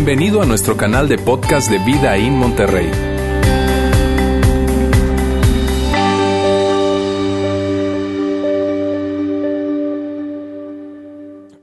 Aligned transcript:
Bienvenido 0.00 0.40
a 0.40 0.46
nuestro 0.46 0.76
canal 0.76 1.08
de 1.08 1.18
podcast 1.18 1.68
de 1.68 1.78
Vida 1.80 2.16
en 2.16 2.34
Monterrey. 2.34 2.88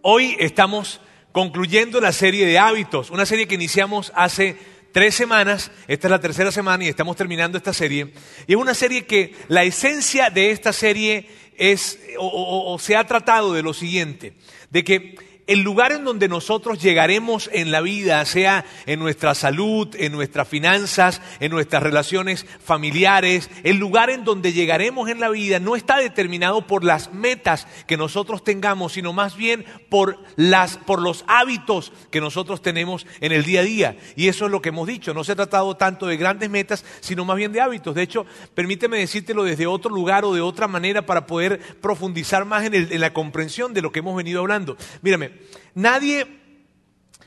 Hoy 0.01 0.35
estamos 0.37 0.99
concluyendo 1.31 2.01
la 2.01 2.11
serie 2.11 2.45
de 2.45 2.59
hábitos, 2.59 3.09
una 3.09 3.25
serie 3.25 3.47
que 3.47 3.55
iniciamos 3.55 4.11
hace 4.13 4.57
tres 4.91 5.15
semanas, 5.15 5.71
esta 5.87 6.07
es 6.07 6.11
la 6.11 6.19
tercera 6.19 6.51
semana 6.51 6.83
y 6.83 6.89
estamos 6.89 7.15
terminando 7.15 7.57
esta 7.57 7.71
serie. 7.71 8.11
Y 8.47 8.51
es 8.51 8.59
una 8.59 8.73
serie 8.73 9.05
que 9.05 9.33
la 9.47 9.63
esencia 9.63 10.29
de 10.29 10.51
esta 10.51 10.73
serie 10.73 11.29
es, 11.55 12.01
o, 12.19 12.73
o 12.73 12.79
se 12.79 12.97
ha 12.97 13.05
tratado 13.05 13.53
de 13.53 13.63
lo 13.63 13.73
siguiente, 13.73 14.33
de 14.71 14.83
que 14.83 15.24
el 15.47 15.61
lugar 15.61 15.91
en 15.91 16.03
donde 16.03 16.27
nosotros 16.27 16.81
llegaremos 16.81 17.49
en 17.53 17.71
la 17.71 17.81
vida, 17.81 18.25
sea 18.25 18.65
en 18.87 18.99
nuestra 18.99 19.35
salud, 19.35 19.95
en 19.95 20.11
nuestras 20.11 20.47
finanzas, 20.47 21.21
en 21.39 21.51
nuestras 21.51 21.83
relaciones 21.83 22.45
familiares, 22.63 23.49
el 23.63 23.77
lugar 23.77 24.09
en 24.09 24.23
donde 24.23 24.53
llegaremos 24.53 25.09
en 25.09 25.19
la 25.19 25.29
vida 25.29 25.59
no 25.59 25.75
está 25.75 25.97
determinado 25.97 26.65
por 26.65 26.83
las 26.83 27.13
metas 27.13 27.67
que 27.85 27.97
nosotros 27.97 28.43
tengamos, 28.43 28.93
sino 28.93 29.13
más 29.13 29.35
bien 29.37 29.65
por, 29.89 30.17
las, 30.35 30.77
por 30.77 30.99
los 30.99 31.23
hábitos 31.27 31.93
que 32.09 32.21
nosotros 32.21 32.63
tenemos 32.63 33.05
en 33.21 33.31
el 33.31 33.43
día 33.43 33.59
a 33.59 33.63
día. 33.63 33.97
Y 34.15 34.29
eso 34.29 34.45
es 34.45 34.51
lo 34.51 34.61
que 34.61 34.69
hemos 34.69 34.87
dicho, 34.87 35.13
no 35.13 35.23
se 35.23 35.33
ha 35.33 35.35
tratado 35.35 35.77
tanto 35.77 36.07
de 36.07 36.17
grandes 36.17 36.49
metas, 36.49 36.83
sino 37.01 37.23
más 37.23 37.37
bien 37.37 37.51
de 37.51 37.61
hábitos. 37.61 37.93
De 37.93 38.01
hecho, 38.01 38.25
permíteme 38.55 38.97
decírtelo 38.97 39.43
desde 39.43 39.67
otro 39.67 39.91
lugar 39.91 40.25
o 40.25 40.33
de 40.33 40.41
otra 40.41 40.67
manera 40.67 41.05
para 41.05 41.27
poder 41.27 41.59
profundizar 41.81 42.45
más 42.45 42.65
en, 42.65 42.73
en 42.73 43.01
la 43.01 43.13
comprensión 43.13 43.73
de 43.75 43.83
lo 43.83 43.91
que 43.91 43.99
hemos 43.99 44.15
venido 44.15 44.39
hablando. 44.41 44.75
Mírame, 45.01 45.34
nadie, 45.73 46.27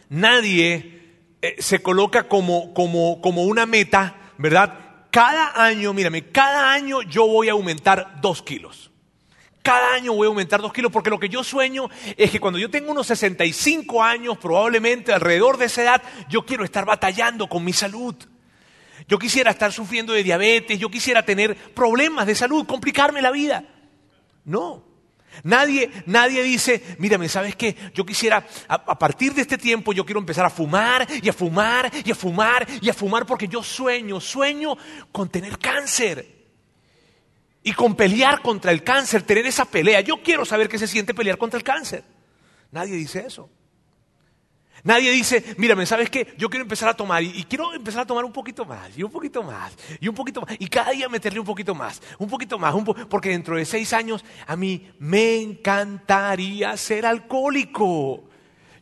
nadie 0.08 0.98
eh, 1.40 1.56
se 1.58 1.80
coloca 1.80 2.28
como, 2.28 2.74
como, 2.74 3.20
como 3.20 3.44
una 3.44 3.66
meta, 3.66 4.16
¿verdad? 4.38 5.06
Cada 5.10 5.64
año, 5.64 5.92
mírame, 5.94 6.30
cada 6.30 6.72
año 6.72 7.02
yo 7.02 7.26
voy 7.26 7.48
a 7.48 7.52
aumentar 7.52 8.20
dos 8.20 8.42
kilos. 8.42 8.90
Cada 9.62 9.94
año 9.94 10.14
voy 10.14 10.26
a 10.26 10.28
aumentar 10.28 10.62
dos 10.62 10.72
kilos 10.72 10.90
porque 10.90 11.10
lo 11.10 11.18
que 11.18 11.28
yo 11.28 11.44
sueño 11.44 11.90
es 12.16 12.30
que 12.30 12.40
cuando 12.40 12.58
yo 12.58 12.70
tengo 12.70 12.90
unos 12.90 13.06
65 13.08 14.02
años, 14.02 14.38
probablemente 14.38 15.12
alrededor 15.12 15.58
de 15.58 15.66
esa 15.66 15.82
edad, 15.82 16.02
yo 16.28 16.46
quiero 16.46 16.64
estar 16.64 16.84
batallando 16.84 17.48
con 17.48 17.64
mi 17.64 17.72
salud. 17.72 18.14
Yo 19.06 19.18
quisiera 19.18 19.50
estar 19.50 19.72
sufriendo 19.72 20.12
de 20.12 20.22
diabetes, 20.22 20.78
yo 20.78 20.90
quisiera 20.90 21.24
tener 21.24 21.54
problemas 21.74 22.26
de 22.26 22.34
salud, 22.34 22.66
complicarme 22.66 23.22
la 23.22 23.30
vida. 23.30 23.64
No, 24.44 24.87
Nadie, 25.42 25.90
nadie 26.06 26.42
dice, 26.42 26.82
mírame, 26.98 27.28
¿sabes 27.28 27.56
qué? 27.56 27.76
Yo 27.94 28.04
quisiera, 28.04 28.46
a, 28.68 28.98
partir 28.98 29.34
de 29.34 29.42
este 29.42 29.58
tiempo, 29.58 29.92
yo 29.92 30.04
quiero 30.04 30.20
empezar 30.20 30.44
a 30.44 30.50
fumar 30.50 31.06
y 31.22 31.28
a 31.28 31.32
fumar 31.32 31.90
y 32.04 32.10
a 32.10 32.14
fumar 32.14 32.66
y 32.80 32.88
a 32.88 32.94
fumar 32.94 33.26
porque 33.26 33.48
yo 33.48 33.62
sueño, 33.62 34.20
sueño 34.20 34.76
con 35.12 35.28
tener 35.28 35.58
cáncer 35.58 36.38
y 37.62 37.72
con 37.72 37.94
pelear 37.94 38.40
contra 38.42 38.72
el 38.72 38.82
cáncer, 38.82 39.22
tener 39.22 39.46
esa 39.46 39.64
pelea. 39.64 40.00
Yo 40.00 40.22
quiero 40.22 40.44
saber 40.44 40.68
qué 40.68 40.78
se 40.78 40.86
siente 40.86 41.14
pelear 41.14 41.38
contra 41.38 41.58
el 41.58 41.64
cáncer. 41.64 42.04
Nadie 42.70 42.94
dice 42.94 43.24
eso. 43.26 43.50
Nadie 44.88 45.10
dice, 45.10 45.44
mírame, 45.58 45.84
¿sabes 45.84 46.08
qué? 46.08 46.32
Yo 46.38 46.48
quiero 46.48 46.62
empezar 46.62 46.88
a 46.88 46.94
tomar 46.94 47.22
y, 47.22 47.44
quiero 47.44 47.74
empezar 47.74 48.00
a 48.00 48.06
tomar 48.06 48.24
un 48.24 48.32
poquito 48.32 48.64
más 48.64 48.96
y 48.96 49.02
un 49.02 49.10
poquito 49.10 49.42
más 49.42 49.76
y 50.00 50.08
un 50.08 50.14
poquito 50.14 50.40
más 50.40 50.56
y 50.58 50.66
cada 50.66 50.92
día 50.92 51.10
meterle 51.10 51.38
un 51.38 51.44
poquito 51.44 51.74
más, 51.74 52.00
un 52.18 52.26
poquito 52.26 52.58
más, 52.58 52.74
porque 53.10 53.28
dentro 53.28 53.58
de 53.58 53.66
seis 53.66 53.92
años 53.92 54.24
a 54.46 54.56
mí 54.56 54.90
me 54.98 55.42
encantaría 55.42 56.74
ser 56.78 57.04
alcohólico. 57.04 58.30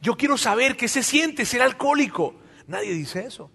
Yo 0.01 0.17
quiero 0.17 0.39
saber 0.39 0.77
qué 0.77 0.87
se 0.87 1.03
siente 1.03 1.45
ser 1.45 1.61
alcohólico. 1.61 2.37
Nadie 2.69 2.93
dice 2.93 3.27
eso. 3.27 3.51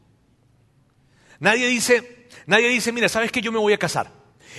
Nadie 1.40 1.68
dice, 1.68 2.28
nadie 2.48 2.68
dice, 2.68 2.92
mira, 2.92 3.08
¿sabes 3.08 3.32
qué? 3.32 3.40
Yo 3.40 3.54
me 3.54 3.60
voy 3.60 3.72
a 3.72 3.78
casar. 3.78 4.12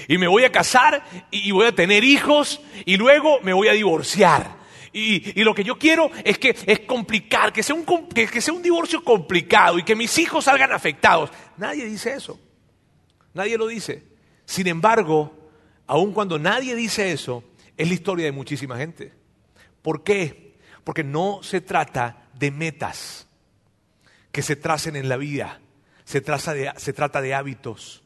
Y 0.09 0.17
me 0.17 0.29
voy 0.29 0.45
a 0.45 0.51
casar 0.51 1.05
y 1.31 1.51
voy 1.51 1.67
a 1.67 1.75
tener 1.75 2.05
hijos 2.05 2.63
y 2.87 2.97
luego 2.97 3.41
me 3.43 3.53
voy 3.53 3.69
a 3.69 3.73
divorciar. 3.73 4.62
Y, 4.93 5.43
lo 5.43 5.55
que 5.55 5.65
yo 5.65 5.79
quiero 5.79 6.11
es 6.23 6.39
que 6.39 6.55
es 6.67 6.81
complicar, 6.81 7.53
que 7.53 7.63
sea, 7.63 7.75
un, 7.75 7.85
que 8.09 8.41
sea 8.41 8.53
un 8.53 8.63
divorcio 8.63 9.03
complicado 9.03 9.79
y 9.79 9.85
que 9.85 9.97
mis 9.97 10.19
hijos 10.19 10.45
salgan 10.45 10.73
afectados. 10.73 11.31
Nadie 11.57 11.87
dice 11.87 12.13
eso. 12.13 12.39
Nadie 13.33 13.57
lo 13.57 13.67
dice. 13.67 14.05
Sin 14.45 14.67
embargo, 14.67 15.51
aun 15.87 16.13
cuando 16.13 16.39
nadie 16.39 16.75
dice 16.75 17.11
eso, 17.11 17.43
es 17.77 17.89
la 17.89 17.95
historia 17.95 18.27
de 18.27 18.33
muchísima 18.33 18.77
gente. 18.77 19.13
¿Por 19.81 20.05
qué? 20.05 20.59
Porque 20.85 21.05
no 21.05 21.43
se 21.43 21.63
trata 21.63 22.29
de 22.35 22.51
metas 22.51 23.27
que 24.31 24.43
se 24.43 24.57
tracen 24.57 24.97
en 24.97 25.09
la 25.09 25.17
vida, 25.17 25.61
se, 26.05 26.23
se 26.77 26.93
trata 26.93 27.21
de 27.23 27.35
hábitos. 27.35 28.03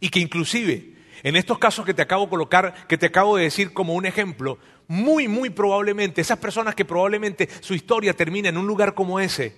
Y 0.00 0.08
que 0.08 0.20
inclusive 0.20 1.00
en 1.22 1.36
estos 1.36 1.58
casos 1.58 1.84
que 1.84 1.94
te 1.94 2.02
acabo 2.02 2.24
de 2.24 2.30
colocar, 2.30 2.86
que 2.86 2.98
te 2.98 3.06
acabo 3.06 3.36
de 3.36 3.44
decir 3.44 3.72
como 3.72 3.94
un 3.94 4.06
ejemplo, 4.06 4.58
muy, 4.90 5.28
muy 5.28 5.50
probablemente, 5.50 6.20
esas 6.20 6.40
personas 6.40 6.74
que 6.74 6.84
probablemente 6.84 7.48
su 7.60 7.74
historia 7.74 8.12
termina 8.12 8.48
en 8.48 8.56
un 8.56 8.66
lugar 8.66 8.92
como 8.92 9.20
ese, 9.20 9.54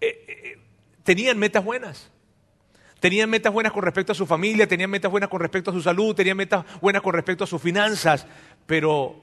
eh, 0.00 0.24
eh, 0.26 0.58
tenían 1.02 1.38
metas 1.38 1.62
buenas. 1.62 2.10
Tenían 2.98 3.28
metas 3.28 3.52
buenas 3.52 3.74
con 3.74 3.82
respecto 3.82 4.12
a 4.12 4.14
su 4.14 4.24
familia, 4.24 4.66
tenían 4.66 4.88
metas 4.88 5.10
buenas 5.10 5.28
con 5.28 5.42
respecto 5.42 5.70
a 5.70 5.74
su 5.74 5.82
salud, 5.82 6.14
tenían 6.14 6.38
metas 6.38 6.64
buenas 6.80 7.02
con 7.02 7.12
respecto 7.12 7.44
a 7.44 7.46
sus 7.46 7.60
finanzas, 7.60 8.26
pero, 8.64 9.20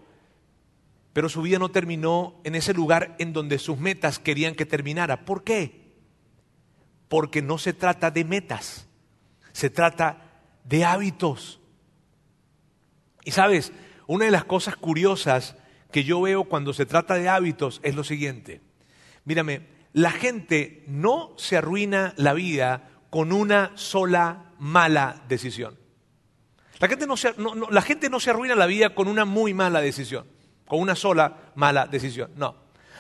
pero 1.14 1.28
su 1.30 1.42
vida 1.42 1.58
no 1.58 1.70
terminó 1.70 2.40
en 2.44 2.54
ese 2.54 2.72
lugar 2.72 3.16
en 3.18 3.34
donde 3.34 3.58
sus 3.58 3.80
metas 3.80 4.20
querían 4.20 4.54
que 4.54 4.68
terminara. 4.68 5.26
¿Por 5.26 5.44
qué? 5.44 5.96
Porque 7.10 7.42
no 7.42 7.58
se 7.58 7.74
trata 7.74 8.12
de 8.12 8.24
metas, 8.24 8.88
se 9.52 9.72
trata 9.72 10.44
de 10.64 10.86
hábitos. 10.86 11.60
Y 13.26 13.32
sabes, 13.32 13.74
una 14.08 14.26
de 14.26 14.32
las 14.32 14.46
cosas 14.46 14.76
curiosas 14.76 15.56
que 15.92 16.04
yo 16.04 16.22
veo 16.22 16.46
cuando 16.46 16.74
se 16.74 16.86
trata 16.86 17.16
de 17.16 17.30
hábitos 17.30 17.80
es 17.84 17.96
lo 17.96 18.04
siguiente. 18.04 18.62
Mírame, 19.26 19.68
la 19.94 20.12
gente 20.12 20.84
no 20.88 21.34
se 21.38 21.58
arruina 21.58 22.14
la 22.18 22.34
vida 22.34 22.90
con 23.10 23.32
una 23.32 23.72
sola 23.76 24.54
mala 24.58 25.24
decisión. 25.30 25.78
La 26.80 26.88
gente 26.88 27.08
no 27.08 27.16
se, 27.16 27.34
la 27.70 27.82
gente 27.82 28.10
no 28.10 28.20
se 28.20 28.32
arruina 28.32 28.56
la 28.56 28.66
vida 28.66 28.96
con 28.96 29.08
una 29.08 29.24
muy 29.24 29.54
mala 29.54 29.80
decisión, 29.82 30.26
con 30.66 30.80
una 30.82 30.96
sola 30.96 31.52
mala 31.56 31.86
decisión. 31.86 32.32
No. 32.36 32.56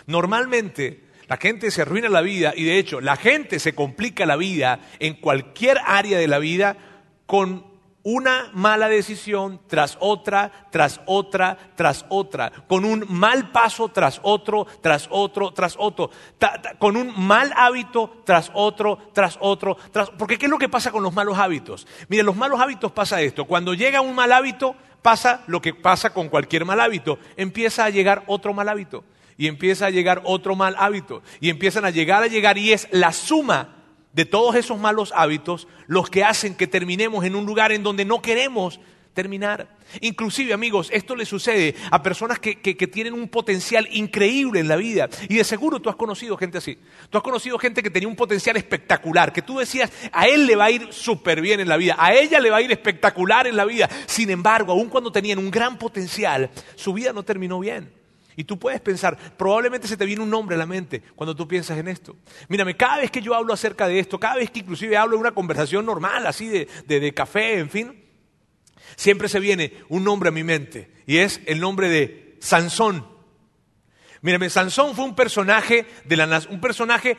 Normalmente 0.05 1.05
la 1.27 1.37
gente 1.37 1.71
se 1.71 1.81
arruina 1.81 2.09
la 2.09 2.21
vida 2.21 2.53
y 2.55 2.63
de 2.63 2.77
hecho 2.77 3.01
la 3.01 3.15
gente 3.15 3.59
se 3.59 3.73
complica 3.73 4.25
la 4.25 4.35
vida 4.35 4.79
en 4.99 5.15
cualquier 5.15 5.79
área 5.85 6.19
de 6.19 6.27
la 6.27 6.39
vida 6.39 6.77
con 7.25 7.72
una 8.03 8.49
mala 8.53 8.89
decisión 8.89 9.61
tras 9.67 9.97
otra, 9.99 10.51
tras 10.71 10.99
otra, 11.05 11.57
tras 11.75 12.05
otra, 12.09 12.51
con 12.67 12.83
un 12.83 13.05
mal 13.09 13.51
paso 13.51 13.87
tras 13.89 14.19
otro, 14.23 14.67
tras 14.81 15.07
otro, 15.09 15.53
tras 15.53 15.75
otro, 15.79 16.11
con 16.79 16.97
un 16.97 17.13
mal 17.17 17.53
hábito 17.55 18.21
tras 18.25 18.51
otro, 18.53 18.97
tras 19.13 19.37
otro, 19.39 19.77
tras... 19.91 20.09
Porque 20.11 20.37
¿qué 20.37 20.45
es 20.45 20.51
lo 20.51 20.57
que 20.57 20.69
pasa 20.69 20.91
con 20.91 21.01
los 21.01 21.13
malos 21.13 21.37
hábitos? 21.37 21.87
Mire, 22.09 22.23
los 22.23 22.35
malos 22.35 22.59
hábitos 22.59 22.91
pasa 22.91 23.21
esto, 23.21 23.45
cuando 23.45 23.73
llega 23.73 24.01
un 24.01 24.15
mal 24.15 24.31
hábito, 24.33 24.75
pasa 25.01 25.43
lo 25.47 25.61
que 25.61 25.73
pasa 25.73 26.11
con 26.11 26.29
cualquier 26.29 26.65
mal 26.65 26.81
hábito, 26.81 27.19
empieza 27.37 27.85
a 27.85 27.89
llegar 27.89 28.23
otro 28.27 28.53
mal 28.53 28.67
hábito, 28.67 29.05
y 29.37 29.47
empieza 29.47 29.85
a 29.85 29.89
llegar 29.89 30.21
otro 30.25 30.55
mal 30.55 30.75
hábito, 30.77 31.21
y 31.39 31.49
empiezan 31.49 31.85
a 31.85 31.89
llegar, 31.89 32.21
a 32.21 32.27
llegar, 32.27 32.57
y 32.57 32.73
es 32.73 32.87
la 32.91 33.13
suma 33.13 33.82
de 34.13 34.25
todos 34.25 34.55
esos 34.55 34.79
malos 34.79 35.11
hábitos 35.15 35.67
los 35.87 36.09
que 36.09 36.23
hacen 36.23 36.55
que 36.55 36.67
terminemos 36.67 37.25
en 37.25 37.35
un 37.35 37.45
lugar 37.45 37.71
en 37.71 37.83
donde 37.83 38.05
no 38.05 38.21
queremos 38.21 38.79
terminar. 39.13 39.67
Inclusive, 40.01 40.53
amigos, 40.53 40.89
esto 40.91 41.15
le 41.15 41.25
sucede 41.25 41.75
a 41.91 42.01
personas 42.01 42.39
que, 42.39 42.55
tienen 42.55 43.13
un 43.13 43.27
potencial 43.27 43.87
increíble 43.91 44.59
en 44.59 44.67
la 44.67 44.75
vida. 44.75 45.07
Y 45.29 45.35
de 45.35 45.43
seguro 45.43 45.79
tú 45.79 45.89
has 45.89 45.95
conocido 45.95 46.35
gente 46.37 46.57
así. 46.57 46.77
Tú 47.09 47.17
has 47.17 47.23
conocido 47.23 47.57
gente 47.59 47.83
que 47.83 47.89
tenía 47.89 48.07
un 48.07 48.15
potencial 48.15 48.57
espectacular, 48.57 49.31
que 49.31 49.41
tú 49.41 49.59
decías, 49.59 49.91
a 50.11 50.27
él 50.27 50.45
le 50.45 50.55
va 50.55 50.65
a 50.65 50.71
ir 50.71 50.91
súper 50.91 51.41
bien 51.41 51.59
en 51.59 51.69
la 51.69 51.77
vida, 51.77 51.95
a 51.97 52.13
ella 52.13 52.39
le 52.39 52.49
va 52.49 52.57
a 52.57 52.61
ir 52.61 52.71
espectacular 52.71 53.47
en 53.47 53.55
la 53.55 53.65
vida. 53.65 53.89
Sin 54.07 54.29
embargo, 54.29 54.73
aun 54.73 54.89
cuando 54.89 55.11
tenían 55.11 55.37
un 55.37 55.51
gran 55.51 55.77
potencial, 55.77 56.49
su 56.75 56.93
vida 56.93 57.13
no 57.13 57.23
terminó 57.23 57.59
bien. 57.59 58.02
Y 58.35 58.43
tú 58.43 58.57
puedes 58.57 58.81
pensar, 58.81 59.17
probablemente 59.37 59.87
se 59.87 59.97
te 59.97 60.05
viene 60.05 60.21
un 60.21 60.29
nombre 60.29 60.55
a 60.55 60.59
la 60.59 60.65
mente 60.65 61.01
cuando 61.15 61.35
tú 61.35 61.47
piensas 61.47 61.77
en 61.77 61.87
esto. 61.87 62.15
Mírame, 62.47 62.75
cada 62.75 62.97
vez 62.97 63.11
que 63.11 63.21
yo 63.21 63.35
hablo 63.35 63.53
acerca 63.53 63.87
de 63.87 63.99
esto, 63.99 64.19
cada 64.19 64.35
vez 64.35 64.49
que 64.49 64.59
inclusive 64.59 64.97
hablo 64.97 65.15
en 65.15 65.21
una 65.21 65.31
conversación 65.31 65.85
normal, 65.85 66.25
así 66.25 66.47
de, 66.47 66.67
de, 66.87 67.13
café, 67.13 67.59
en 67.59 67.69
fin, 67.69 68.03
siempre 68.95 69.29
se 69.29 69.39
viene 69.39 69.73
un 69.89 70.03
nombre 70.03 70.29
a 70.29 70.31
mi 70.31 70.43
mente 70.43 70.91
y 71.05 71.17
es 71.17 71.41
el 71.45 71.59
nombre 71.59 71.89
de 71.89 72.37
Sansón. 72.39 73.07
Mírame, 74.21 74.49
Sansón 74.49 74.95
fue 74.95 75.05
un 75.05 75.15
personaje 75.15 75.85
de 76.05 76.17
la, 76.17 76.41
un 76.49 76.61
personaje 76.61 77.17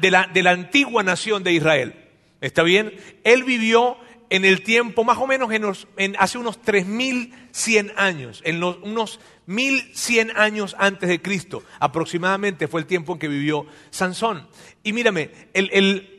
de 0.00 0.10
la, 0.10 0.26
de 0.26 0.42
la 0.42 0.50
antigua 0.52 1.02
nación 1.02 1.44
de 1.44 1.52
Israel. 1.52 2.08
¿Está 2.40 2.62
bien? 2.62 2.94
Él 3.24 3.44
vivió 3.44 3.98
en 4.30 4.44
el 4.44 4.62
tiempo, 4.62 5.04
más 5.04 5.18
o 5.18 5.26
menos 5.26 5.50
en 5.52 6.16
hace 6.18 6.38
unos 6.38 6.60
3100 6.62 7.92
años, 7.96 8.42
en 8.44 8.60
los, 8.60 8.78
unos 8.82 9.20
1100 9.48 10.36
años 10.36 10.76
antes 10.78 11.08
de 11.08 11.22
Cristo, 11.22 11.62
aproximadamente 11.80 12.68
fue 12.68 12.82
el 12.82 12.86
tiempo 12.86 13.14
en 13.14 13.18
que 13.18 13.28
vivió 13.28 13.64
Sansón. 13.88 14.46
Y 14.82 14.92
mírame, 14.92 15.30
el, 15.54 15.70
el 15.72 16.17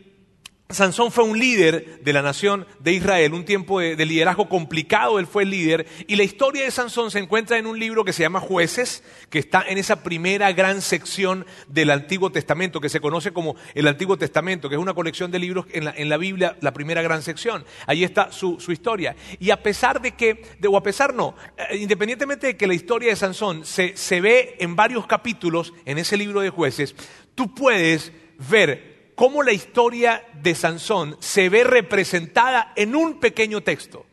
Sansón 0.72 1.12
fue 1.12 1.24
un 1.24 1.40
líder 1.40 2.04
de 2.04 2.14
la 2.14 2.22
nación 2.22 2.68
de 2.78 2.94
Israel, 2.94 3.34
un 3.34 3.44
tiempo 3.44 3.80
de, 3.80 4.06
liderazgo 4.06 4.48
complicado, 4.48 5.18
él 5.18 5.26
fue 5.26 5.42
el 5.42 5.50
líder, 5.50 5.88
y 6.06 6.16
la 6.16 6.22
historia 6.22 6.64
de 6.64 6.70
Sansón 6.70 7.10
se 7.10 7.18
encuentra 7.18 7.58
en 7.58 7.66
un 7.66 7.80
libro 7.80 8.06
que 8.06 8.14
se 8.14 8.22
llama 8.22 8.40
Jueces, 8.40 9.04
que 9.32 9.40
está 9.40 9.64
en 9.68 9.80
esa 9.80 10.04
primera 10.04 10.52
gran 10.52 10.84
sección 10.84 11.48
del 11.70 11.90
Antiguo 11.90 12.32
Testamento, 12.32 12.80
que 12.80 12.90
se 12.90 13.00
conoce 13.00 13.34
como 13.34 13.56
el 13.74 13.88
Antiguo 13.88 14.16
Testamento, 14.16 14.70
que 14.70 14.76
es 14.76 14.82
una 14.82 14.94
colección 14.94 15.32
de 15.32 15.40
libros 15.40 15.66
en 15.72 16.08
la, 16.08 16.18
Biblia, 16.18 16.56
la 16.62 16.72
primera 16.72 17.02
gran 17.02 17.24
sección. 17.24 17.66
Ahí 17.88 18.04
está 18.04 18.32
su, 18.32 18.60
historia. 18.68 19.16
Y 19.40 19.50
a 19.50 19.64
pesar 19.64 20.00
de 20.00 20.12
que, 20.12 20.44
o 20.70 20.78
a 20.78 20.84
pesar 20.84 21.16
no, 21.16 21.34
eh, 21.58 21.78
independientemente 21.78 22.46
de 22.46 22.58
que 22.58 22.68
la 22.68 22.76
historia 22.76 23.10
de 23.10 23.16
Sansón 23.16 23.66
se, 23.66 23.98
se 23.98 24.22
ve 24.22 24.56
en 24.60 24.76
varios 24.76 25.08
capítulos 25.08 25.74
en 25.86 25.98
ese 25.98 26.16
libro 26.16 26.42
de 26.42 26.52
Jueces, 26.52 26.94
tú 27.34 27.56
puedes 27.56 28.12
ver 28.38 28.89
cómo 29.20 29.44
la 29.44 29.52
historia 29.52 30.24
de 30.42 30.56
Sansón 30.56 31.18
se 31.20 31.50
ve 31.50 31.66
representada 31.66 32.72
en 32.78 32.96
un 32.96 33.20
pequeño 33.20 33.60
texto. 33.60 34.06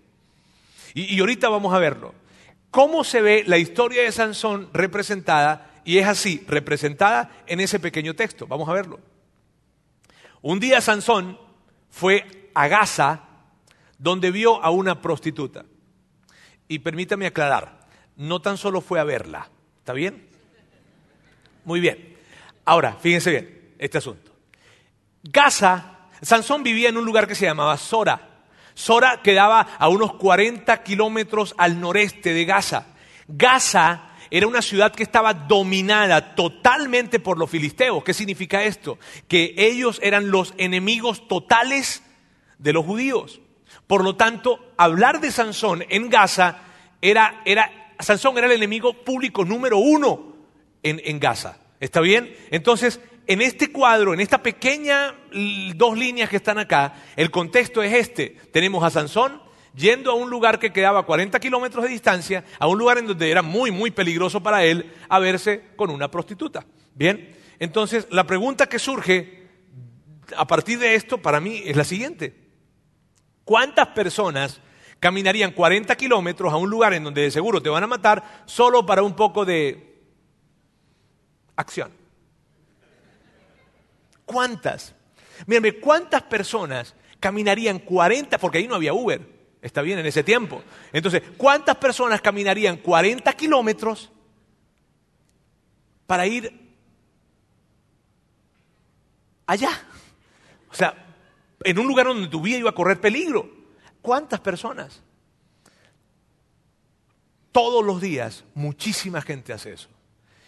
Y, 0.95 1.21
ahorita 1.21 1.49
vamos 1.49 1.73
a 1.73 1.79
verlo. 1.79 2.13
¿Cómo 2.73 3.05
se 3.05 3.23
ve 3.23 3.45
la 3.47 3.57
historia 3.57 4.03
de 4.03 4.11
Sansón 4.11 4.69
representada? 4.73 5.71
Y 5.85 5.99
es 5.99 6.09
así, 6.09 6.45
representada 6.49 7.31
en 7.47 7.61
ese 7.61 7.79
pequeño 7.79 8.15
texto. 8.15 8.49
Vamos 8.49 8.69
a 8.69 8.73
verlo. 8.73 8.99
Un 10.43 10.59
día 10.59 10.81
Sansón 10.81 11.39
fue 11.89 12.51
a 12.53 12.67
Gaza, 12.67 13.29
donde 13.99 14.33
vio 14.33 14.61
a 14.61 14.71
una 14.71 15.03
prostituta. 15.03 15.67
Y 16.67 16.81
permítame 16.81 17.27
aclarar, 17.27 17.87
no 18.17 18.43
tan 18.43 18.57
solo 18.57 18.81
fue 18.81 18.99
a 18.99 19.05
verla, 19.05 19.51
¿está 19.79 19.93
bien? 19.93 20.27
Muy 21.65 21.79
bien. 21.79 22.17
Ahora, 22.65 22.95
fíjense 22.95 23.31
bien, 23.31 23.75
este 23.79 23.99
asunto. 23.99 24.36
Gaza, 25.31 25.97
Sansón 26.23 26.63
vivía 26.63 26.89
en 26.89 26.97
un 26.97 27.05
lugar 27.05 27.27
que 27.27 27.35
se 27.35 27.47
llamaba 27.47 27.77
Sora. 27.77 28.31
Sora 28.75 29.23
quedaba 29.23 29.61
a 29.79 29.89
unos 29.89 30.15
40 30.15 30.83
kilómetros 30.83 31.55
al 31.59 31.81
noreste 31.81 32.33
de 32.33 32.45
Gaza. 32.45 32.87
Gaza 33.27 34.11
era 34.31 34.47
una 34.47 34.63
ciudad 34.63 34.93
que 34.93 35.03
estaba 35.03 35.35
dominada 35.35 36.35
totalmente 36.35 37.19
por 37.19 37.39
los 37.39 37.51
filisteos. 37.51 38.05
¿Qué 38.05 38.15
significa 38.15 38.65
esto? 38.65 38.99
Que 39.29 39.55
ellos 39.57 39.99
eran 40.03 40.31
los 40.31 40.55
enemigos 40.59 41.27
totales 41.29 42.03
de 42.59 42.73
los 42.73 42.85
judíos. 42.85 43.41
Por 43.87 44.05
lo 44.05 44.17
tanto, 44.17 44.73
hablar 44.77 45.21
de 45.21 45.31
Sansón 45.31 45.85
en 45.89 46.11
Gaza 46.11 46.59
era, 47.01 47.41
era 47.45 47.95
Sansón 47.99 48.37
era 48.37 48.47
el 48.47 48.53
enemigo 48.53 49.05
público 49.05 49.45
número 49.45 49.79
uno 49.79 50.35
en, 50.83 51.01
en 51.05 51.19
Gaza. 51.21 51.59
¿Está 51.79 52.01
bien? 52.01 52.35
Entonces, 52.51 53.01
en 53.27 53.43
este 53.43 53.73
cuadro, 53.73 54.15
en 54.15 54.21
esta 54.21 54.43
pequeña 54.43 55.15
dos 55.75 55.99
líneas 55.99 56.31
que 56.31 56.37
están 56.37 56.59
acá, 56.59 56.95
el 57.17 57.31
contexto 57.31 57.83
es 57.83 57.93
este. 57.93 58.31
Tenemos 58.53 58.85
a 58.85 58.91
Sansón 58.91 59.43
yendo 59.75 60.11
a 60.11 60.15
un 60.15 60.31
lugar 60.31 60.59
que 60.59 60.73
quedaba 60.73 61.01
a 61.01 61.03
40 61.05 61.39
kilómetros 61.39 61.85
de 61.85 61.91
distancia, 61.91 62.45
a 62.59 62.67
un 62.67 62.79
lugar 62.79 62.99
en 62.99 63.07
donde 63.07 63.31
era 63.31 63.43
muy, 63.43 63.71
muy 63.71 63.91
peligroso 63.91 64.43
para 64.43 64.65
él 64.65 64.93
a 65.09 65.19
verse 65.19 65.71
con 65.77 65.91
una 65.91 66.11
prostituta. 66.11 66.65
Bien, 66.95 67.37
entonces 67.59 68.07
la 68.11 68.27
pregunta 68.27 68.69
que 68.69 68.79
surge 68.79 69.49
a 70.37 70.47
partir 70.47 70.79
de 70.79 70.95
esto 70.95 71.19
para 71.19 71.41
mí 71.41 71.63
es 71.65 71.77
la 71.77 71.85
siguiente. 71.85 72.35
¿Cuántas 73.45 73.89
personas 73.89 74.61
caminarían 74.99 75.53
40 75.53 75.95
kilómetros 75.97 76.53
a 76.53 76.57
un 76.57 76.71
lugar 76.71 76.95
en 76.95 77.05
donde 77.05 77.23
de 77.23 77.31
seguro 77.31 77.63
te 77.63 77.69
van 77.69 77.85
a 77.85 77.87
matar 77.87 78.43
solo 78.47 78.87
para 78.87 79.03
un 79.03 79.15
poco 79.15 79.45
de 79.45 80.01
acción? 81.55 82.06
¿Cuántas? 84.27 84.95
Mírame, 85.47 85.81
¿cuántas 85.81 86.23
personas 86.23 86.95
caminarían 87.19 87.79
40, 87.79 88.39
porque 88.39 88.59
ahí 88.59 88.69
no 88.69 88.75
había 88.75 88.93
Uber, 88.93 89.21
está 89.63 89.83
bien 89.83 89.99
en 89.99 90.07
ese 90.07 90.23
tiempo. 90.23 90.63
Entonces, 90.93 91.23
¿cuántas 91.37 91.77
personas 91.77 92.21
caminarían 92.21 92.77
40 92.77 93.33
kilómetros 93.33 94.13
para 96.07 96.27
ir 96.27 96.53
allá? 99.47 99.71
O 100.71 100.75
sea, 100.75 101.07
en 101.65 101.79
un 101.79 101.87
lugar 101.87 102.07
donde 102.07 102.29
tu 102.29 102.41
vida 102.41 102.59
iba 102.59 102.71
a 102.71 102.75
correr 102.75 103.01
peligro. 103.01 103.51
¿Cuántas 104.03 104.39
personas? 104.41 105.03
Todos 107.51 107.85
los 107.85 108.01
días, 108.01 108.45
muchísima 108.55 109.21
gente 109.23 109.53
hace 109.53 109.73
eso. 109.73 109.89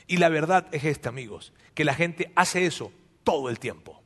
Y 0.06 0.18
la 0.18 0.28
verdad 0.28 0.68
es 0.70 0.84
esta, 0.84 1.08
amigos, 1.08 1.52
que 1.74 1.84
la 1.84 1.94
gente 1.94 2.30
hace 2.36 2.66
eso 2.66 2.92
todo 3.28 3.50
el 3.50 3.58
tiempo. 3.58 4.02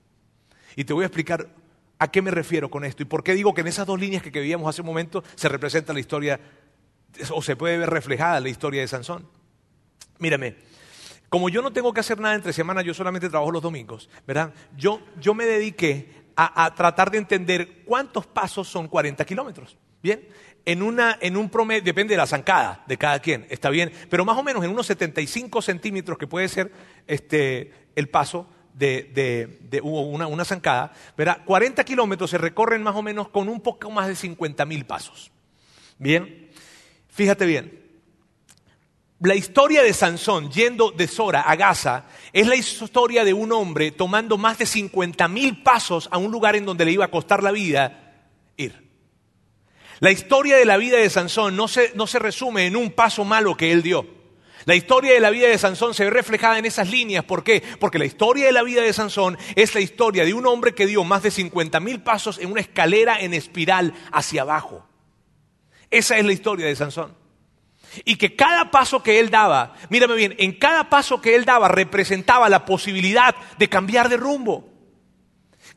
Y 0.75 0.83
te 0.83 0.93
voy 0.93 1.05
a 1.05 1.07
explicar 1.07 1.49
a 2.01 2.11
qué 2.11 2.21
me 2.21 2.33
refiero 2.33 2.69
con 2.69 2.85
esto 2.85 3.05
y 3.05 3.07
por 3.07 3.23
qué 3.23 3.35
digo 3.35 3.55
que 3.55 3.61
en 3.61 3.69
esas 3.69 3.87
dos 3.87 4.01
líneas 4.01 4.21
que, 4.21 4.31
veíamos 4.31 4.69
hace 4.69 4.81
un 4.81 4.89
momento 4.89 5.23
se 5.37 5.49
representa 5.49 5.93
la 5.93 6.01
historia 6.01 6.41
o 7.31 7.41
se 7.41 7.55
puede 7.55 7.79
ver 7.79 7.89
reflejada 7.89 8.41
la 8.41 8.49
historia 8.49 8.81
de 8.81 8.89
Sansón. 8.89 9.29
Mírame, 10.19 10.57
como 11.29 11.49
yo 11.51 11.63
no 11.63 11.73
tengo 11.73 11.93
que 11.93 12.01
hacer 12.01 12.19
nada 12.19 12.35
entre 12.35 12.53
semanas, 12.53 12.83
yo 12.83 12.95
solamente 12.95 13.31
trabajo 13.31 13.53
los 13.53 13.63
domingos, 13.63 14.11
¿verdad? 14.27 14.53
Yo, 14.77 15.01
yo 15.21 15.35
me 15.35 15.47
dediqué 15.47 16.25
a, 16.35 16.65
a, 16.65 16.75
tratar 16.75 17.13
de 17.13 17.19
entender 17.19 17.85
cuántos 17.85 18.27
pasos 18.27 18.67
son 18.67 18.89
40 18.89 19.25
kilómetros. 19.25 19.79
Bien, 20.03 20.27
en, 20.65 20.83
una, 20.83 21.17
en 21.21 21.37
un 21.37 21.49
promedio, 21.49 21.85
depende 21.85 22.15
de 22.15 22.19
la 22.19 22.27
zancada 22.27 22.83
de 22.89 22.99
cada 22.99 23.21
quien, 23.21 23.47
está 23.51 23.71
bien, 23.71 23.93
pero 24.11 24.25
más 24.25 24.37
o 24.37 24.43
menos 24.43 24.65
en 24.65 24.71
unos 24.71 24.87
75 24.87 25.63
centímetros 25.63 26.19
que 26.19 26.27
puede 26.27 26.49
ser 26.49 26.73
este, 27.07 27.73
el 27.95 28.09
paso, 28.09 28.49
de, 28.75 29.59
de, 29.61 29.81
una, 29.83 30.27
una, 30.27 30.45
zancada, 30.45 30.93
verá, 31.17 31.43
40 31.45 31.85
kilómetros 31.85 32.31
se 32.31 32.39
recorren 32.39 32.83
más 32.83 32.97
o 32.97 33.03
menos 33.03 33.29
con 33.29 33.49
un 33.49 33.61
poco 33.61 33.91
más 33.91 34.09
de 34.09 34.17
50 34.17 34.65
mil 34.65 34.85
pasos. 34.85 35.31
Bien, 35.99 36.51
fíjate 37.09 37.47
bien. 37.47 37.83
La 39.21 39.37
historia 39.37 39.85
de 39.85 39.93
Sansón 39.93 40.51
yendo 40.51 40.91
de 40.91 41.07
Sora 41.07 41.43
a 41.43 41.55
Gaza 41.55 42.07
es 42.33 42.49
la 42.49 42.57
historia 42.57 43.25
de 43.25 43.33
un 43.33 43.53
hombre 43.53 43.93
tomando 43.93 44.37
más 44.37 44.59
de 44.59 44.67
50 44.67 45.29
mil 45.29 45.63
pasos 45.63 46.09
a 46.11 46.19
un 46.19 46.33
lugar 46.33 46.57
en 46.57 46.67
donde 46.67 46.85
le 46.85 46.91
iba 46.91 47.05
a 47.05 47.11
costar 47.11 47.41
la 47.41 47.53
vida 47.53 48.17
ir. 48.57 48.91
La 50.01 50.11
historia 50.11 50.57
de 50.57 50.65
la 50.65 50.77
vida 50.77 50.99
de 50.99 51.09
Sansón 51.09 51.55
no 51.55 51.69
se, 51.69 51.93
no 51.95 52.09
se 52.09 52.19
resume 52.19 52.67
en 52.67 52.75
un 52.75 52.91
paso 52.91 53.25
malo 53.25 53.57
que 53.57 53.71
él 53.71 53.83
dio. 53.83 54.22
La 54.65 54.75
historia 54.75 55.13
de 55.13 55.21
la 55.21 55.31
vida 55.31 55.49
de 55.49 55.59
Sansón 55.59 55.95
se 55.95 56.05
ve 56.05 56.11
reflejada 56.11 56.59
en 56.59 56.67
esas 56.67 56.89
líneas. 56.89 57.25
¿Por 57.25 57.43
qué? 57.43 57.63
Porque 57.81 57.99
la 57.99 58.05
historia 58.05 58.47
de 58.47 58.53
la 58.53 58.63
vida 58.63 58.83
de 58.83 58.93
Sansón 58.93 59.37
es 59.57 59.75
la 59.75 59.81
historia 59.81 60.25
de 60.25 60.35
un 60.35 60.47
hombre 60.47 60.75
que 60.75 60.87
dio 60.87 61.03
más 61.05 61.23
de 61.23 61.31
50 61.31 61.81
mil 61.81 62.01
pasos 62.03 62.39
en 62.39 62.53
una 62.53 62.61
escalera 62.61 63.21
en 63.21 63.35
espiral 63.35 63.95
hacia 64.13 64.43
abajo. 64.43 64.87
Esa 65.91 66.17
es 66.17 66.25
la 66.25 66.33
historia 66.33 66.67
de 66.67 66.77
Sansón. 66.77 67.15
Y 68.05 68.17
que 68.17 68.37
cada 68.37 68.71
paso 68.71 69.03
que 69.03 69.19
él 69.21 69.31
daba, 69.31 69.75
mírame 69.91 70.15
bien, 70.15 70.35
en 70.39 70.53
cada 70.59 70.89
paso 70.89 71.21
que 71.21 71.35
él 71.35 71.45
daba 71.45 71.69
representaba 71.69 72.49
la 72.49 72.65
posibilidad 72.65 73.35
de 73.59 73.69
cambiar 73.69 74.09
de 74.09 74.17
rumbo. 74.17 74.71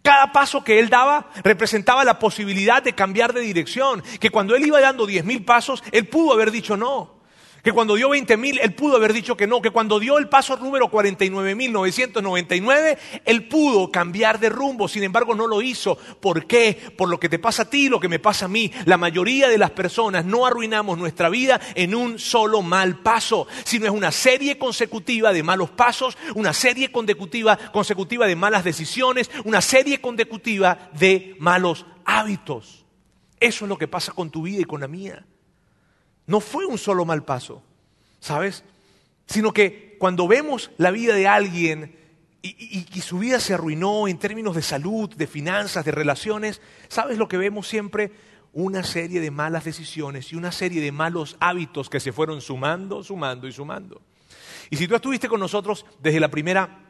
Cada 0.01 0.31
paso 0.31 0.63
que 0.63 0.79
él 0.79 0.89
daba 0.89 1.31
representaba 1.43 2.05
la 2.05 2.19
posibilidad 2.19 2.83
de 2.83 2.93
cambiar 2.93 3.33
de 3.33 3.41
dirección. 3.41 4.03
Que 4.19 4.29
cuando 4.29 4.55
él 4.55 4.65
iba 4.65 4.79
dando 4.79 5.07
10 5.07 5.25
mil 5.25 5.43
pasos, 5.43 5.83
él 5.91 6.07
pudo 6.07 6.33
haber 6.33 6.51
dicho 6.51 6.77
no 6.77 7.14
que 7.65 7.73
cuando 7.73 7.95
dio 7.95 8.09
20 8.09 8.37
mil, 8.37 8.59
él 8.59 8.75
pudo 8.75 8.97
haber 8.97 9.11
dicho 9.11 9.35
que 9.35 9.47
no, 9.47 9.59
que 9.59 9.71
cuando 9.71 9.99
dio 9.99 10.19
el 10.19 10.29
paso 10.29 10.55
número 10.57 10.91
49.999, 10.91 12.97
él 13.25 13.47
pudo 13.47 13.89
cambiar 13.89 14.39
de 14.39 14.49
rumbo, 14.49 14.87
sin 14.87 15.01
embargo 15.01 15.33
no 15.33 15.47
lo 15.47 15.63
hizo. 15.63 15.95
¿Por 15.95 16.45
qué? 16.45 16.77
Por 16.95 17.09
lo 17.09 17.19
que 17.19 17.27
te 17.27 17.39
pasa 17.39 17.63
a 17.63 17.69
ti, 17.71 17.89
lo 17.89 17.99
que 17.99 18.07
me 18.07 18.19
pasa 18.19 18.45
a 18.45 18.49
mí. 18.49 18.71
La 18.85 18.97
mayoría 18.97 19.49
de 19.49 19.57
las 19.57 19.71
personas 19.71 20.25
no 20.25 20.45
arruinamos 20.45 20.99
nuestra 20.99 21.27
vida 21.27 21.59
en 21.73 21.95
un 21.95 22.19
solo 22.19 22.61
mal 22.61 22.99
paso, 22.99 23.47
sino 23.63 23.87
es 23.87 23.91
una 23.91 24.11
serie 24.11 24.59
consecutiva 24.59 25.33
de 25.33 25.41
malos 25.41 25.71
pasos, 25.71 26.19
una 26.35 26.53
serie 26.53 26.91
consecutiva, 26.91 27.57
consecutiva 27.57 28.27
de 28.27 28.35
malas 28.35 28.63
decisiones, 28.63 29.31
una 29.43 29.61
serie 29.61 29.99
consecutiva 29.99 30.91
de 30.93 31.35
malos 31.39 31.87
hábitos. 32.05 32.85
Eso 33.39 33.65
es 33.65 33.69
lo 33.69 33.79
que 33.79 33.87
pasa 33.87 34.11
con 34.11 34.29
tu 34.29 34.43
vida 34.43 34.61
y 34.61 34.65
con 34.65 34.81
la 34.81 34.87
mía. 34.87 35.25
No 36.27 36.39
fue 36.39 36.65
un 36.65 36.77
solo 36.77 37.05
mal 37.05 37.23
paso, 37.23 37.61
¿sabes? 38.19 38.63
Sino 39.27 39.53
que 39.53 39.95
cuando 39.99 40.27
vemos 40.27 40.71
la 40.77 40.91
vida 40.91 41.15
de 41.15 41.27
alguien 41.27 41.95
y, 42.41 43.01
su 43.01 43.17
vida 43.17 43.39
se 43.39 43.55
arruinó 43.55 44.07
en 44.07 44.19
términos 44.19 44.55
de 44.55 44.61
salud, 44.61 45.09
de 45.15 45.25
finanzas, 45.25 45.83
de 45.83 45.91
relaciones, 45.91 46.61
¿sabes 46.89 47.17
lo 47.17 47.27
que 47.27 47.37
vemos 47.37 47.67
siempre? 47.67 48.11
Una 48.53 48.83
serie 48.83 49.19
de 49.19 49.31
malas 49.31 49.63
decisiones 49.63 50.31
y 50.31 50.35
una 50.35 50.51
serie 50.51 50.81
de 50.81 50.91
malos 50.91 51.37
hábitos 51.39 51.89
que 51.89 51.99
se 51.99 52.11
fueron 52.11 52.41
sumando, 52.41 53.03
sumando 53.03 53.47
y 53.47 53.51
sumando. 53.51 54.01
Y 54.69 54.77
si 54.77 54.87
tú 54.87 54.95
estuviste 54.95 55.27
con 55.27 55.39
nosotros 55.39 55.85
desde 56.01 56.19
la 56.19 56.29
primera 56.29 56.85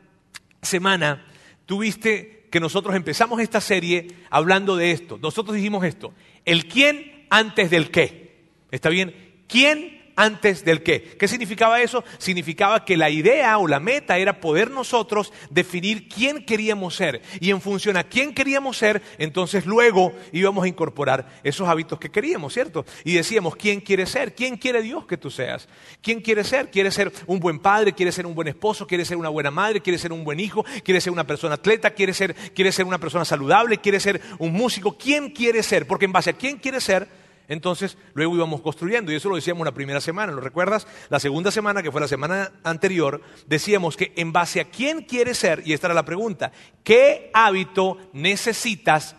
semana, 0.61 1.25
tuviste 1.65 2.47
que 2.51 2.59
nosotros 2.59 2.95
empezamos 2.95 3.39
esta 3.39 3.61
serie 3.61 4.07
hablando 4.29 4.75
de 4.75 4.91
esto. 4.91 5.17
Nosotros 5.21 5.55
dijimos 5.55 5.83
esto, 5.85 6.13
el 6.43 6.67
quién 6.67 7.27
antes 7.29 7.69
del 7.69 7.91
qué. 7.91 8.49
¿Está 8.71 8.89
bien? 8.89 9.24
¿Quién 9.47 9.95
antes 10.15 10.63
del 10.63 10.81
qué. 10.83 11.15
¿Qué 11.19 11.27
significaba 11.27 11.81
eso? 11.81 12.03
Significaba 12.17 12.85
que 12.85 12.97
la 12.97 13.09
idea 13.09 13.57
o 13.57 13.67
la 13.67 13.79
meta 13.79 14.17
era 14.17 14.39
poder 14.39 14.71
nosotros 14.71 15.33
definir 15.49 16.07
quién 16.07 16.45
queríamos 16.45 16.95
ser. 16.95 17.21
Y 17.39 17.51
en 17.51 17.61
función 17.61 17.97
a 17.97 18.03
quién 18.03 18.33
queríamos 18.33 18.77
ser, 18.77 19.01
entonces 19.17 19.65
luego 19.65 20.13
íbamos 20.31 20.63
a 20.63 20.67
incorporar 20.67 21.27
esos 21.43 21.67
hábitos 21.67 21.99
que 21.99 22.09
queríamos, 22.09 22.53
¿cierto? 22.53 22.85
Y 23.03 23.13
decíamos, 23.13 23.55
¿quién 23.55 23.81
quiere 23.81 24.05
ser? 24.05 24.33
¿Quién 24.33 24.57
quiere 24.57 24.81
Dios 24.81 25.05
que 25.05 25.17
tú 25.17 25.29
seas? 25.29 25.67
¿Quién 26.01 26.21
quiere 26.21 26.43
ser? 26.43 26.71
¿Quiere 26.71 26.91
ser 26.91 27.11
un 27.27 27.39
buen 27.39 27.59
padre? 27.59 27.93
¿Quiere 27.93 28.11
ser 28.11 28.25
un 28.25 28.35
buen 28.35 28.47
esposo? 28.47 28.87
¿Quiere 28.87 29.05
ser 29.05 29.17
una 29.17 29.29
buena 29.29 29.51
madre? 29.51 29.81
¿Quiere 29.81 29.99
ser 29.99 30.13
un 30.13 30.23
buen 30.23 30.39
hijo? 30.39 30.63
¿Quiere 30.83 31.01
ser 31.01 31.11
una 31.11 31.25
persona 31.25 31.55
atleta? 31.55 31.91
¿Quiere 31.91 32.13
ser, 32.13 32.33
quiere 32.53 32.71
ser 32.71 32.85
una 32.85 32.99
persona 32.99 33.25
saludable? 33.25 33.77
¿Quiere 33.77 33.99
ser 33.99 34.21
un 34.39 34.53
músico? 34.53 34.97
¿Quién 34.97 35.31
quiere 35.31 35.61
ser? 35.63 35.85
Porque 35.87 36.05
en 36.05 36.13
base 36.13 36.29
a 36.29 36.33
quién 36.33 36.57
quiere 36.57 36.79
ser, 36.79 37.24
entonces, 37.47 37.97
luego 38.13 38.35
íbamos 38.35 38.61
construyendo, 38.61 39.11
y 39.11 39.15
eso 39.15 39.29
lo 39.29 39.35
decíamos 39.35 39.65
la 39.65 39.73
primera 39.73 40.01
semana, 40.01 40.31
¿lo 40.31 40.41
recuerdas? 40.41 40.87
La 41.09 41.19
segunda 41.19 41.51
semana, 41.51 41.83
que 41.83 41.91
fue 41.91 42.01
la 42.01 42.07
semana 42.07 42.51
anterior, 42.63 43.21
decíamos 43.47 43.97
que 43.97 44.13
en 44.15 44.31
base 44.31 44.61
a 44.61 44.65
quién 44.65 45.03
quieres 45.03 45.37
ser, 45.37 45.61
y 45.65 45.73
esta 45.73 45.87
era 45.87 45.93
la 45.93 46.05
pregunta, 46.05 46.51
¿qué 46.83 47.29
hábito 47.33 47.97
necesitas 48.13 49.15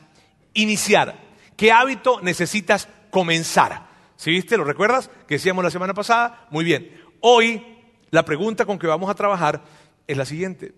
iniciar? 0.54 1.26
¿Qué 1.56 1.72
hábito 1.72 2.20
necesitas 2.20 2.88
comenzar? 3.10 3.86
¿Sí 4.16 4.30
viste? 4.30 4.56
¿Lo 4.56 4.64
recuerdas? 4.64 5.10
Que 5.28 5.34
decíamos 5.34 5.62
la 5.62 5.70
semana 5.70 5.94
pasada. 5.94 6.46
Muy 6.50 6.64
bien. 6.64 7.00
Hoy, 7.20 7.64
la 8.10 8.24
pregunta 8.24 8.64
con 8.64 8.78
que 8.78 8.86
vamos 8.86 9.10
a 9.10 9.14
trabajar 9.14 9.62
es 10.06 10.16
la 10.16 10.24
siguiente. 10.24 10.74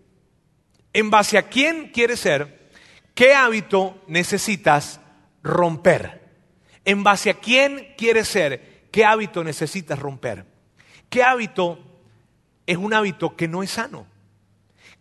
En 0.92 1.10
base 1.10 1.38
a 1.38 1.48
quién 1.48 1.90
quieres 1.92 2.20
ser, 2.20 2.70
¿qué 3.14 3.34
hábito 3.34 4.02
necesitas 4.06 5.00
romper? 5.42 6.27
En 6.88 7.04
base 7.04 7.28
a 7.28 7.34
quién 7.34 7.92
quieres 7.98 8.28
ser, 8.28 8.88
qué 8.90 9.04
hábito 9.04 9.44
necesitas 9.44 9.98
romper. 9.98 10.46
¿Qué 11.10 11.22
hábito 11.22 11.78
es 12.64 12.78
un 12.78 12.94
hábito 12.94 13.36
que 13.36 13.46
no 13.46 13.62
es 13.62 13.72
sano? 13.72 14.06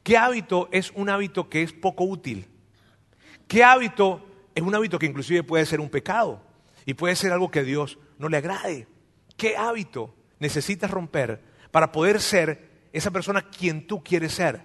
¿Qué 0.04 0.18
hábito 0.18 0.68
es 0.74 0.92
un 0.92 1.08
hábito 1.08 1.48
que 1.48 1.64
es 1.64 1.72
poco 1.72 2.04
útil? 2.04 2.46
¿Qué 3.48 3.64
hábito 3.64 4.28
es 4.54 4.64
un 4.64 4.76
hábito 4.76 5.00
que 5.00 5.06
inclusive 5.06 5.44
puede 5.44 5.66
ser 5.66 5.80
un 5.80 5.90
pecado 5.90 6.44
y 6.86 6.94
puede 6.94 7.16
ser 7.16 7.32
algo 7.32 7.52
que 7.52 7.60
a 7.60 7.64
Dios 7.64 7.98
no 8.18 8.28
le 8.28 8.36
agrade? 8.36 8.86
¿Qué 9.38 9.56
hábito 9.56 10.14
necesitas 10.40 10.92
romper 10.92 11.42
para 11.72 11.94
poder 11.94 12.20
ser 12.20 12.70
esa 12.92 13.12
persona 13.12 13.50
quien 13.50 13.88
tú 13.88 14.04
quieres 14.04 14.34
ser? 14.34 14.62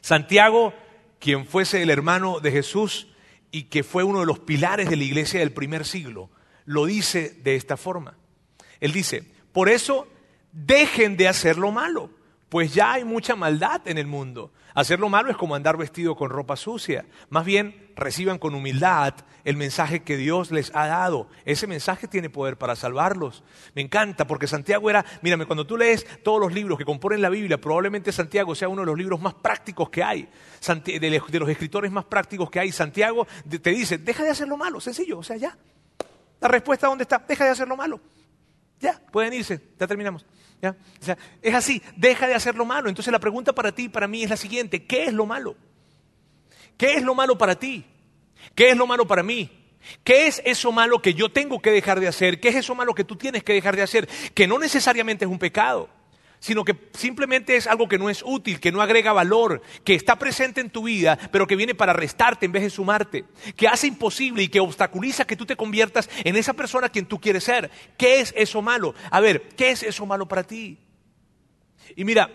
Santiago, 0.00 0.74
quien 1.20 1.46
fuese 1.46 1.82
el 1.82 1.90
hermano 1.90 2.40
de 2.40 2.50
Jesús, 2.50 3.11
y 3.52 3.64
que 3.64 3.84
fue 3.84 4.02
uno 4.02 4.20
de 4.20 4.26
los 4.26 4.40
pilares 4.40 4.88
de 4.90 4.96
la 4.96 5.04
iglesia 5.04 5.38
del 5.38 5.52
primer 5.52 5.84
siglo, 5.84 6.30
lo 6.64 6.86
dice 6.86 7.38
de 7.44 7.54
esta 7.54 7.76
forma. 7.76 8.16
Él 8.80 8.92
dice, 8.92 9.30
por 9.52 9.68
eso 9.68 10.08
dejen 10.50 11.16
de 11.16 11.28
hacer 11.28 11.58
lo 11.58 11.70
malo, 11.70 12.10
pues 12.48 12.74
ya 12.74 12.94
hay 12.94 13.04
mucha 13.04 13.36
maldad 13.36 13.86
en 13.86 13.98
el 13.98 14.06
mundo. 14.06 14.52
Hacer 14.74 14.98
lo 14.98 15.08
malo 15.08 15.30
es 15.30 15.36
como 15.36 15.54
andar 15.54 15.76
vestido 15.76 16.16
con 16.16 16.30
ropa 16.30 16.56
sucia. 16.56 17.04
Más 17.28 17.44
bien, 17.44 17.81
reciban 17.96 18.38
con 18.38 18.54
humildad 18.54 19.14
el 19.44 19.56
mensaje 19.56 20.02
que 20.02 20.16
Dios 20.16 20.50
les 20.50 20.74
ha 20.74 20.86
dado. 20.86 21.28
Ese 21.44 21.66
mensaje 21.66 22.08
tiene 22.08 22.30
poder 22.30 22.56
para 22.56 22.76
salvarlos. 22.76 23.42
Me 23.74 23.82
encanta 23.82 24.26
porque 24.26 24.46
Santiago 24.46 24.88
era, 24.88 25.04
mírame, 25.22 25.46
cuando 25.46 25.66
tú 25.66 25.76
lees 25.76 26.06
todos 26.22 26.40
los 26.40 26.52
libros 26.52 26.78
que 26.78 26.84
componen 26.84 27.22
la 27.22 27.28
Biblia, 27.28 27.60
probablemente 27.60 28.12
Santiago 28.12 28.54
sea 28.54 28.68
uno 28.68 28.82
de 28.82 28.86
los 28.86 28.98
libros 28.98 29.20
más 29.20 29.34
prácticos 29.34 29.90
que 29.90 30.02
hay, 30.02 30.28
de 30.84 31.38
los 31.38 31.48
escritores 31.48 31.90
más 31.90 32.04
prácticos 32.04 32.50
que 32.50 32.60
hay. 32.60 32.72
Santiago 32.72 33.26
te 33.48 33.70
dice, 33.70 33.98
deja 33.98 34.22
de 34.24 34.30
hacer 34.30 34.48
lo 34.48 34.56
malo, 34.56 34.80
sencillo, 34.80 35.18
o 35.18 35.22
sea, 35.22 35.36
ya. 35.36 35.56
La 36.40 36.48
respuesta 36.48 36.86
dónde 36.86 37.02
está, 37.02 37.24
deja 37.26 37.44
de 37.44 37.50
hacer 37.50 37.68
lo 37.68 37.76
malo. 37.76 38.00
Ya, 38.80 39.00
pueden 39.12 39.32
irse, 39.32 39.60
ya 39.78 39.86
terminamos. 39.86 40.26
O 40.64 41.04
sea, 41.04 41.18
es 41.40 41.54
así, 41.54 41.82
deja 41.96 42.28
de 42.28 42.34
hacer 42.34 42.54
lo 42.54 42.64
malo. 42.64 42.88
Entonces 42.88 43.10
la 43.10 43.18
pregunta 43.18 43.52
para 43.52 43.72
ti 43.72 43.84
y 43.84 43.88
para 43.88 44.06
mí 44.06 44.22
es 44.22 44.30
la 44.30 44.36
siguiente, 44.36 44.86
¿qué 44.86 45.04
es 45.04 45.12
lo 45.12 45.26
malo? 45.26 45.56
¿Qué 46.76 46.94
es 46.94 47.02
lo 47.02 47.14
malo 47.14 47.38
para 47.38 47.54
ti? 47.56 47.84
¿Qué 48.54 48.70
es 48.70 48.76
lo 48.76 48.86
malo 48.86 49.06
para 49.06 49.22
mí? 49.22 49.50
¿Qué 50.04 50.26
es 50.26 50.42
eso 50.44 50.72
malo 50.72 51.00
que 51.02 51.14
yo 51.14 51.30
tengo 51.30 51.60
que 51.60 51.70
dejar 51.70 52.00
de 52.00 52.08
hacer? 52.08 52.40
¿Qué 52.40 52.48
es 52.48 52.56
eso 52.56 52.74
malo 52.74 52.94
que 52.94 53.04
tú 53.04 53.16
tienes 53.16 53.42
que 53.42 53.52
dejar 53.52 53.76
de 53.76 53.82
hacer? 53.82 54.08
Que 54.34 54.46
no 54.46 54.58
necesariamente 54.58 55.24
es 55.24 55.30
un 55.30 55.38
pecado, 55.38 55.88
sino 56.38 56.64
que 56.64 56.76
simplemente 56.94 57.56
es 57.56 57.66
algo 57.66 57.88
que 57.88 57.98
no 57.98 58.08
es 58.10 58.22
útil, 58.24 58.60
que 58.60 58.72
no 58.72 58.80
agrega 58.80 59.12
valor, 59.12 59.62
que 59.84 59.94
está 59.94 60.16
presente 60.16 60.60
en 60.60 60.70
tu 60.70 60.84
vida, 60.84 61.18
pero 61.30 61.46
que 61.46 61.56
viene 61.56 61.74
para 61.74 61.92
restarte 61.92 62.46
en 62.46 62.52
vez 62.52 62.62
de 62.62 62.70
sumarte, 62.70 63.24
que 63.56 63.68
hace 63.68 63.88
imposible 63.88 64.42
y 64.42 64.48
que 64.48 64.60
obstaculiza 64.60 65.24
que 65.24 65.36
tú 65.36 65.46
te 65.46 65.56
conviertas 65.56 66.08
en 66.24 66.36
esa 66.36 66.52
persona 66.52 66.88
quien 66.88 67.06
tú 67.06 67.20
quieres 67.20 67.44
ser. 67.44 67.70
¿Qué 67.96 68.20
es 68.20 68.32
eso 68.36 68.62
malo? 68.62 68.94
A 69.10 69.20
ver, 69.20 69.48
¿qué 69.56 69.70
es 69.70 69.82
eso 69.82 70.06
malo 70.06 70.26
para 70.26 70.44
ti? 70.44 70.78
Y 71.96 72.04
mira, 72.04 72.30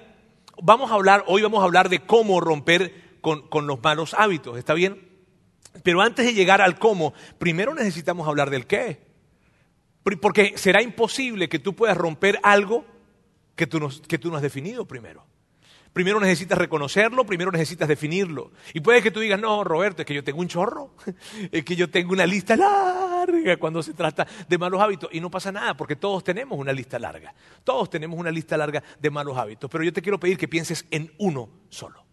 vamos 0.62 0.92
a 0.92 0.96
hablar, 0.96 1.24
hoy 1.28 1.42
vamos 1.42 1.62
a 1.62 1.66
hablar 1.66 1.90
de 1.90 2.00
cómo 2.00 2.40
romper 2.42 3.07
con, 3.50 3.68
los 3.68 3.84
malos 3.84 4.14
hábitos, 4.14 4.58
¿está 4.58 4.74
bien? 4.74 5.10
Pero 5.84 6.02
antes 6.02 6.26
de 6.26 6.34
llegar 6.34 6.62
al 6.62 6.80
cómo, 6.80 7.14
primero 7.38 7.74
necesitamos 7.74 8.28
hablar 8.28 8.50
del 8.50 8.66
qué. 8.66 9.06
Porque 10.22 10.54
será 10.56 10.82
imposible 10.82 11.50
que 11.50 11.60
tú 11.60 11.76
puedas 11.76 11.98
romper 11.98 12.40
algo 12.42 12.86
que 13.56 13.68
tú, 13.68 13.80
no, 13.80 13.90
que 14.08 14.18
tú 14.18 14.30
no 14.30 14.38
has 14.38 14.42
definido 14.42 14.88
primero. 14.88 15.26
Primero 15.92 16.20
necesitas 16.20 16.58
reconocerlo, 16.58 17.26
primero 17.26 17.52
necesitas 17.52 17.88
definirlo. 17.88 18.52
Y 18.74 18.80
puede 18.80 19.02
que 19.02 19.12
tú 19.12 19.20
digas, 19.20 19.40
no, 19.40 19.64
Roberto, 19.64 20.04
es 20.04 20.06
que 20.06 20.14
yo 20.14 20.24
tengo 20.24 20.40
un 20.40 20.48
chorro, 20.48 20.92
es 21.52 21.66
que 21.66 21.76
yo 21.76 21.90
tengo 21.90 22.14
una 22.14 22.26
lista 22.26 22.56
larga 22.56 23.58
cuando 23.58 23.84
se 23.84 23.94
trata 23.94 24.26
de 24.48 24.58
malos 24.58 24.80
hábitos. 24.80 25.10
Y 25.12 25.20
no 25.20 25.30
pasa 25.30 25.52
nada, 25.52 25.76
porque 25.76 25.98
todos 25.98 26.24
tenemos 26.24 26.58
una 26.58 26.72
lista 26.72 26.98
larga. 26.98 27.34
Todos 27.64 27.90
tenemos 27.90 28.18
una 28.18 28.32
lista 28.32 28.56
larga 28.56 28.82
de 29.00 29.10
malos 29.10 29.38
hábitos. 29.38 29.70
Pero 29.70 29.84
yo 29.84 29.92
te 29.92 30.02
quiero 30.02 30.20
pedir 30.20 30.38
que 30.38 30.48
pienses 30.48 30.86
en 30.92 31.12
uno 31.18 31.50
solo 31.70 32.07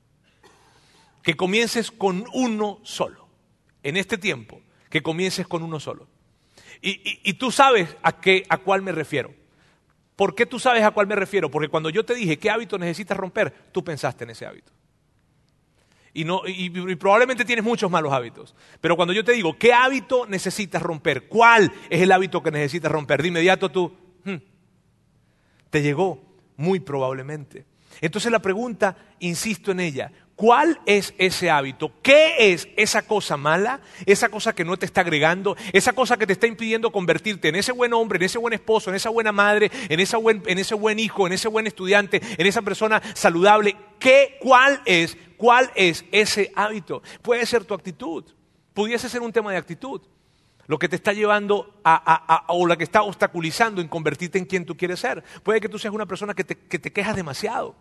que 1.24 1.34
comiences 1.34 1.90
con 1.90 2.26
uno 2.32 2.78
solo. 2.84 3.26
En 3.82 3.96
este 3.96 4.16
tiempo, 4.16 4.62
que 4.88 5.02
comiences 5.02 5.48
con 5.48 5.62
uno 5.62 5.80
solo. 5.80 6.06
Y, 6.80 7.32
tú 7.34 7.50
sabes 7.50 7.96
a, 8.02 8.20
qué, 8.20 8.44
a 8.48 8.58
cuál 8.58 8.82
me 8.82 8.92
refiero. 8.92 9.34
¿Por 10.16 10.34
qué 10.34 10.44
tú 10.44 10.58
sabes 10.58 10.84
a 10.84 10.90
cuál 10.90 11.06
me 11.06 11.16
refiero? 11.16 11.50
Porque 11.50 11.68
cuando 11.68 11.88
yo 11.88 12.04
te 12.04 12.14
dije 12.14 12.38
qué 12.38 12.50
hábito 12.50 12.78
necesitas 12.78 13.16
romper, 13.16 13.52
tú 13.72 13.82
pensaste 13.82 14.24
en 14.24 14.30
ese 14.30 14.46
hábito. 14.46 14.70
Y, 16.12 16.24
no, 16.24 16.42
y, 16.46 16.70
probablemente 16.96 17.44
tienes 17.44 17.64
muchos 17.64 17.90
malos 17.90 18.12
hábitos. 18.12 18.54
Pero 18.80 18.94
cuando 18.94 19.14
yo 19.14 19.24
te 19.24 19.32
digo 19.32 19.58
qué 19.58 19.72
hábito 19.72 20.26
necesitas 20.26 20.82
romper, 20.82 21.26
cuál 21.26 21.72
es 21.88 22.02
el 22.02 22.12
hábito 22.12 22.42
que 22.42 22.50
necesitas 22.50 22.92
romper, 22.92 23.22
de 23.22 23.28
inmediato 23.28 23.70
tú, 23.70 23.96
hmm, 24.24 24.36
te 25.70 25.82
llegó 25.82 26.22
muy 26.56 26.80
probablemente. 26.80 27.64
Entonces 28.00 28.30
la 28.30 28.40
pregunta, 28.40 28.96
insisto 29.20 29.72
en 29.72 29.80
ella, 29.80 30.12
¿Cuál 30.36 30.80
es 30.84 31.14
ese 31.18 31.48
hábito? 31.48 31.92
¿Qué 32.02 32.52
es 32.52 32.68
esa 32.76 33.02
cosa 33.02 33.36
mala? 33.36 33.80
Esa 34.04 34.28
cosa 34.28 34.52
que 34.52 34.64
no 34.64 34.76
te 34.76 34.84
está 34.84 35.02
agregando, 35.02 35.56
esa 35.72 35.92
cosa 35.92 36.16
que 36.16 36.26
te 36.26 36.32
está 36.32 36.48
impidiendo 36.48 36.90
convertirte 36.90 37.48
en 37.48 37.54
ese 37.54 37.70
buen 37.70 37.92
hombre, 37.92 38.16
en 38.16 38.24
ese 38.24 38.38
buen 38.38 38.52
esposo, 38.52 38.90
en 38.90 38.96
esa 38.96 39.10
buena 39.10 39.30
madre, 39.30 39.70
en, 39.88 40.00
esa 40.00 40.16
buen, 40.16 40.42
en 40.46 40.58
ese 40.58 40.74
buen 40.74 40.98
hijo, 40.98 41.26
en 41.26 41.34
ese 41.34 41.46
buen 41.46 41.68
estudiante, 41.68 42.20
en 42.36 42.46
esa 42.46 42.62
persona 42.62 43.00
saludable. 43.14 43.76
¿Qué, 44.00 44.36
¿Cuál 44.40 44.80
es? 44.86 45.16
¿Cuál 45.36 45.70
es 45.76 46.04
ese 46.10 46.50
hábito? 46.56 47.02
Puede 47.22 47.46
ser 47.46 47.64
tu 47.64 47.74
actitud. 47.74 48.24
Pudiese 48.72 49.08
ser 49.08 49.22
un 49.22 49.32
tema 49.32 49.52
de 49.52 49.58
actitud. 49.58 50.02
Lo 50.66 50.78
que 50.80 50.88
te 50.88 50.96
está 50.96 51.12
llevando 51.12 51.80
a, 51.84 52.46
o 52.48 52.66
la 52.66 52.76
que 52.76 52.84
está 52.84 53.02
obstaculizando 53.02 53.80
en 53.80 53.86
convertirte 53.86 54.38
en 54.38 54.46
quien 54.46 54.64
tú 54.64 54.76
quieres 54.76 54.98
ser. 54.98 55.22
Puede 55.44 55.60
que 55.60 55.68
tú 55.68 55.78
seas 55.78 55.94
una 55.94 56.06
persona 56.06 56.34
que 56.34 56.42
te, 56.42 56.56
que 56.56 56.80
te 56.80 56.92
quejas 56.92 57.14
demasiado 57.14 57.76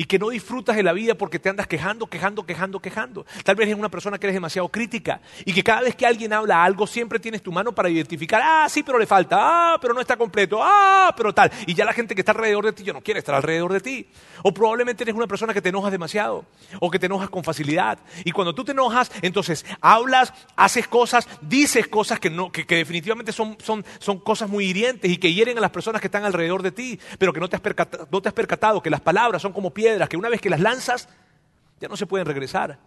y 0.00 0.06
que 0.06 0.18
no 0.18 0.30
disfrutas 0.30 0.76
de 0.76 0.82
la 0.82 0.94
vida 0.94 1.14
porque 1.14 1.38
te 1.38 1.50
andas 1.50 1.66
quejando, 1.66 2.06
quejando, 2.06 2.46
quejando, 2.46 2.80
quejando. 2.80 3.26
Tal 3.44 3.54
vez 3.54 3.66
eres 3.66 3.78
una 3.78 3.90
persona 3.90 4.16
que 4.16 4.28
eres 4.28 4.34
demasiado 4.34 4.66
crítica 4.70 5.20
y 5.44 5.52
que 5.52 5.62
cada 5.62 5.82
vez 5.82 5.94
que 5.94 6.06
alguien 6.06 6.32
habla 6.32 6.64
algo 6.64 6.86
siempre 6.86 7.18
tienes 7.18 7.42
tu 7.42 7.52
mano 7.52 7.72
para 7.72 7.90
identificar, 7.90 8.40
ah, 8.42 8.66
sí, 8.70 8.82
pero 8.82 8.98
le 8.98 9.04
falta, 9.04 9.36
ah, 9.38 9.78
pero 9.78 9.92
no 9.92 10.00
está 10.00 10.16
completo, 10.16 10.58
ah, 10.62 11.12
pero 11.14 11.34
tal. 11.34 11.52
Y 11.66 11.74
ya 11.74 11.84
la 11.84 11.92
gente 11.92 12.14
que 12.14 12.22
está 12.22 12.32
alrededor 12.32 12.64
de 12.64 12.72
ti 12.72 12.82
ya 12.82 12.94
no 12.94 13.02
quiere 13.02 13.18
estar 13.18 13.34
alrededor 13.34 13.74
de 13.74 13.80
ti. 13.80 14.08
O 14.42 14.54
probablemente 14.54 15.04
eres 15.04 15.14
una 15.14 15.26
persona 15.26 15.52
que 15.52 15.60
te 15.60 15.68
enojas 15.68 15.92
demasiado 15.92 16.46
o 16.80 16.90
que 16.90 16.98
te 16.98 17.04
enojas 17.04 17.28
con 17.28 17.44
facilidad. 17.44 17.98
Y 18.24 18.32
cuando 18.32 18.54
tú 18.54 18.64
te 18.64 18.72
enojas, 18.72 19.12
entonces 19.20 19.66
hablas, 19.82 20.32
haces 20.56 20.88
cosas, 20.88 21.28
dices 21.42 21.88
cosas 21.88 22.18
que, 22.18 22.30
no, 22.30 22.50
que, 22.50 22.64
definitivamente 22.64 23.32
son, 23.32 23.58
son, 23.62 23.84
son, 23.98 24.18
cosas 24.18 24.48
muy 24.48 24.64
hirientes 24.64 25.10
y 25.10 25.18
que 25.18 25.34
hieren 25.34 25.58
a 25.58 25.60
las 25.60 25.70
personas 25.70 26.00
que 26.00 26.06
están 26.06 26.24
alrededor 26.24 26.62
de 26.62 26.72
ti, 26.72 26.98
pero 27.18 27.34
que 27.34 27.40
no 27.40 27.50
te 27.50 27.56
has 27.56 27.62
percatado, 27.62 28.08
no 28.10 28.22
te 28.22 28.30
has 28.30 28.34
percatado 28.34 28.82
que 28.82 28.88
las 28.88 29.02
palabras 29.02 29.42
son 29.42 29.52
como 29.52 29.74
piedras 29.74 29.89
que 30.08 30.16
una 30.16 30.28
vez 30.28 30.40
que 30.40 30.50
las 30.50 30.60
lanzas 30.60 31.08
ya 31.80 31.88
no 31.88 31.96
se 31.96 32.06
pueden 32.06 32.26
regresar. 32.26 32.78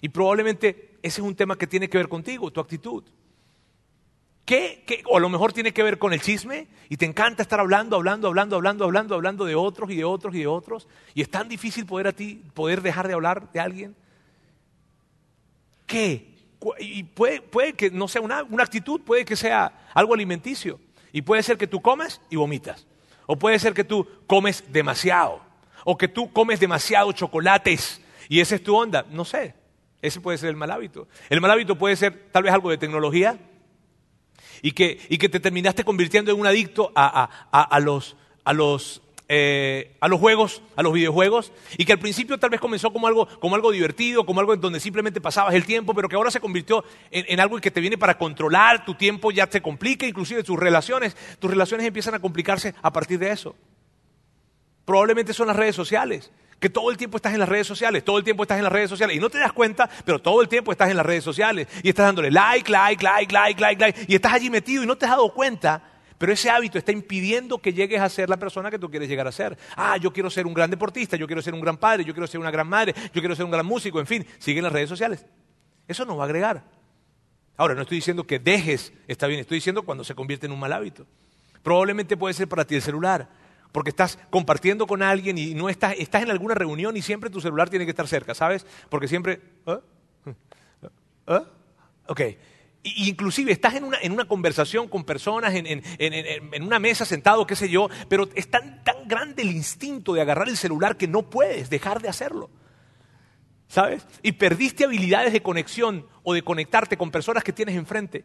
Y 0.00 0.08
probablemente 0.08 0.98
ese 1.02 1.20
es 1.20 1.26
un 1.26 1.34
tema 1.34 1.56
que 1.56 1.66
tiene 1.66 1.88
que 1.88 1.98
ver 1.98 2.08
contigo, 2.08 2.50
tu 2.50 2.60
actitud. 2.60 3.04
¿Qué, 4.44 5.04
o 5.06 5.16
a 5.16 5.20
lo 5.20 5.28
mejor 5.28 5.52
tiene 5.52 5.72
que 5.72 5.82
ver 5.82 5.98
con 5.98 6.12
el 6.12 6.20
chisme 6.20 6.66
y 6.88 6.96
te 6.96 7.06
encanta 7.06 7.42
estar 7.42 7.60
hablando, 7.60 7.94
hablando, 7.94 8.26
hablando, 8.26 8.56
hablando, 8.56 8.84
hablando, 8.84 9.14
hablando 9.14 9.44
de 9.44 9.54
otros 9.54 9.90
y 9.90 9.96
de 9.96 10.04
otros 10.04 10.34
y 10.34 10.40
de 10.40 10.46
otros. 10.46 10.88
Y 11.14 11.22
es 11.22 11.30
tan 11.30 11.48
difícil 11.48 11.86
poder 11.86 12.08
a 12.08 12.12
ti, 12.12 12.42
poder 12.54 12.82
dejar 12.82 13.06
de 13.06 13.14
hablar 13.14 13.52
de 13.52 13.60
alguien. 13.60 13.96
¿Qué? 15.86 16.34
Y 16.80 17.04
puede, 17.04 17.42
puede 17.42 17.74
que 17.74 17.90
no 17.90 18.08
sea 18.08 18.22
una, 18.22 18.42
una 18.42 18.64
actitud, 18.64 19.00
puede 19.02 19.24
que 19.24 19.36
sea 19.36 19.86
algo 19.94 20.14
alimenticio. 20.14 20.80
Y 21.12 21.22
puede 21.22 21.42
ser 21.42 21.56
que 21.56 21.66
tú 21.66 21.80
comes 21.80 22.20
y 22.28 22.36
vomitas. 22.36 22.86
O 23.26 23.36
puede 23.36 23.58
ser 23.58 23.74
que 23.74 23.84
tú 23.84 24.06
comes 24.26 24.64
demasiado. 24.72 25.49
O 25.84 25.96
que 25.96 26.08
tú 26.08 26.32
comes 26.32 26.60
demasiado 26.60 27.12
chocolates. 27.12 28.00
Y 28.28 28.40
esa 28.40 28.54
es 28.54 28.62
tu 28.62 28.76
onda. 28.76 29.06
No 29.10 29.24
sé. 29.24 29.54
Ese 30.02 30.20
puede 30.20 30.38
ser 30.38 30.50
el 30.50 30.56
mal 30.56 30.70
hábito. 30.70 31.08
El 31.28 31.40
mal 31.40 31.50
hábito 31.50 31.76
puede 31.76 31.96
ser 31.96 32.30
tal 32.32 32.42
vez 32.42 32.52
algo 32.52 32.70
de 32.70 32.78
tecnología. 32.78 33.38
Y 34.62 34.72
que, 34.72 35.00
y 35.08 35.18
que 35.18 35.28
te 35.28 35.40
terminaste 35.40 35.84
convirtiendo 35.84 36.30
en 36.30 36.38
un 36.38 36.46
adicto 36.46 36.92
a, 36.94 37.28
a, 37.50 37.62
a 37.62 37.80
los, 37.80 38.16
a 38.44 38.52
los 38.52 39.02
eh, 39.32 39.96
a 40.00 40.08
los 40.08 40.18
juegos, 40.18 40.60
a 40.74 40.82
los 40.82 40.92
videojuegos, 40.92 41.52
y 41.78 41.84
que 41.84 41.92
al 41.92 42.00
principio 42.00 42.36
tal 42.36 42.50
vez 42.50 42.58
comenzó 42.58 42.92
como 42.92 43.06
algo, 43.06 43.28
como 43.38 43.54
algo 43.54 43.70
divertido, 43.70 44.26
como 44.26 44.40
algo 44.40 44.54
en 44.54 44.60
donde 44.60 44.80
simplemente 44.80 45.20
pasabas 45.20 45.54
el 45.54 45.64
tiempo, 45.64 45.94
pero 45.94 46.08
que 46.08 46.16
ahora 46.16 46.32
se 46.32 46.40
convirtió 46.40 46.82
en, 47.12 47.26
en, 47.28 47.38
algo 47.38 47.60
que 47.60 47.70
te 47.70 47.80
viene 47.80 47.96
para 47.96 48.18
controlar, 48.18 48.84
tu 48.84 48.96
tiempo 48.96 49.30
ya 49.30 49.46
te 49.46 49.62
complica, 49.62 50.04
inclusive 50.04 50.42
tus 50.42 50.58
relaciones, 50.58 51.16
tus 51.38 51.48
relaciones 51.48 51.86
empiezan 51.86 52.14
a 52.14 52.18
complicarse 52.18 52.74
a 52.82 52.92
partir 52.92 53.20
de 53.20 53.30
eso. 53.30 53.54
Probablemente 54.84 55.32
son 55.32 55.48
las 55.48 55.56
redes 55.56 55.76
sociales, 55.76 56.30
que 56.58 56.68
todo 56.68 56.90
el 56.90 56.96
tiempo 56.96 57.16
estás 57.16 57.32
en 57.32 57.40
las 57.40 57.48
redes 57.48 57.66
sociales, 57.66 58.04
todo 58.04 58.18
el 58.18 58.24
tiempo 58.24 58.42
estás 58.42 58.58
en 58.58 58.64
las 58.64 58.72
redes 58.72 58.90
sociales, 58.90 59.16
y 59.16 59.20
no 59.20 59.30
te 59.30 59.38
das 59.38 59.52
cuenta, 59.52 59.88
pero 60.04 60.20
todo 60.20 60.42
el 60.42 60.48
tiempo 60.48 60.72
estás 60.72 60.90
en 60.90 60.96
las 60.96 61.06
redes 61.06 61.24
sociales, 61.24 61.68
y 61.82 61.88
estás 61.88 62.06
dándole 62.06 62.30
like, 62.30 62.70
like, 62.70 63.02
like, 63.02 63.32
like, 63.32 63.60
like, 63.60 63.80
like, 63.80 64.06
y 64.08 64.14
estás 64.14 64.32
allí 64.32 64.50
metido 64.50 64.82
y 64.82 64.86
no 64.86 64.96
te 64.96 65.06
has 65.06 65.12
dado 65.12 65.32
cuenta 65.32 65.90
pero 66.20 66.34
ese 66.34 66.50
hábito 66.50 66.76
está 66.76 66.92
impidiendo 66.92 67.56
que 67.56 67.72
llegues 67.72 67.98
a 67.98 68.06
ser 68.10 68.28
la 68.28 68.36
persona 68.36 68.70
que 68.70 68.78
tú 68.78 68.90
quieres 68.90 69.08
llegar 69.08 69.26
a 69.26 69.32
ser. 69.32 69.56
Ah, 69.74 69.96
yo 69.96 70.12
quiero 70.12 70.28
ser 70.28 70.46
un 70.46 70.52
gran 70.52 70.68
deportista, 70.68 71.16
yo 71.16 71.26
quiero 71.26 71.40
ser 71.40 71.54
un 71.54 71.62
gran 71.62 71.78
padre, 71.78 72.04
yo 72.04 72.12
quiero 72.12 72.26
ser 72.26 72.38
una 72.38 72.50
gran 72.50 72.68
madre, 72.68 72.94
yo 73.14 73.22
quiero 73.22 73.34
ser 73.34 73.46
un 73.46 73.50
gran 73.50 73.64
músico, 73.64 73.98
en 73.98 74.06
fin, 74.06 74.26
sigue 74.38 74.58
en 74.58 74.64
las 74.64 74.72
redes 74.74 74.90
sociales. 74.90 75.24
Eso 75.88 76.04
no 76.04 76.18
va 76.18 76.24
a 76.24 76.26
agregar. 76.26 76.62
Ahora, 77.56 77.74
no 77.74 77.80
estoy 77.80 77.96
diciendo 77.96 78.26
que 78.26 78.38
dejes, 78.38 78.92
está 79.08 79.28
bien, 79.28 79.40
estoy 79.40 79.56
diciendo 79.56 79.82
cuando 79.82 80.04
se 80.04 80.14
convierte 80.14 80.44
en 80.44 80.52
un 80.52 80.60
mal 80.60 80.74
hábito. 80.74 81.06
Probablemente 81.62 82.18
puede 82.18 82.34
ser 82.34 82.48
para 82.48 82.66
ti 82.66 82.74
el 82.74 82.82
celular, 82.82 83.30
porque 83.72 83.90
estás 83.90 84.18
compartiendo 84.30 84.86
con 84.86 85.02
alguien 85.02 85.38
y 85.38 85.54
no 85.54 85.68
estás, 85.68 85.94
estás 85.98 86.22
en 86.22 86.30
alguna 86.30 86.54
reunión 86.54 86.96
y 86.96 87.02
siempre 87.02 87.30
tu 87.30 87.40
celular 87.40 87.70
tiene 87.70 87.84
que 87.84 87.90
estar 87.90 88.08
cerca, 88.08 88.34
¿sabes? 88.34 88.66
Porque 88.88 89.08
siempre... 89.08 89.40
¿Ah? 89.66 89.80
¿Ah? 91.26 91.44
Ok, 92.06 92.20
Inclusive 92.82 93.52
estás 93.52 93.74
en 93.74 93.84
una, 93.84 93.98
en 94.00 94.12
una 94.12 94.24
conversación 94.24 94.88
con 94.88 95.04
personas, 95.04 95.54
en, 95.54 95.66
en, 95.66 95.82
en, 95.98 96.62
una 96.62 96.78
mesa 96.78 97.04
sentado, 97.04 97.46
qué 97.46 97.54
sé 97.54 97.68
yo, 97.68 97.90
pero 98.08 98.26
es 98.34 98.48
tan, 98.48 98.82
tan 98.82 99.06
grande 99.06 99.42
el 99.42 99.50
instinto 99.50 100.14
de 100.14 100.22
agarrar 100.22 100.48
el 100.48 100.56
celular 100.56 100.96
que 100.96 101.06
no 101.06 101.28
puedes 101.28 101.68
dejar 101.68 102.00
de 102.00 102.08
hacerlo. 102.08 102.48
¿Sabes? 103.68 104.06
Y 104.22 104.32
perdiste 104.32 104.84
habilidades 104.84 105.34
de 105.34 105.42
conexión 105.42 106.06
o 106.22 106.32
de 106.32 106.42
conectarte 106.42 106.96
con 106.96 107.10
personas 107.10 107.44
que 107.44 107.52
tienes 107.52 107.76
enfrente. 107.76 108.24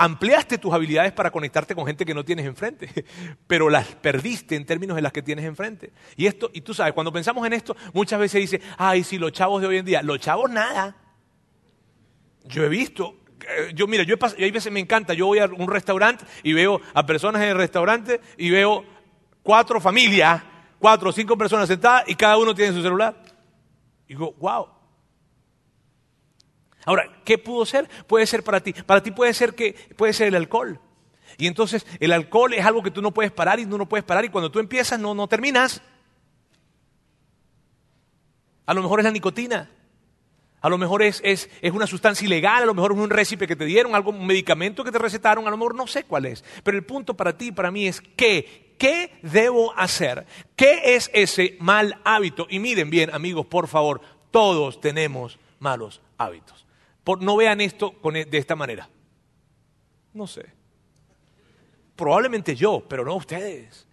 Ampliaste 0.00 0.56
tus 0.58 0.72
habilidades 0.72 1.12
para 1.12 1.30
conectarte 1.30 1.74
con 1.74 1.84
gente 1.84 2.06
que 2.06 2.14
no 2.14 2.24
tienes 2.24 2.46
enfrente, 2.46 3.04
pero 3.46 3.68
las 3.68 3.86
perdiste 3.86 4.56
en 4.56 4.64
términos 4.64 4.94
de 4.94 5.02
las 5.02 5.12
que 5.12 5.22
tienes 5.22 5.44
enfrente. 5.44 5.92
Y 6.16 6.26
esto, 6.26 6.50
y 6.54 6.62
tú 6.62 6.72
sabes, 6.72 6.94
cuando 6.94 7.12
pensamos 7.12 7.46
en 7.46 7.52
esto, 7.52 7.76
muchas 7.92 8.20
veces 8.20 8.40
dice, 8.40 8.60
ay, 8.78 9.04
si 9.04 9.18
los 9.18 9.32
chavos 9.32 9.60
de 9.60 9.66
hoy 9.66 9.78
en 9.78 9.84
día, 9.84 10.02
los 10.02 10.18
chavos 10.20 10.50
nada. 10.50 10.96
Yo 12.44 12.64
he 12.64 12.68
visto 12.68 13.18
eh, 13.48 13.72
yo 13.74 13.86
mira, 13.86 14.02
yo 14.02 14.16
hay 14.38 14.50
veces 14.50 14.72
me 14.72 14.80
encanta, 14.80 15.14
yo 15.14 15.26
voy 15.26 15.38
a 15.38 15.46
un 15.46 15.68
restaurante 15.68 16.24
y 16.42 16.52
veo 16.52 16.80
a 16.94 17.06
personas 17.06 17.42
en 17.42 17.48
el 17.48 17.56
restaurante 17.56 18.20
y 18.36 18.50
veo 18.50 18.84
cuatro 19.42 19.80
familias, 19.80 20.42
cuatro 20.78 21.10
o 21.10 21.12
cinco 21.12 21.36
personas 21.36 21.68
sentadas 21.68 22.04
y 22.08 22.14
cada 22.14 22.36
uno 22.36 22.54
tiene 22.54 22.72
su 22.72 22.82
celular. 22.82 23.22
Y 24.06 24.14
digo, 24.14 24.34
wow. 24.38 24.77
Ahora, 26.88 27.20
¿qué 27.22 27.36
pudo 27.36 27.66
ser? 27.66 27.86
Puede 28.06 28.26
ser 28.26 28.42
para 28.42 28.62
ti. 28.62 28.72
Para 28.72 29.02
ti 29.02 29.10
puede 29.10 29.34
ser 29.34 29.54
que 29.54 29.74
puede 29.94 30.14
ser 30.14 30.28
el 30.28 30.34
alcohol. 30.36 30.80
Y 31.36 31.46
entonces 31.46 31.86
el 32.00 32.12
alcohol 32.12 32.54
es 32.54 32.64
algo 32.64 32.82
que 32.82 32.90
tú 32.90 33.02
no 33.02 33.12
puedes 33.12 33.30
parar 33.30 33.60
y 33.60 33.66
tú 33.66 33.76
no 33.76 33.86
puedes 33.86 34.06
parar 34.06 34.24
y 34.24 34.30
cuando 34.30 34.50
tú 34.50 34.58
empiezas 34.58 34.98
no, 34.98 35.14
no 35.14 35.28
terminas. 35.28 35.82
A 38.64 38.72
lo 38.72 38.80
mejor 38.80 39.00
es 39.00 39.04
la 39.04 39.10
nicotina. 39.10 39.70
A 40.62 40.70
lo 40.70 40.78
mejor 40.78 41.02
es, 41.02 41.20
es, 41.22 41.50
es, 41.60 41.72
una 41.72 41.86
sustancia 41.86 42.24
ilegal, 42.24 42.62
a 42.62 42.66
lo 42.66 42.72
mejor 42.72 42.92
es 42.92 42.98
un 42.98 43.10
récipe 43.10 43.46
que 43.46 43.54
te 43.54 43.66
dieron, 43.66 43.94
algo, 43.94 44.10
un 44.10 44.26
medicamento 44.26 44.82
que 44.82 44.90
te 44.90 44.98
recetaron, 44.98 45.46
a 45.46 45.50
lo 45.50 45.58
mejor 45.58 45.74
no 45.74 45.86
sé 45.86 46.04
cuál 46.04 46.24
es. 46.24 46.42
Pero 46.64 46.78
el 46.78 46.86
punto 46.86 47.12
para 47.12 47.36
ti 47.36 47.48
y 47.48 47.52
para 47.52 47.70
mí 47.70 47.86
es 47.86 48.00
qué, 48.00 48.74
qué 48.78 49.12
debo 49.20 49.76
hacer, 49.76 50.24
qué 50.56 50.94
es 50.96 51.10
ese 51.12 51.58
mal 51.60 52.00
hábito. 52.02 52.46
Y 52.48 52.60
miren 52.60 52.88
bien, 52.88 53.10
amigos, 53.12 53.44
por 53.44 53.68
favor, 53.68 54.00
todos 54.30 54.80
tenemos 54.80 55.38
malos 55.58 56.00
hábitos. 56.16 56.67
No 57.16 57.36
vean 57.36 57.60
esto 57.60 57.92
con, 58.00 58.16
e, 58.16 58.24
de 58.24 58.38
esta 58.38 58.54
manera. 58.54 58.88
No 60.12 60.26
sé. 60.26 60.46
Probablemente 61.96 62.54
yo, 62.54 62.84
pero 62.88 63.04
no 63.04 63.14
ustedes. 63.16 63.86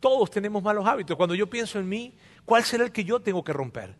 Todos 0.00 0.30
tenemos 0.30 0.62
malos 0.62 0.86
hábitos. 0.86 1.16
Cuando 1.16 1.34
yo 1.34 1.48
pienso 1.48 1.78
en 1.78 1.88
mí, 1.88 2.14
¿Cuál 2.46 2.62
será 2.62 2.84
el 2.84 2.92
que 2.92 3.04
yo 3.04 3.20
tengo 3.20 3.42
que 3.44 3.52
romper? 3.52 3.94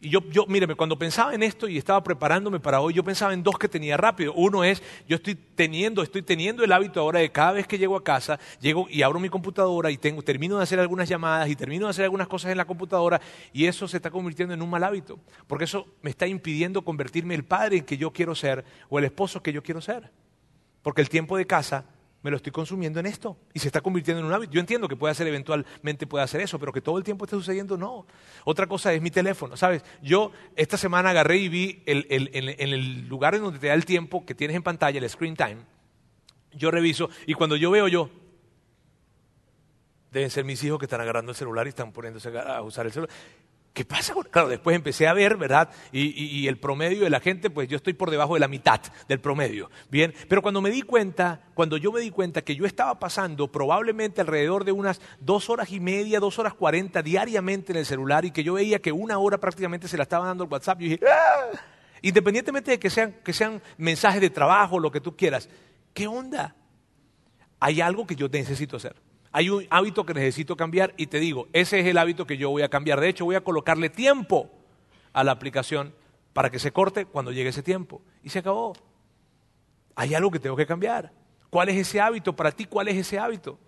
Y 0.00 0.10
yo, 0.10 0.20
yo, 0.30 0.46
míreme, 0.46 0.76
cuando 0.76 0.96
pensaba 0.96 1.34
en 1.34 1.42
esto 1.42 1.66
y 1.66 1.76
estaba 1.76 2.00
preparándome 2.04 2.60
para 2.60 2.80
hoy, 2.80 2.94
yo 2.94 3.02
pensaba 3.02 3.34
en 3.34 3.42
dos 3.42 3.58
que 3.58 3.68
tenía 3.68 3.96
rápido. 3.96 4.32
Uno 4.34 4.62
es, 4.62 4.80
yo 5.08 5.16
estoy 5.16 5.34
teniendo, 5.34 6.04
estoy 6.04 6.22
teniendo 6.22 6.62
el 6.62 6.70
hábito 6.70 7.00
ahora 7.00 7.18
de 7.18 7.32
cada 7.32 7.52
vez 7.52 7.66
que 7.66 7.78
llego 7.78 7.96
a 7.96 8.04
casa, 8.04 8.38
llego 8.60 8.86
y 8.88 9.02
abro 9.02 9.18
mi 9.18 9.28
computadora 9.28 9.90
y 9.90 9.96
tengo, 9.96 10.22
termino 10.22 10.56
de 10.56 10.62
hacer 10.62 10.78
algunas 10.78 11.08
llamadas 11.08 11.48
y 11.48 11.56
termino 11.56 11.86
de 11.86 11.90
hacer 11.90 12.04
algunas 12.04 12.28
cosas 12.28 12.52
en 12.52 12.58
la 12.58 12.64
computadora 12.64 13.20
y 13.52 13.66
eso 13.66 13.88
se 13.88 13.96
está 13.96 14.08
convirtiendo 14.08 14.54
en 14.54 14.62
un 14.62 14.70
mal 14.70 14.84
hábito. 14.84 15.18
Porque 15.48 15.64
eso 15.64 15.88
me 16.02 16.10
está 16.10 16.28
impidiendo 16.28 16.82
convertirme 16.82 17.34
el 17.34 17.44
padre 17.44 17.84
que 17.84 17.96
yo 17.96 18.12
quiero 18.12 18.36
ser 18.36 18.64
o 18.88 19.00
el 19.00 19.04
esposo 19.04 19.42
que 19.42 19.52
yo 19.52 19.64
quiero 19.64 19.80
ser. 19.80 20.12
Porque 20.82 21.00
el 21.00 21.08
tiempo 21.08 21.36
de 21.36 21.48
casa 21.48 21.86
me 22.22 22.30
lo 22.30 22.36
estoy 22.36 22.50
consumiendo 22.52 22.98
en 22.98 23.06
esto 23.06 23.36
y 23.54 23.60
se 23.60 23.68
está 23.68 23.80
convirtiendo 23.80 24.20
en 24.20 24.26
un 24.26 24.32
hábito. 24.32 24.52
Yo 24.52 24.60
entiendo 24.60 24.88
que 24.88 24.96
puede 24.96 25.14
ser 25.14 25.26
eventualmente 25.28 26.06
puede 26.06 26.24
hacer 26.24 26.40
eso, 26.40 26.58
pero 26.58 26.72
que 26.72 26.80
todo 26.80 26.98
el 26.98 27.04
tiempo 27.04 27.24
esté 27.24 27.36
sucediendo, 27.36 27.76
no. 27.76 28.06
Otra 28.44 28.66
cosa 28.66 28.92
es 28.92 29.00
mi 29.00 29.10
teléfono, 29.10 29.56
¿sabes? 29.56 29.84
Yo 30.02 30.32
esta 30.56 30.76
semana 30.76 31.10
agarré 31.10 31.38
y 31.38 31.48
vi 31.48 31.82
el, 31.86 32.06
en 32.10 32.68
el 32.72 33.08
lugar 33.08 33.34
en 33.34 33.42
donde 33.42 33.58
te 33.58 33.68
da 33.68 33.74
el 33.74 33.84
tiempo 33.84 34.26
que 34.26 34.34
tienes 34.34 34.56
en 34.56 34.62
pantalla, 34.62 34.98
el 34.98 35.08
screen 35.08 35.36
time, 35.36 35.58
yo 36.52 36.70
reviso 36.70 37.08
y 37.26 37.34
cuando 37.34 37.56
yo 37.56 37.70
veo 37.70 37.88
yo, 37.88 38.10
deben 40.10 40.30
ser 40.30 40.44
mis 40.44 40.62
hijos 40.64 40.78
que 40.78 40.86
están 40.86 41.00
agarrando 41.00 41.32
el 41.32 41.36
celular 41.36 41.66
y 41.66 41.70
están 41.70 41.92
poniéndose 41.92 42.36
a 42.36 42.62
usar 42.62 42.86
el 42.86 42.92
celular. 42.92 43.14
¿Qué 43.78 43.84
pasa? 43.84 44.12
Claro, 44.32 44.48
después 44.48 44.74
empecé 44.74 45.06
a 45.06 45.12
ver, 45.12 45.36
¿verdad? 45.36 45.70
Y, 45.92 46.48
el 46.48 46.58
promedio 46.58 47.04
de 47.04 47.10
la 47.10 47.20
gente, 47.20 47.48
pues 47.48 47.68
yo 47.68 47.76
estoy 47.76 47.92
por 47.92 48.10
debajo 48.10 48.34
de 48.34 48.40
la 48.40 48.48
mitad 48.48 48.80
del 49.06 49.20
promedio. 49.20 49.70
Bien, 49.88 50.12
pero 50.28 50.42
cuando 50.42 50.60
me 50.60 50.70
di 50.70 50.82
cuenta, 50.82 51.42
cuando 51.54 51.76
yo 51.76 51.92
me 51.92 52.00
di 52.00 52.10
cuenta 52.10 52.42
que 52.42 52.56
yo 52.56 52.66
estaba 52.66 52.98
pasando 52.98 53.52
probablemente 53.52 54.20
alrededor 54.20 54.64
de 54.64 54.72
unas 54.72 55.00
dos 55.20 55.48
horas 55.48 55.70
y 55.70 55.78
media, 55.78 56.18
dos 56.18 56.40
horas 56.40 56.54
cuarenta 56.54 57.02
diariamente 57.02 57.70
en 57.70 57.78
el 57.78 57.86
celular 57.86 58.24
y 58.24 58.32
que 58.32 58.42
yo 58.42 58.54
veía 58.54 58.80
que 58.80 58.90
una 58.90 59.16
hora 59.18 59.38
prácticamente 59.38 59.86
se 59.86 59.96
la 59.96 60.02
estaba 60.02 60.26
dando 60.26 60.42
el 60.42 60.50
WhatsApp, 60.50 60.80
yo 60.80 60.84
dije, 60.88 61.00
¡Ah! 61.08 61.56
independientemente 62.02 62.72
de 62.72 62.80
que 62.80 62.90
sean, 62.90 63.14
que 63.22 63.32
sean 63.32 63.62
mensajes 63.76 64.20
de 64.20 64.30
trabajo, 64.30 64.80
lo 64.80 64.90
que 64.90 65.00
tú 65.00 65.16
quieras, 65.16 65.48
¿qué 65.94 66.08
onda? 66.08 66.56
Hay 67.60 67.80
algo 67.80 68.08
que 68.08 68.16
yo 68.16 68.26
necesito 68.28 68.76
hacer. 68.76 68.96
Hay 69.38 69.50
un 69.50 69.68
hábito 69.70 70.04
que 70.04 70.14
necesito 70.14 70.56
cambiar 70.56 70.94
y 70.96 71.06
te 71.06 71.20
digo, 71.20 71.46
ese 71.52 71.78
es 71.78 71.86
el 71.86 71.96
hábito 71.96 72.26
que 72.26 72.36
yo 72.36 72.50
voy 72.50 72.62
a 72.62 72.68
cambiar. 72.68 72.98
De 72.98 73.08
hecho, 73.08 73.24
voy 73.24 73.36
a 73.36 73.40
colocarle 73.40 73.88
tiempo 73.88 74.50
a 75.12 75.22
la 75.22 75.30
aplicación 75.30 75.94
para 76.32 76.50
que 76.50 76.58
se 76.58 76.72
corte 76.72 77.04
cuando 77.04 77.30
llegue 77.30 77.50
ese 77.50 77.62
tiempo. 77.62 78.02
Y 78.24 78.30
se 78.30 78.40
acabó. 78.40 78.72
Hay 79.94 80.12
algo 80.12 80.32
que 80.32 80.40
tengo 80.40 80.56
que 80.56 80.66
cambiar. 80.66 81.12
¿Cuál 81.50 81.68
es 81.68 81.76
ese 81.76 82.00
hábito? 82.00 82.34
Para 82.34 82.50
ti, 82.50 82.64
¿cuál 82.64 82.88
es 82.88 82.96
ese 82.96 83.16
hábito? 83.16 83.60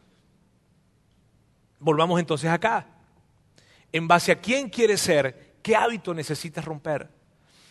Volvamos 1.78 2.18
entonces 2.18 2.50
acá. 2.50 2.88
En 3.92 4.08
base 4.08 4.32
a 4.32 4.40
quién 4.40 4.70
quieres 4.70 5.00
ser, 5.00 5.54
¿qué 5.62 5.76
hábito 5.76 6.12
necesitas 6.12 6.64
romper? 6.64 7.08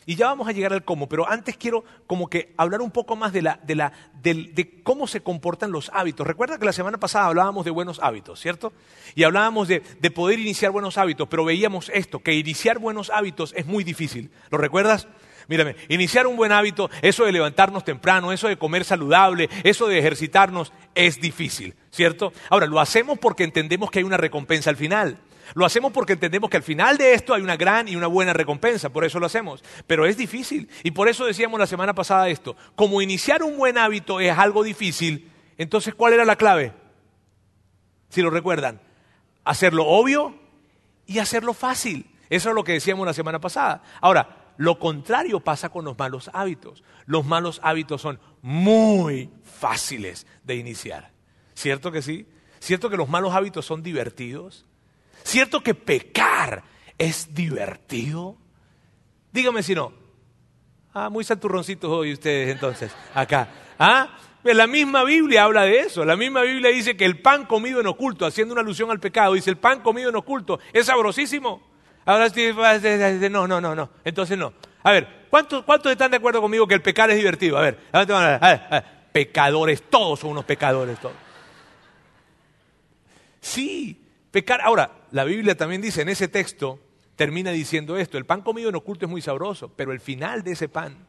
Y 0.10 0.16
ya 0.16 0.26
vamos 0.26 0.48
a 0.48 0.54
llegar 0.54 0.74
al 0.74 0.84
cómo, 0.84 1.08
pero 1.08 1.30
antes 1.30 1.56
quiero 1.56 1.84
como 2.08 2.32
que 2.32 2.52
hablar 2.58 2.82
un 2.82 2.90
poco 2.90 3.16
más 3.16 3.32
de, 3.32 3.44
la, 3.44 3.60
de, 3.62 3.76
la, 3.76 3.92
de, 4.24 4.82
cómo 4.82 5.06
se 5.06 5.22
comportan 5.22 5.72
los 5.72 5.92
hábitos. 5.94 6.26
Recuerda 6.26 6.58
que 6.58 6.66
la 6.66 6.74
semana 6.74 6.98
pasada 6.98 7.28
hablábamos 7.28 7.64
de 7.64 7.70
buenos 7.70 8.00
hábitos, 8.02 8.40
¿cierto? 8.40 8.74
Y 9.14 9.24
hablábamos 9.24 9.68
de, 9.68 9.84
de 10.00 10.10
poder 10.10 10.40
iniciar 10.40 10.72
buenos 10.72 10.98
hábitos, 10.98 11.28
pero 11.30 11.46
veíamos 11.46 11.92
esto, 11.94 12.24
que 12.24 12.34
iniciar 12.34 12.80
buenos 12.80 13.12
hábitos 13.12 13.54
es 13.56 13.68
muy 13.68 13.84
difícil. 13.84 14.32
¿Lo 14.50 14.58
recuerdas? 14.58 15.08
Mírame, 15.48 15.76
iniciar 15.90 16.26
un 16.26 16.38
buen 16.38 16.54
hábito, 16.54 16.90
eso 17.04 17.26
de 17.26 17.32
levantarnos 17.32 17.86
temprano, 17.86 18.32
eso 18.32 18.48
de 18.48 18.58
comer 18.58 18.86
saludable, 18.86 19.48
eso 19.64 19.88
de 19.88 20.00
ejercitarnos, 20.00 20.74
es 20.96 21.22
difícil, 21.22 21.76
¿cierto? 21.92 22.34
Ahora, 22.50 22.66
lo 22.66 22.80
hacemos 22.80 23.20
porque 23.20 23.44
entendemos 23.44 23.92
que 23.92 24.00
hay 24.00 24.06
una 24.06 24.18
recompensa 24.18 24.72
al 24.72 24.76
final. 24.76 25.20
Lo 25.56 25.66
hacemos 25.66 25.92
porque 25.92 26.14
entendemos 26.14 26.50
que 26.50 26.58
al 26.58 26.64
final 26.64 26.98
de 26.98 27.14
esto 27.14 27.34
hay 27.34 27.42
una 27.42 27.58
gran 27.58 27.88
y 27.88 27.96
una 27.96 28.08
buena 28.08 28.34
recompensa, 28.34 28.90
por 28.90 29.04
eso 29.04 29.20
lo 29.20 29.26
hacemos. 29.26 29.64
Pero 29.88 30.06
es 30.06 30.18
difícil. 30.18 30.70
Y 30.84 30.92
por 30.92 31.10
eso 31.10 31.26
decíamos 31.26 31.60
la 31.60 31.68
semana 31.68 31.94
pasada 31.94 32.30
esto. 32.30 32.56
Como 32.76 33.02
iniciar 33.02 33.44
un 33.44 33.58
buen 33.58 33.78
hábito 33.78 34.20
es 34.20 34.38
algo 34.38 34.64
difícil, 34.64 35.32
entonces 35.58 35.96
¿cuál 35.96 36.14
era 36.14 36.26
la 36.26 36.36
clave? 36.36 36.74
Si 38.10 38.22
lo 38.22 38.30
recuerdan, 38.30 38.82
hacerlo 39.44 39.86
obvio 39.86 40.36
y 41.06 41.20
hacerlo 41.20 41.54
fácil. 41.54 42.10
Eso 42.30 42.50
es 42.50 42.56
lo 42.56 42.64
que 42.64 42.74
decíamos 42.74 43.06
la 43.06 43.14
semana 43.14 43.40
pasada. 43.40 43.84
Ahora, 44.02 44.54
lo 44.58 44.78
contrario 44.78 45.40
pasa 45.40 45.70
con 45.70 45.86
los 45.86 45.98
malos 45.98 46.30
hábitos. 46.34 46.84
Los 47.06 47.26
malos 47.26 47.60
hábitos 47.64 48.02
son 48.02 48.20
muy 48.42 49.32
fáciles 49.44 50.28
de 50.44 50.56
iniciar. 50.56 51.12
¿Cierto 51.54 51.92
que 51.92 52.02
sí? 52.02 52.28
¿Cierto 52.60 52.90
que 52.90 52.98
los 52.98 53.10
malos 53.10 53.34
hábitos 53.34 53.66
son 53.66 53.82
divertidos? 53.82 54.66
¿Cierto 55.24 55.62
que 55.62 55.74
pecar 55.74 56.64
es 56.98 57.34
divertido? 57.34 58.38
Dígame 59.32 59.64
si 59.64 59.76
no. 59.76 59.94
Ah, 60.94 61.10
muy 61.10 61.24
santurroncitos 61.24 61.90
hoy 61.90 62.14
ustedes 62.14 62.50
entonces, 62.50 62.92
acá. 63.14 63.48
¿Ah? 63.78 64.18
La 64.44 64.68
misma 64.68 65.04
Biblia 65.04 65.44
habla 65.44 65.64
de 65.64 65.80
eso. 65.80 66.06
La 66.06 66.16
misma 66.16 66.42
Biblia 66.42 66.72
dice 66.72 66.96
que 66.96 67.06
el 67.06 67.22
pan 67.22 67.46
comido 67.46 67.80
en 67.80 67.88
oculto, 67.88 68.26
haciendo 68.26 68.54
una 68.54 68.62
alusión 68.62 68.90
al 68.90 69.00
pecado, 69.00 69.34
dice 69.34 69.50
el 69.50 69.58
pan 69.58 69.82
comido 69.82 70.10
en 70.10 70.16
oculto 70.16 70.60
es 70.74 70.86
sabrosísimo. 70.86 71.62
Ahora 72.06 72.28
no, 73.30 73.48
no, 73.48 73.62
no, 73.62 73.76
no. 73.76 73.90
Entonces 74.04 74.38
no. 74.38 74.54
A 74.82 74.92
ver, 74.92 75.28
¿cuántos, 75.30 75.64
¿cuántos 75.64 75.92
están 75.92 76.10
de 76.10 76.18
acuerdo 76.18 76.42
conmigo 76.42 76.68
que 76.68 76.74
el 76.74 76.82
pecar 76.82 77.10
es 77.12 77.18
divertido? 77.18 77.58
A 77.58 77.62
ver, 77.62 77.80
a 77.92 78.06
ver, 78.06 78.40
a 78.42 78.50
ver, 78.72 78.84
pecadores, 79.12 79.84
todos 79.90 80.20
son 80.20 80.32
unos 80.32 80.46
pecadores, 80.46 81.00
todos. 81.00 81.16
Sí, 83.42 84.00
pecar. 84.32 84.62
Ahora, 84.62 85.06
la 85.12 85.24
Biblia 85.24 85.56
también 85.56 85.82
dice 85.82 86.02
en 86.02 86.10
ese 86.10 86.28
texto, 86.28 86.80
termina 87.16 87.52
diciendo 87.52 87.98
esto, 87.98 88.18
el 88.18 88.26
pan 88.26 88.42
comido 88.42 88.70
en 88.70 88.76
oculto 88.76 89.06
es 89.06 89.12
muy 89.12 89.22
sabroso, 89.22 89.74
pero 89.76 89.92
el 89.92 90.00
final 90.00 90.44
de 90.44 90.52
ese 90.52 90.70
pan 90.70 91.08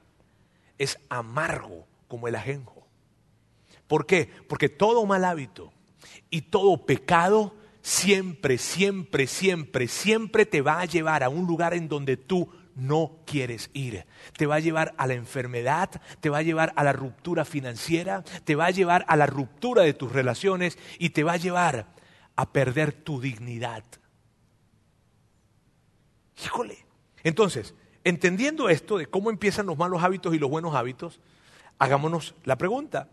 es 0.79 0.99
amargo 1.09 1.87
como 2.09 2.29
el 2.29 2.35
ajenjo. 2.35 2.87
¿Por 3.87 4.07
qué? 4.07 4.29
Porque 4.49 4.69
todo 4.69 5.05
mal 5.07 5.25
hábito 5.25 5.73
y 6.31 6.43
todo 6.43 6.87
pecado 6.87 7.55
siempre, 7.83 8.59
siempre, 8.59 9.27
siempre, 9.27 9.89
siempre 9.89 10.47
te 10.47 10.63
va 10.63 10.81
a 10.81 10.85
llevar 10.85 11.23
a 11.23 11.29
un 11.29 11.47
lugar 11.47 11.75
en 11.75 11.89
donde 11.89 12.17
tú 12.17 12.49
no 12.75 13.19
quieres 13.27 13.71
ir. 13.73 14.07
Te 14.37 14.47
va 14.47 14.57
a 14.57 14.61
llevar 14.61 14.95
a 14.97 15.07
la 15.07 15.15
enfermedad, 15.15 16.01
te 16.21 16.31
va 16.31 16.39
a 16.39 16.43
llevar 16.43 16.73
a 16.77 16.85
la 16.85 16.93
ruptura 16.93 17.45
financiera, 17.45 18.25
te 18.45 18.55
va 18.55 18.67
a 18.67 18.71
llevar 18.71 19.05
a 19.09 19.17
la 19.17 19.27
ruptura 19.27 19.83
de 19.83 19.95
tus 19.95 20.13
relaciones 20.13 20.79
y 20.99 21.11
te 21.11 21.25
va 21.25 21.33
a 21.33 21.37
llevar 21.37 21.87
a 22.41 22.51
perder 22.51 22.93
tu 22.93 23.21
dignidad. 23.21 23.85
Híjole. 26.43 26.87
Entonces, 27.23 27.75
entendiendo 28.03 28.71
esto 28.71 28.97
de 28.97 29.07
cómo 29.07 29.29
empiezan 29.29 29.67
los 29.67 29.77
malos 29.77 30.03
hábitos 30.03 30.35
y 30.35 30.39
los 30.39 30.49
buenos 30.49 30.75
hábitos, 30.75 31.21
hagámonos 31.79 32.35
la 32.45 32.57
pregunta, 32.57 33.09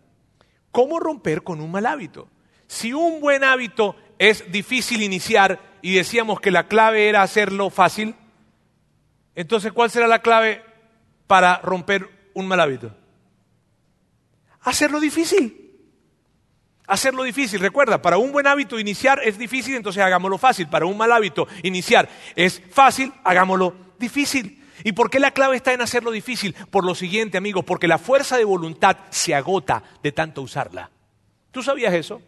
¿cómo 0.71 0.97
romper 0.99 1.43
con 1.43 1.59
un 1.59 1.69
mal 1.71 1.85
hábito? 1.87 2.29
Si 2.67 2.93
un 2.93 3.19
buen 3.19 3.43
hábito 3.43 3.97
es 4.17 4.49
difícil 4.49 5.01
iniciar 5.01 5.77
y 5.81 5.95
decíamos 5.95 6.39
que 6.39 6.51
la 6.51 6.69
clave 6.69 7.09
era 7.09 7.21
hacerlo 7.21 7.69
fácil, 7.69 8.15
entonces 9.35 9.73
¿cuál 9.73 9.91
será 9.91 10.07
la 10.07 10.21
clave 10.21 10.63
para 11.27 11.57
romper 11.57 12.31
un 12.33 12.47
mal 12.47 12.61
hábito? 12.61 12.95
Hacerlo 14.61 15.01
difícil 15.01 15.66
hacerlo 16.87 17.23
difícil. 17.23 17.59
Recuerda, 17.59 18.01
para 18.01 18.17
un 18.17 18.31
buen 18.31 18.47
hábito 18.47 18.79
iniciar 18.79 19.21
es 19.23 19.37
difícil, 19.37 19.75
entonces 19.75 20.01
hagámoslo 20.01 20.37
fácil. 20.37 20.67
Para 20.67 20.85
un 20.85 20.97
mal 20.97 21.11
hábito 21.11 21.47
iniciar 21.61 22.09
es 22.35 22.61
fácil, 22.71 23.13
hagámoslo 23.23 23.75
difícil. 23.99 24.63
¿Y 24.83 24.93
por 24.93 25.09
qué 25.09 25.19
la 25.19 25.31
clave 25.31 25.55
está 25.55 25.73
en 25.73 25.81
hacerlo 25.81 26.11
difícil? 26.11 26.55
Por 26.71 26.85
lo 26.85 26.95
siguiente, 26.95 27.37
amigos, 27.37 27.65
porque 27.65 27.87
la 27.87 27.97
fuerza 27.97 28.37
de 28.37 28.45
voluntad 28.45 28.97
se 29.09 29.35
agota 29.35 29.83
de 30.01 30.11
tanto 30.11 30.41
usarla. 30.41 30.89
¿Tú 31.51 31.61
sabías 31.61 31.93
eso? 31.93 32.21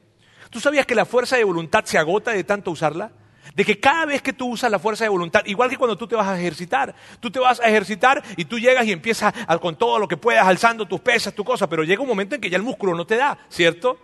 ¿Tú 0.50 0.60
sabías 0.60 0.86
que 0.86 0.96
la 0.96 1.06
fuerza 1.06 1.38
de 1.38 1.44
voluntad 1.44 1.86
se 1.86 1.98
agota 1.98 2.32
de 2.32 2.44
tanto 2.44 2.72
usarla? 2.72 3.12
De 3.54 3.66
que 3.66 3.80
cada 3.80 4.06
vez 4.06 4.22
que 4.22 4.34
tú 4.34 4.48
usas 4.48 4.70
la 4.70 4.80
fuerza 4.80 5.04
de 5.04 5.10
voluntad, 5.10 5.44
igual 5.46 5.70
que 5.70 5.78
cuando 5.78 5.98
tú 5.98 6.08
te 6.08 6.16
vas 6.16 6.28
a 6.28 6.40
ejercitar, 6.40 6.94
tú 7.20 7.32
te 7.32 7.40
vas 7.40 7.60
a 7.60 7.68
ejercitar 7.68 8.24
y 8.36 8.46
tú 8.46 8.60
llegas 8.60 8.86
y 8.86 8.92
empiezas 8.92 9.34
con 9.62 9.76
todo 9.76 10.00
lo 10.00 10.08
que 10.08 10.18
puedas, 10.18 10.46
alzando 10.46 10.88
tus 10.88 11.00
pesas, 11.00 11.34
tu 11.34 11.44
cosa, 11.44 11.68
pero 11.70 11.84
llega 11.84 12.02
un 12.02 12.08
momento 12.08 12.36
en 12.36 12.42
que 12.42 12.50
ya 12.50 12.58
el 12.58 12.64
músculo 12.64 12.96
no 12.96 13.06
te 13.06 13.16
da, 13.16 13.38
¿cierto? 13.50 14.00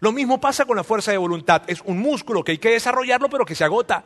Lo 0.00 0.12
mismo 0.12 0.40
pasa 0.40 0.64
con 0.64 0.76
la 0.76 0.84
fuerza 0.84 1.10
de 1.10 1.18
voluntad. 1.18 1.62
Es 1.66 1.80
un 1.84 1.98
músculo 1.98 2.44
que 2.44 2.52
hay 2.52 2.58
que 2.58 2.70
desarrollarlo, 2.70 3.28
pero 3.28 3.44
que 3.44 3.54
se 3.54 3.64
agota. 3.64 4.04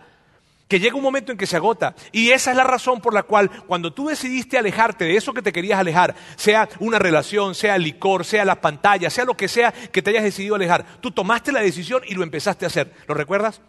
Que 0.68 0.80
llega 0.80 0.96
un 0.96 1.02
momento 1.02 1.32
en 1.32 1.38
que 1.38 1.46
se 1.46 1.56
agota. 1.56 1.94
Y 2.12 2.30
esa 2.30 2.50
es 2.50 2.56
la 2.56 2.64
razón 2.64 3.00
por 3.00 3.12
la 3.12 3.24
cual 3.24 3.50
cuando 3.66 3.92
tú 3.92 4.08
decidiste 4.08 4.56
alejarte 4.56 5.04
de 5.04 5.16
eso 5.16 5.34
que 5.34 5.42
te 5.42 5.52
querías 5.52 5.78
alejar, 5.78 6.14
sea 6.36 6.68
una 6.80 6.98
relación, 6.98 7.54
sea 7.54 7.76
el 7.76 7.82
licor, 7.82 8.24
sea 8.24 8.44
la 8.44 8.60
pantalla, 8.60 9.10
sea 9.10 9.24
lo 9.24 9.36
que 9.36 9.48
sea 9.48 9.72
que 9.72 10.00
te 10.00 10.10
hayas 10.10 10.24
decidido 10.24 10.54
alejar, 10.54 10.86
tú 11.00 11.10
tomaste 11.10 11.52
la 11.52 11.60
decisión 11.60 12.02
y 12.06 12.14
lo 12.14 12.22
empezaste 12.22 12.64
a 12.64 12.68
hacer. 12.68 12.94
¿Lo 13.06 13.14
recuerdas? 13.14 13.60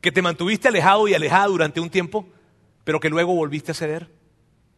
Que 0.00 0.12
te 0.12 0.22
mantuviste 0.22 0.68
alejado 0.68 1.08
y 1.08 1.14
alejada 1.14 1.46
durante 1.46 1.80
un 1.80 1.90
tiempo, 1.90 2.26
pero 2.84 2.98
que 2.98 3.10
luego 3.10 3.34
volviste 3.34 3.72
a 3.72 3.74
ceder. 3.74 4.08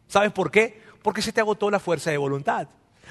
¿Sabes 0.07 0.31
por 0.31 0.51
qué? 0.51 0.81
Porque 1.01 1.21
se 1.21 1.31
te 1.31 1.39
agotó 1.39 1.71
la 1.71 1.79
fuerza 1.79 2.11
de 2.11 2.17
voluntad. 2.17 2.67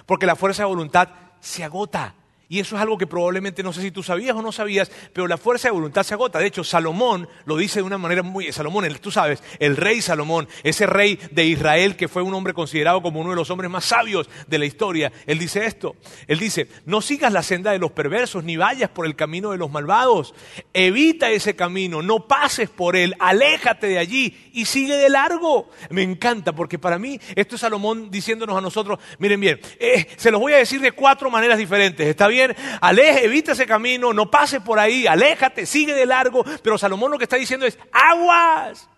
Porque 0.06 0.26
la 0.26 0.36
fuerza 0.36 0.62
de 0.62 0.68
voluntad 0.68 1.08
se 1.40 1.64
agota. 1.64 2.14
Y 2.54 2.60
eso 2.60 2.76
es 2.76 2.82
algo 2.82 2.96
que 2.96 3.08
probablemente 3.08 3.64
no 3.64 3.72
sé 3.72 3.82
si 3.82 3.90
tú 3.90 4.04
sabías 4.04 4.36
o 4.36 4.40
no 4.40 4.52
sabías, 4.52 4.88
pero 5.12 5.26
la 5.26 5.38
fuerza 5.38 5.66
de 5.66 5.72
voluntad 5.72 6.04
se 6.04 6.14
agota. 6.14 6.38
De 6.38 6.46
hecho, 6.46 6.62
Salomón 6.62 7.28
lo 7.46 7.56
dice 7.56 7.80
de 7.80 7.82
una 7.82 7.98
manera 7.98 8.22
muy... 8.22 8.52
Salomón, 8.52 8.86
tú 9.00 9.10
sabes, 9.10 9.42
el 9.58 9.76
rey 9.76 10.00
Salomón, 10.00 10.46
ese 10.62 10.86
rey 10.86 11.18
de 11.32 11.46
Israel 11.46 11.96
que 11.96 12.06
fue 12.06 12.22
un 12.22 12.32
hombre 12.32 12.54
considerado 12.54 13.02
como 13.02 13.20
uno 13.20 13.30
de 13.30 13.36
los 13.36 13.50
hombres 13.50 13.72
más 13.72 13.86
sabios 13.86 14.30
de 14.46 14.58
la 14.60 14.66
historia, 14.66 15.10
él 15.26 15.40
dice 15.40 15.66
esto. 15.66 15.96
Él 16.28 16.38
dice, 16.38 16.68
no 16.86 17.00
sigas 17.00 17.32
la 17.32 17.42
senda 17.42 17.72
de 17.72 17.80
los 17.80 17.90
perversos, 17.90 18.44
ni 18.44 18.56
vayas 18.56 18.88
por 18.88 19.06
el 19.06 19.16
camino 19.16 19.50
de 19.50 19.58
los 19.58 19.72
malvados. 19.72 20.32
Evita 20.72 21.30
ese 21.30 21.56
camino, 21.56 22.02
no 22.02 22.28
pases 22.28 22.70
por 22.70 22.94
él, 22.94 23.16
aléjate 23.18 23.88
de 23.88 23.98
allí 23.98 24.50
y 24.52 24.66
sigue 24.66 24.94
de 24.94 25.08
largo. 25.08 25.70
Me 25.90 26.02
encanta 26.02 26.52
porque 26.52 26.78
para 26.78 27.00
mí 27.00 27.18
esto 27.34 27.56
es 27.56 27.62
Salomón 27.62 28.12
diciéndonos 28.12 28.56
a 28.56 28.60
nosotros, 28.60 29.00
miren 29.18 29.40
bien, 29.40 29.60
eh, 29.80 30.06
se 30.14 30.30
los 30.30 30.40
voy 30.40 30.52
a 30.52 30.58
decir 30.58 30.80
de 30.80 30.92
cuatro 30.92 31.30
maneras 31.30 31.58
diferentes. 31.58 32.06
¿Está 32.06 32.28
bien? 32.28 32.43
Aleje, 32.80 33.24
evita 33.24 33.52
ese 33.52 33.66
camino, 33.66 34.12
no 34.12 34.30
pase 34.30 34.60
por 34.60 34.78
ahí, 34.78 35.06
aléjate, 35.06 35.66
sigue 35.66 35.94
de 35.94 36.06
largo. 36.06 36.44
Pero 36.62 36.78
Salomón 36.78 37.10
lo 37.10 37.18
que 37.18 37.24
está 37.24 37.36
diciendo 37.36 37.66
es, 37.66 37.78
aguas. 37.92 38.88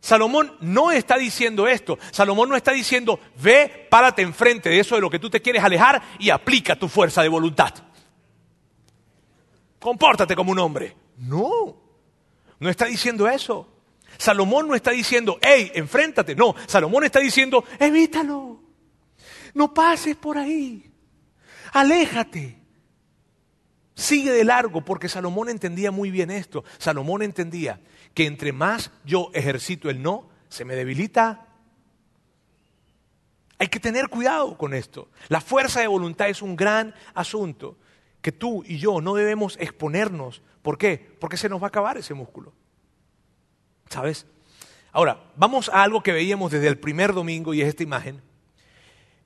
Salomón 0.00 0.56
no 0.60 0.90
está 0.90 1.16
diciendo 1.16 1.66
esto. 1.66 1.98
Salomón 2.10 2.48
no 2.48 2.56
está 2.56 2.72
diciendo, 2.72 3.18
ve, 3.42 3.86
párate 3.90 4.22
enfrente 4.22 4.68
de 4.68 4.80
eso 4.80 4.94
de 4.94 5.00
lo 5.00 5.10
que 5.10 5.18
tú 5.18 5.28
te 5.28 5.42
quieres 5.42 5.62
alejar 5.62 6.02
y 6.18 6.30
aplica 6.30 6.76
tu 6.76 6.88
fuerza 6.88 7.22
de 7.22 7.28
voluntad. 7.28 7.74
Compórtate 9.78 10.36
como 10.36 10.52
un 10.52 10.58
hombre. 10.58 10.96
No, 11.16 11.76
no 12.58 12.68
está 12.68 12.86
diciendo 12.86 13.28
eso. 13.28 13.68
Salomón 14.16 14.68
no 14.68 14.74
está 14.74 14.90
diciendo, 14.90 15.38
hey, 15.40 15.70
enfréntate. 15.74 16.34
No, 16.34 16.54
Salomón 16.66 17.04
está 17.04 17.20
diciendo, 17.20 17.64
evítalo. 17.78 18.60
No 19.54 19.72
pases 19.74 20.16
por 20.16 20.38
ahí 20.38 20.88
aléjate. 21.72 22.57
Sigue 23.98 24.30
de 24.30 24.44
largo, 24.44 24.84
porque 24.84 25.08
Salomón 25.08 25.48
entendía 25.48 25.90
muy 25.90 26.12
bien 26.12 26.30
esto. 26.30 26.62
Salomón 26.78 27.20
entendía 27.20 27.80
que 28.14 28.26
entre 28.26 28.52
más 28.52 28.92
yo 29.04 29.32
ejercito 29.34 29.90
el 29.90 30.00
no, 30.00 30.28
se 30.48 30.64
me 30.64 30.76
debilita. 30.76 31.48
Hay 33.58 33.66
que 33.66 33.80
tener 33.80 34.08
cuidado 34.08 34.56
con 34.56 34.72
esto. 34.72 35.10
La 35.26 35.40
fuerza 35.40 35.80
de 35.80 35.88
voluntad 35.88 36.28
es 36.28 36.42
un 36.42 36.54
gran 36.54 36.94
asunto 37.12 37.76
que 38.22 38.30
tú 38.30 38.62
y 38.64 38.78
yo 38.78 39.00
no 39.00 39.16
debemos 39.16 39.56
exponernos. 39.58 40.42
¿Por 40.62 40.78
qué? 40.78 41.16
Porque 41.18 41.36
se 41.36 41.48
nos 41.48 41.60
va 41.60 41.66
a 41.66 41.68
acabar 41.70 41.98
ese 41.98 42.14
músculo. 42.14 42.52
¿Sabes? 43.88 44.26
Ahora, 44.92 45.24
vamos 45.34 45.70
a 45.70 45.82
algo 45.82 46.04
que 46.04 46.12
veíamos 46.12 46.52
desde 46.52 46.68
el 46.68 46.78
primer 46.78 47.14
domingo 47.14 47.52
y 47.52 47.62
es 47.62 47.68
esta 47.68 47.82
imagen. 47.82 48.22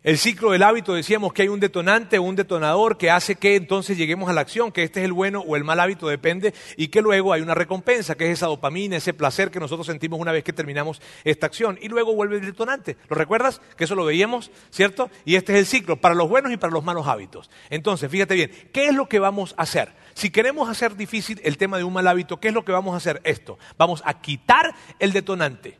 El 0.04 0.18
ciclo 0.18 0.50
del 0.50 0.64
hábito 0.64 0.94
decíamos 0.94 1.32
que 1.32 1.42
hay 1.42 1.48
un 1.48 1.60
detonante 1.60 2.18
o 2.18 2.24
un 2.24 2.34
detonador 2.34 2.98
que 2.98 3.08
hace 3.08 3.36
que 3.36 3.54
entonces 3.54 3.96
lleguemos 3.96 4.28
a 4.28 4.32
la 4.32 4.40
acción, 4.40 4.72
que 4.72 4.82
este 4.82 4.98
es 4.98 5.04
el 5.04 5.12
bueno 5.12 5.44
o 5.46 5.54
el 5.54 5.62
mal 5.62 5.78
hábito, 5.78 6.08
depende, 6.08 6.54
y 6.76 6.88
que 6.88 7.00
luego 7.00 7.32
hay 7.32 7.40
una 7.40 7.54
recompensa, 7.54 8.16
que 8.16 8.24
es 8.24 8.38
esa 8.38 8.48
dopamina, 8.48 8.96
ese 8.96 9.14
placer 9.14 9.52
que 9.52 9.60
nosotros 9.60 9.86
sentimos 9.86 10.18
una 10.18 10.32
vez 10.32 10.42
que 10.42 10.52
terminamos 10.52 11.00
esta 11.22 11.46
acción. 11.46 11.78
Y 11.80 11.86
luego 11.86 12.16
vuelve 12.16 12.38
el 12.38 12.44
detonante. 12.44 12.96
¿Lo 13.08 13.14
recuerdas? 13.14 13.60
Que 13.76 13.84
eso 13.84 13.94
lo 13.94 14.04
veíamos, 14.04 14.50
¿cierto? 14.70 15.08
Y 15.24 15.36
este 15.36 15.52
es 15.52 15.60
el 15.60 15.66
ciclo, 15.66 16.00
para 16.00 16.16
los 16.16 16.28
buenos 16.28 16.50
y 16.50 16.56
para 16.56 16.72
los 16.72 16.82
malos 16.82 17.06
hábitos. 17.06 17.48
Entonces, 17.70 18.10
fíjate 18.10 18.34
bien, 18.34 18.50
¿qué 18.72 18.86
es 18.86 18.94
lo 18.96 19.08
que 19.08 19.20
vamos 19.20 19.54
a 19.56 19.62
hacer? 19.62 19.92
Si 20.14 20.30
queremos 20.30 20.68
hacer 20.68 20.96
difícil 20.96 21.40
el 21.44 21.56
tema 21.56 21.78
de 21.78 21.84
un 21.84 21.92
mal 21.92 22.08
hábito, 22.08 22.40
¿qué 22.40 22.48
es 22.48 22.54
lo 22.54 22.64
que 22.64 22.72
vamos 22.72 22.94
a 22.94 22.96
hacer? 22.96 23.20
Esto. 23.22 23.56
Vamos 23.78 24.02
a 24.04 24.20
quitar 24.20 24.74
el 24.98 25.12
detonante. 25.12 25.78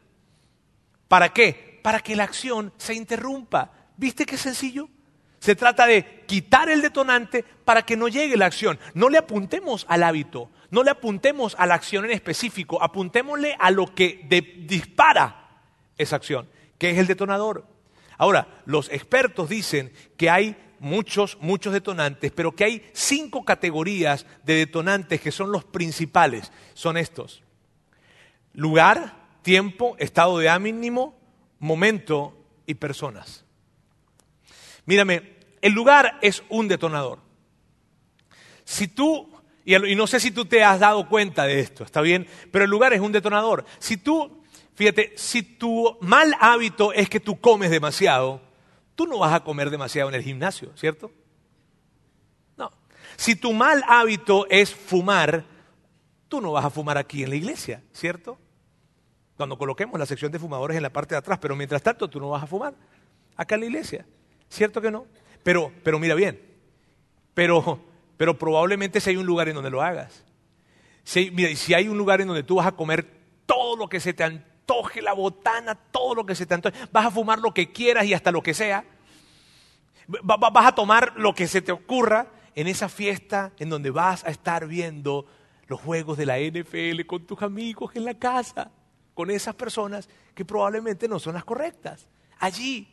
¿Para 1.08 1.30
qué? 1.30 1.80
Para 1.82 1.98
que 1.98 2.14
la 2.14 2.22
acción 2.22 2.72
se 2.76 2.94
interrumpa 2.94 3.81
¿Viste 3.96 4.26
qué 4.26 4.36
sencillo? 4.36 4.88
Se 5.38 5.56
trata 5.56 5.86
de 5.86 6.24
quitar 6.26 6.70
el 6.70 6.82
detonante 6.82 7.44
para 7.64 7.82
que 7.82 7.96
no 7.96 8.08
llegue 8.08 8.36
la 8.36 8.46
acción. 8.46 8.78
No 8.94 9.08
le 9.08 9.18
apuntemos 9.18 9.84
al 9.88 10.04
hábito, 10.04 10.50
no 10.70 10.84
le 10.84 10.90
apuntemos 10.90 11.56
a 11.58 11.66
la 11.66 11.74
acción 11.74 12.04
en 12.04 12.12
específico, 12.12 12.80
apuntémosle 12.82 13.56
a 13.58 13.70
lo 13.70 13.92
que 13.92 14.24
dispara 14.68 15.60
esa 15.98 16.16
acción, 16.16 16.48
que 16.78 16.90
es 16.90 16.98
el 16.98 17.08
detonador. 17.08 17.66
Ahora, 18.18 18.62
los 18.66 18.88
expertos 18.90 19.48
dicen 19.48 19.92
que 20.16 20.30
hay 20.30 20.56
muchos, 20.78 21.38
muchos 21.40 21.72
detonantes, 21.72 22.30
pero 22.32 22.54
que 22.54 22.64
hay 22.64 22.90
cinco 22.92 23.44
categorías 23.44 24.26
de 24.44 24.54
detonantes 24.54 25.20
que 25.20 25.32
son 25.32 25.50
los 25.50 25.64
principales. 25.64 26.52
Son 26.74 26.96
estos. 26.96 27.42
Lugar, 28.52 29.16
tiempo, 29.42 29.96
estado 29.98 30.38
de 30.38 30.48
ánimo, 30.48 31.18
momento 31.58 32.36
y 32.66 32.74
personas. 32.74 33.41
Mírame, 34.86 35.36
el 35.60 35.72
lugar 35.72 36.18
es 36.22 36.42
un 36.48 36.68
detonador. 36.68 37.20
Si 38.64 38.88
tú, 38.88 39.28
y 39.64 39.94
no 39.94 40.06
sé 40.06 40.20
si 40.20 40.30
tú 40.30 40.44
te 40.44 40.64
has 40.64 40.80
dado 40.80 41.08
cuenta 41.08 41.44
de 41.44 41.60
esto, 41.60 41.84
está 41.84 42.00
bien, 42.00 42.26
pero 42.50 42.64
el 42.64 42.70
lugar 42.70 42.92
es 42.92 43.00
un 43.00 43.12
detonador. 43.12 43.64
Si 43.78 43.96
tú, 43.96 44.42
fíjate, 44.74 45.12
si 45.16 45.42
tu 45.42 45.96
mal 46.00 46.34
hábito 46.40 46.92
es 46.92 47.08
que 47.08 47.20
tú 47.20 47.40
comes 47.40 47.70
demasiado, 47.70 48.40
tú 48.94 49.06
no 49.06 49.18
vas 49.18 49.32
a 49.32 49.44
comer 49.44 49.70
demasiado 49.70 50.08
en 50.08 50.16
el 50.16 50.22
gimnasio, 50.22 50.72
¿cierto? 50.76 51.12
No. 52.56 52.70
Si 53.16 53.36
tu 53.36 53.52
mal 53.52 53.84
hábito 53.86 54.46
es 54.50 54.74
fumar, 54.74 55.44
tú 56.28 56.40
no 56.40 56.52
vas 56.52 56.64
a 56.64 56.70
fumar 56.70 56.98
aquí 56.98 57.22
en 57.22 57.30
la 57.30 57.36
iglesia, 57.36 57.82
¿cierto? 57.92 58.38
Cuando 59.36 59.58
coloquemos 59.58 59.98
la 59.98 60.06
sección 60.06 60.32
de 60.32 60.38
fumadores 60.38 60.76
en 60.76 60.82
la 60.82 60.92
parte 60.92 61.14
de 61.14 61.18
atrás, 61.18 61.38
pero 61.40 61.54
mientras 61.54 61.82
tanto 61.82 62.08
tú 62.08 62.20
no 62.20 62.30
vas 62.30 62.42
a 62.42 62.46
fumar 62.46 62.74
acá 63.36 63.54
en 63.54 63.60
la 63.60 63.66
iglesia, 63.66 64.06
¿cierto 64.52 64.80
que 64.80 64.90
no? 64.90 65.06
Pero, 65.42 65.72
pero 65.82 65.98
mira 65.98 66.14
bien, 66.14 66.40
pero, 67.34 67.80
pero 68.16 68.38
probablemente 68.38 69.00
si 69.00 69.10
hay 69.10 69.16
un 69.16 69.26
lugar 69.26 69.48
en 69.48 69.54
donde 69.54 69.70
lo 69.70 69.82
hagas. 69.82 70.24
Si, 71.02 71.30
mira, 71.30 71.54
si 71.56 71.74
hay 71.74 71.88
un 71.88 71.98
lugar 71.98 72.20
en 72.20 72.28
donde 72.28 72.42
tú 72.42 72.56
vas 72.56 72.66
a 72.66 72.72
comer 72.72 73.06
todo 73.46 73.76
lo 73.76 73.88
que 73.88 73.98
se 73.98 74.12
te 74.12 74.22
antoje, 74.22 75.02
la 75.02 75.14
botana, 75.14 75.74
todo 75.74 76.14
lo 76.14 76.26
que 76.26 76.34
se 76.34 76.46
te 76.46 76.54
antoje, 76.54 76.78
vas 76.92 77.06
a 77.06 77.10
fumar 77.10 77.40
lo 77.40 77.52
que 77.52 77.72
quieras 77.72 78.04
y 78.04 78.14
hasta 78.14 78.30
lo 78.30 78.42
que 78.42 78.54
sea, 78.54 78.84
vas 80.22 80.66
a 80.66 80.74
tomar 80.74 81.14
lo 81.16 81.34
que 81.34 81.48
se 81.48 81.62
te 81.62 81.72
ocurra 81.72 82.28
en 82.54 82.68
esa 82.68 82.88
fiesta 82.88 83.52
en 83.58 83.70
donde 83.70 83.90
vas 83.90 84.24
a 84.24 84.30
estar 84.30 84.66
viendo 84.66 85.26
los 85.66 85.80
juegos 85.80 86.18
de 86.18 86.26
la 86.26 86.38
NFL 86.38 87.06
con 87.06 87.26
tus 87.26 87.40
amigos 87.42 87.96
en 87.96 88.04
la 88.04 88.14
casa, 88.14 88.70
con 89.14 89.30
esas 89.30 89.54
personas 89.54 90.08
que 90.34 90.44
probablemente 90.44 91.08
no 91.08 91.18
son 91.18 91.34
las 91.34 91.44
correctas. 91.44 92.06
Allí 92.38 92.91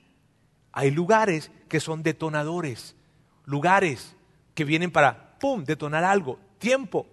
hay 0.72 0.92
lugares 0.92 1.52
que 1.68 1.80
son 1.80 2.04
detonadores, 2.04 2.96
lugares 3.46 4.16
que 4.54 4.66
vienen 4.66 4.92
para, 4.92 5.38
¡pum!, 5.40 5.64
detonar 5.64 6.04
algo. 6.04 6.40
Tiempo. 6.58 7.08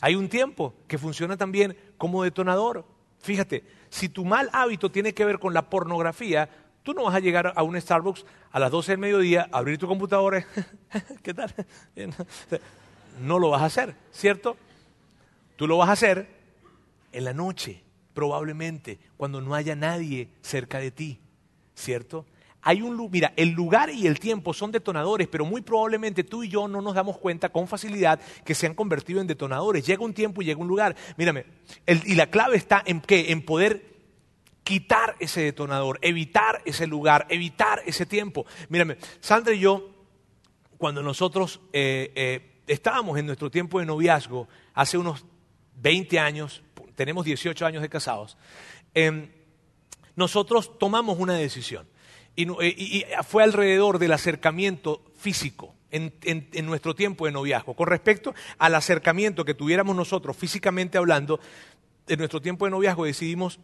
Hay 0.00 0.14
un 0.14 0.28
tiempo 0.28 0.74
que 0.86 0.98
funciona 0.98 1.36
también 1.36 1.76
como 1.96 2.22
detonador. 2.22 2.84
Fíjate, 3.20 3.64
si 3.88 4.08
tu 4.08 4.24
mal 4.24 4.50
hábito 4.52 4.90
tiene 4.90 5.14
que 5.14 5.24
ver 5.24 5.38
con 5.38 5.54
la 5.54 5.70
pornografía, 5.70 6.50
tú 6.82 6.92
no 6.92 7.04
vas 7.04 7.14
a 7.14 7.20
llegar 7.20 7.52
a 7.56 7.62
un 7.62 7.80
Starbucks 7.80 8.26
a 8.52 8.58
las 8.60 8.70
12 8.70 8.92
del 8.92 8.98
mediodía, 8.98 9.48
abrir 9.50 9.78
tu 9.78 9.88
computadora, 9.88 10.46
¿qué 11.22 11.34
tal? 11.34 11.52
No 13.20 13.38
lo 13.38 13.50
vas 13.50 13.62
a 13.62 13.66
hacer, 13.66 13.94
¿cierto? 14.12 14.56
Tú 15.56 15.66
lo 15.66 15.78
vas 15.78 15.88
a 15.88 15.92
hacer 15.92 16.28
en 17.12 17.24
la 17.24 17.32
noche, 17.32 17.82
probablemente, 18.12 18.98
cuando 19.16 19.40
no 19.40 19.54
haya 19.54 19.74
nadie 19.74 20.28
cerca 20.42 20.78
de 20.78 20.90
ti, 20.90 21.20
¿cierto? 21.74 22.26
Hay 22.66 22.80
un 22.80 23.10
mira, 23.10 23.34
el 23.36 23.50
lugar 23.50 23.90
y 23.90 24.06
el 24.06 24.18
tiempo 24.18 24.54
son 24.54 24.72
detonadores, 24.72 25.28
pero 25.28 25.44
muy 25.44 25.60
probablemente 25.60 26.24
tú 26.24 26.42
y 26.42 26.48
yo 26.48 26.66
no 26.66 26.80
nos 26.80 26.94
damos 26.94 27.18
cuenta 27.18 27.50
con 27.50 27.68
facilidad 27.68 28.18
que 28.42 28.54
se 28.54 28.66
han 28.66 28.74
convertido 28.74 29.20
en 29.20 29.26
detonadores. 29.26 29.86
Llega 29.86 30.02
un 30.02 30.14
tiempo 30.14 30.40
y 30.40 30.46
llega 30.46 30.60
un 30.60 30.68
lugar. 30.68 30.96
Mírame, 31.18 31.44
y 31.86 32.14
la 32.14 32.30
clave 32.30 32.56
está 32.56 32.82
en 32.86 33.02
qué? 33.02 33.32
En 33.32 33.44
poder 33.44 33.94
quitar 34.62 35.14
ese 35.20 35.42
detonador, 35.42 35.98
evitar 36.00 36.62
ese 36.64 36.86
lugar, 36.86 37.26
evitar 37.28 37.82
ese 37.84 38.06
tiempo. 38.06 38.46
Mírame, 38.70 38.96
Sandra 39.20 39.52
y 39.52 39.60
yo, 39.60 39.90
cuando 40.78 41.02
nosotros 41.02 41.60
eh, 41.74 42.12
eh, 42.14 42.62
estábamos 42.66 43.18
en 43.18 43.26
nuestro 43.26 43.50
tiempo 43.50 43.78
de 43.78 43.84
noviazgo, 43.84 44.48
hace 44.72 44.96
unos 44.96 45.26
20 45.76 46.18
años, 46.18 46.62
tenemos 46.94 47.26
18 47.26 47.66
años 47.66 47.82
de 47.82 47.90
casados, 47.90 48.38
em, 48.94 49.28
nosotros 50.16 50.78
tomamos 50.78 51.18
una 51.18 51.34
decisión. 51.34 51.86
Eh, 52.36 52.74
y, 52.76 53.04
fue 53.26 53.42
alrededor 53.44 53.98
del 53.98 54.12
acercamiento 54.12 55.02
físico 55.16 55.74
en, 55.90 56.12
en, 56.22 56.66
nuestro 56.66 56.94
tiempo 56.94 57.26
de 57.26 57.32
noviazgo. 57.32 57.74
Con 57.74 57.86
respecto 57.86 58.34
al 58.58 58.74
acercamiento 58.74 59.44
que 59.44 59.54
tuviéramos 59.54 59.94
nosotros 59.94 60.36
físicamente 60.36 60.98
hablando, 60.98 61.38
en 62.08 62.18
nuestro 62.18 62.42
tiempo 62.42 62.64
de 62.64 62.72
noviazgo 62.72 63.04
decidimos 63.04 63.60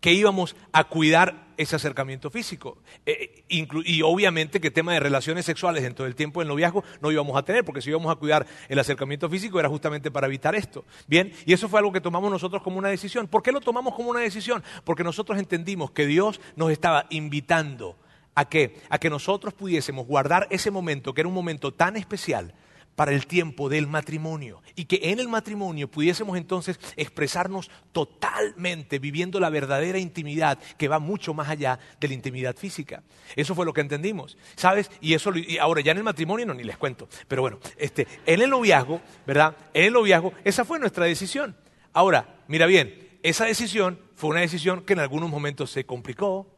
que 0.00 0.12
íbamos 0.12 0.54
a 0.72 0.84
cuidar 0.84 1.47
ese 1.58 1.76
acercamiento 1.76 2.30
físico. 2.30 2.78
Eh, 3.04 3.44
y 3.48 4.02
obviamente 4.02 4.60
que 4.60 4.70
tema 4.70 4.94
de 4.94 5.00
relaciones 5.00 5.44
sexuales 5.44 5.82
dentro 5.82 6.04
del 6.04 6.14
tiempo 6.14 6.40
del 6.40 6.48
noviazgo 6.48 6.84
no 7.02 7.10
íbamos 7.10 7.36
a 7.36 7.42
tener, 7.42 7.64
porque 7.64 7.82
si 7.82 7.90
íbamos 7.90 8.10
a 8.10 8.16
cuidar 8.16 8.46
el 8.68 8.78
acercamiento 8.78 9.28
físico 9.28 9.58
era 9.58 9.68
justamente 9.68 10.10
para 10.10 10.28
evitar 10.28 10.54
esto. 10.54 10.84
Bien, 11.06 11.32
y 11.44 11.52
eso 11.52 11.68
fue 11.68 11.80
algo 11.80 11.92
que 11.92 12.00
tomamos 12.00 12.30
nosotros 12.30 12.62
como 12.62 12.78
una 12.78 12.88
decisión. 12.88 13.26
¿Por 13.26 13.42
qué 13.42 13.52
lo 13.52 13.60
tomamos 13.60 13.94
como 13.94 14.10
una 14.10 14.20
decisión? 14.20 14.62
Porque 14.84 15.04
nosotros 15.04 15.38
entendimos 15.38 15.90
que 15.90 16.06
Dios 16.06 16.40
nos 16.56 16.70
estaba 16.70 17.06
invitando 17.10 17.96
a 18.36 18.44
que, 18.44 18.76
a 18.88 18.98
que 18.98 19.10
nosotros 19.10 19.52
pudiésemos 19.52 20.06
guardar 20.06 20.46
ese 20.50 20.70
momento, 20.70 21.12
que 21.12 21.22
era 21.22 21.28
un 21.28 21.34
momento 21.34 21.74
tan 21.74 21.96
especial, 21.96 22.54
para 22.98 23.12
el 23.12 23.28
tiempo 23.28 23.68
del 23.68 23.86
matrimonio 23.86 24.60
y 24.74 24.86
que 24.86 24.98
en 25.04 25.20
el 25.20 25.28
matrimonio 25.28 25.88
pudiésemos 25.88 26.36
entonces 26.36 26.80
expresarnos 26.96 27.70
totalmente 27.92 28.98
viviendo 28.98 29.38
la 29.38 29.50
verdadera 29.50 30.00
intimidad 30.00 30.58
que 30.76 30.88
va 30.88 30.98
mucho 30.98 31.32
más 31.32 31.48
allá 31.48 31.78
de 32.00 32.08
la 32.08 32.14
intimidad 32.14 32.56
física. 32.56 33.04
Eso 33.36 33.54
fue 33.54 33.64
lo 33.64 33.72
que 33.72 33.82
entendimos, 33.82 34.36
¿sabes? 34.56 34.90
Y 35.00 35.14
eso 35.14 35.30
y 35.36 35.58
ahora 35.58 35.80
ya 35.80 35.92
en 35.92 35.98
el 35.98 36.02
matrimonio 36.02 36.44
no 36.44 36.54
ni 36.54 36.64
les 36.64 36.76
cuento, 36.76 37.08
pero 37.28 37.40
bueno, 37.40 37.60
este 37.76 38.08
en 38.26 38.42
el 38.42 38.50
noviazgo, 38.50 39.00
¿verdad? 39.24 39.56
En 39.74 39.84
el 39.84 39.92
noviazgo 39.92 40.32
esa 40.42 40.64
fue 40.64 40.80
nuestra 40.80 41.04
decisión. 41.04 41.56
Ahora, 41.92 42.42
mira 42.48 42.66
bien, 42.66 43.10
esa 43.22 43.44
decisión 43.44 44.00
fue 44.16 44.30
una 44.30 44.40
decisión 44.40 44.84
que 44.84 44.94
en 44.94 44.98
algunos 44.98 45.30
momentos 45.30 45.70
se 45.70 45.86
complicó 45.86 46.52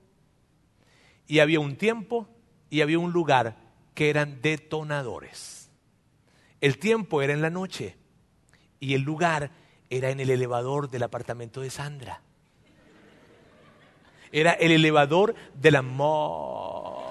y 1.27 1.41
había 1.41 1.61
un 1.61 1.77
tiempo 1.77 2.29
y 2.71 2.81
había 2.81 2.99
un 2.99 3.13
lugar 3.13 3.59
que 3.93 4.09
eran 4.09 4.41
detonadores. 4.41 5.60
El 6.61 6.79
tiempo 6.79 7.23
era 7.23 7.33
en 7.33 7.43
la 7.43 7.51
noche 7.51 7.97
y 8.79 8.95
el 8.95 9.03
lugar 9.03 9.51
era 9.89 10.11
en 10.11 10.21
el 10.21 10.31
elevador 10.31 10.91
del 10.91 11.03
apartamento 11.03 11.61
de 11.61 11.71
Sandra. 11.71 12.21
Era 14.33 14.53
el 14.53 14.71
elevador 14.73 15.35
del 15.55 15.77
amor. 15.77 17.11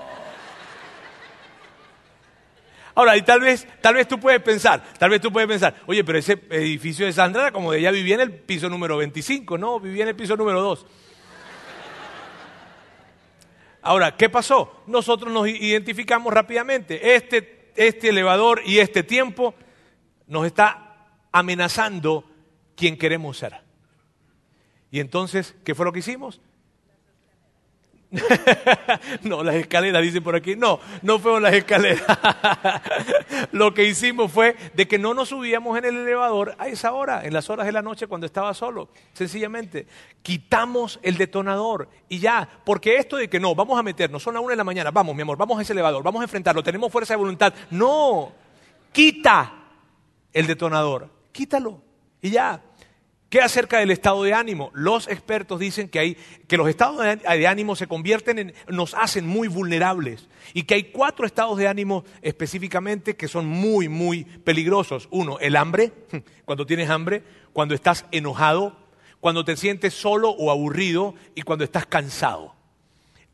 Ahora, 2.95 3.15
y 3.17 3.21
tal 3.21 3.41
vez, 3.41 3.67
tal 3.81 3.95
vez 3.95 4.07
tú 4.07 4.19
puedes 4.19 4.41
pensar, 4.41 4.83
tal 4.97 5.09
vez 5.09 5.21
tú 5.21 5.31
puedes 5.31 5.47
pensar, 5.47 5.75
oye, 5.85 6.03
pero 6.03 6.17
ese 6.17 6.33
edificio 6.49 7.05
de 7.05 7.13
Sandra 7.13 7.43
era 7.43 7.51
como 7.51 7.71
de 7.71 7.79
ella 7.79 7.91
vivía 7.91 8.15
en 8.15 8.21
el 8.21 8.33
piso 8.33 8.69
número 8.69 8.97
25, 8.97 9.57
no, 9.57 9.79
vivía 9.79 10.03
en 10.03 10.09
el 10.09 10.15
piso 10.15 10.35
número 10.35 10.61
2. 10.61 10.85
Ahora, 13.81 14.17
¿qué 14.17 14.29
pasó? 14.29 14.83
Nosotros 14.87 15.31
nos 15.31 15.47
identificamos 15.47 16.33
rápidamente. 16.33 17.15
Este 17.15 17.58
este 17.79 18.09
elevador 18.09 18.61
y 18.65 18.79
este 18.79 19.03
tiempo 19.03 19.55
nos 20.27 20.45
está 20.45 21.07
amenazando 21.31 22.29
quien 22.75 22.97
queremos 22.97 23.37
ser. 23.37 23.53
Y 24.91 24.99
entonces, 24.99 25.55
¿qué 25.63 25.73
fue 25.73 25.85
lo 25.85 25.93
que 25.93 25.99
hicimos? 25.99 26.41
no, 29.23 29.43
las 29.43 29.55
escaleras, 29.55 30.01
dicen 30.01 30.23
por 30.23 30.35
aquí. 30.35 30.55
No, 30.55 30.79
no 31.03 31.19
fueron 31.19 31.43
las 31.43 31.53
escaleras. 31.53 32.03
Lo 33.51 33.73
que 33.73 33.83
hicimos 33.85 34.31
fue 34.31 34.55
de 34.73 34.87
que 34.87 34.97
no 34.97 35.13
nos 35.13 35.29
subíamos 35.29 35.77
en 35.77 35.85
el 35.85 35.97
elevador 35.97 36.55
a 36.57 36.67
esa 36.67 36.93
hora, 36.93 37.23
en 37.23 37.33
las 37.33 37.49
horas 37.49 37.67
de 37.67 37.71
la 37.71 37.81
noche 37.81 38.07
cuando 38.07 38.25
estaba 38.25 38.53
solo. 38.53 38.89
Sencillamente, 39.13 39.85
quitamos 40.23 40.99
el 41.03 41.17
detonador 41.17 41.87
y 42.07 42.19
ya. 42.19 42.49
Porque 42.65 42.97
esto 42.97 43.17
de 43.17 43.29
que 43.29 43.39
no, 43.39 43.53
vamos 43.53 43.79
a 43.79 43.83
meternos, 43.83 44.23
son 44.23 44.33
las 44.33 44.43
una 44.43 44.51
de 44.51 44.57
la 44.57 44.63
mañana, 44.63 44.91
vamos, 44.91 45.15
mi 45.15 45.21
amor, 45.21 45.37
vamos 45.37 45.59
a 45.59 45.61
ese 45.61 45.73
elevador, 45.73 46.03
vamos 46.03 46.21
a 46.21 46.23
enfrentarlo, 46.23 46.63
tenemos 46.63 46.91
fuerza 46.91 47.13
de 47.13 47.17
voluntad. 47.17 47.53
No, 47.69 48.31
quita 48.91 49.53
el 50.33 50.47
detonador, 50.47 51.09
quítalo 51.31 51.81
y 52.21 52.31
ya. 52.31 52.63
¿Qué 53.29 53.41
acerca 53.41 53.77
del 53.77 53.91
estado 53.91 54.23
de 54.23 54.33
ánimo? 54.33 54.71
Los 54.73 55.07
expertos 55.07 55.59
dicen 55.59 55.87
que, 55.87 55.99
hay, 55.99 56.17
que 56.47 56.57
los 56.57 56.67
estados 56.67 56.99
de 57.23 57.47
ánimo 57.47 57.75
se 57.75 57.85
convierten 57.85 58.39
en, 58.39 58.53
nos 58.67 58.95
hacen 58.95 59.27
muy 59.27 59.47
vulnerables 59.47 60.27
y 60.53 60.63
que 60.63 60.73
hay 60.73 60.85
cuatro 60.85 61.27
estados 61.27 61.57
de 61.59 61.67
ánimo 61.67 62.03
específicamente 62.23 63.15
que 63.15 63.27
son 63.27 63.45
muy, 63.45 63.87
muy 63.87 64.23
peligrosos. 64.23 65.07
Uno, 65.11 65.37
el 65.39 65.55
hambre, 65.57 65.93
cuando 66.45 66.65
tienes 66.65 66.89
hambre, 66.89 67.23
cuando 67.53 67.75
estás 67.75 68.05
enojado, 68.11 68.75
cuando 69.19 69.45
te 69.45 69.55
sientes 69.57 69.93
solo 69.93 70.31
o 70.31 70.49
aburrido 70.49 71.13
y 71.35 71.43
cuando 71.43 71.63
estás 71.63 71.85
cansado. 71.85 72.58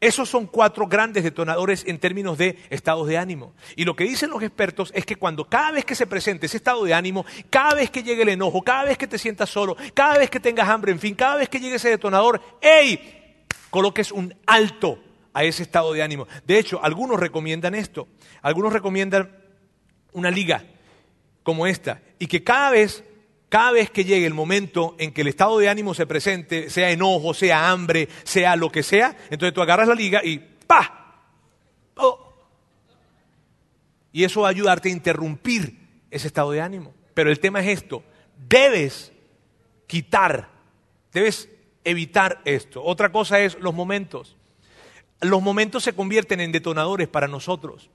Esos 0.05 0.29
son 0.29 0.45
cuatro 0.45 0.85
grandes 0.85 1.23
detonadores 1.23 1.83
en 1.87 1.97
términos 1.97 2.37
de 2.37 2.59
estados 2.69 3.07
de 3.07 3.17
ánimo. 3.17 3.55
Y 3.75 3.85
lo 3.85 3.95
que 3.95 4.03
dicen 4.03 4.29
los 4.29 4.43
expertos 4.43 4.91
es 4.93 5.03
que 5.03 5.15
cuando 5.15 5.49
cada 5.49 5.71
vez 5.71 5.83
que 5.83 5.95
se 5.95 6.05
presente 6.05 6.45
ese 6.45 6.57
estado 6.57 6.83
de 6.83 6.93
ánimo, 6.93 7.25
cada 7.49 7.73
vez 7.73 7.89
que 7.89 8.03
llegue 8.03 8.21
el 8.21 8.29
enojo, 8.29 8.61
cada 8.61 8.83
vez 8.83 8.99
que 8.99 9.07
te 9.07 9.17
sientas 9.17 9.49
solo, 9.49 9.75
cada 9.95 10.19
vez 10.19 10.29
que 10.29 10.39
tengas 10.39 10.69
hambre, 10.69 10.91
en 10.91 10.99
fin, 10.99 11.15
cada 11.15 11.37
vez 11.37 11.49
que 11.49 11.59
llegue 11.59 11.77
ese 11.77 11.89
detonador, 11.89 12.39
¡ey! 12.61 13.45
Coloques 13.71 14.11
un 14.11 14.31
alto 14.45 14.99
a 15.33 15.43
ese 15.43 15.63
estado 15.63 15.91
de 15.91 16.03
ánimo. 16.03 16.27
De 16.45 16.59
hecho, 16.59 16.79
algunos 16.83 17.19
recomiendan 17.19 17.73
esto. 17.73 18.07
Algunos 18.43 18.73
recomiendan 18.73 19.35
una 20.13 20.29
liga 20.29 20.65
como 21.41 21.65
esta 21.65 21.99
y 22.19 22.27
que 22.27 22.43
cada 22.43 22.69
vez 22.69 23.03
cada 23.49 23.71
vez 23.71 23.89
que 23.89 24.03
llegue 24.03 24.25
el 24.25 24.33
momento 24.33 24.95
en 24.97 25.13
que 25.13 25.21
el 25.21 25.27
estado 25.27 25.57
de 25.59 25.69
ánimo 25.69 25.93
se 25.93 26.05
presente, 26.05 26.69
sea 26.69 26.91
enojo, 26.91 27.33
sea 27.33 27.69
hambre, 27.69 28.09
sea 28.23 28.55
lo 28.55 28.71
que 28.71 28.83
sea, 28.83 29.15
entonces 29.29 29.53
tú 29.53 29.61
agarras 29.61 29.87
la 29.87 29.95
liga 29.95 30.21
y 30.23 30.39
¡pa! 30.39 31.21
Oh. 31.95 32.33
Y 34.11 34.23
eso 34.23 34.41
va 34.41 34.47
a 34.47 34.51
ayudarte 34.51 34.89
a 34.89 34.93
interrumpir 34.93 35.77
ese 36.09 36.27
estado 36.27 36.51
de 36.51 36.61
ánimo. 36.61 36.93
Pero 37.13 37.29
el 37.29 37.39
tema 37.39 37.61
es 37.61 37.67
esto, 37.67 38.03
debes 38.47 39.11
quitar, 39.87 40.49
debes 41.13 41.49
evitar 41.83 42.41
esto. 42.45 42.83
Otra 42.83 43.11
cosa 43.11 43.39
es 43.39 43.57
los 43.59 43.73
momentos. 43.73 44.35
Los 45.21 45.41
momentos 45.41 45.83
se 45.83 45.93
convierten 45.93 46.41
en 46.41 46.51
detonadores 46.51 47.07
para 47.07 47.27
nosotros. 47.27 47.89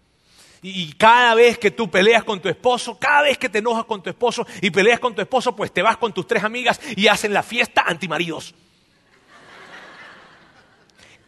Y 0.62 0.92
cada 0.92 1.34
vez 1.34 1.58
que 1.58 1.70
tú 1.70 1.90
peleas 1.90 2.22
con 2.22 2.40
tu 2.40 2.48
esposo, 2.48 2.98
cada 2.98 3.22
vez 3.22 3.38
que 3.38 3.48
te 3.48 3.58
enojas 3.58 3.86
con 3.86 4.02
tu 4.02 4.10
esposo 4.10 4.46
y 4.60 4.70
peleas 4.70 5.00
con 5.00 5.14
tu 5.14 5.22
esposo, 5.22 5.56
pues 5.56 5.72
te 5.72 5.80
vas 5.80 5.96
con 5.96 6.12
tus 6.12 6.26
tres 6.26 6.44
amigas 6.44 6.78
y 6.96 7.06
hacen 7.06 7.32
la 7.32 7.42
fiesta 7.42 7.82
antimaridos. 7.86 8.54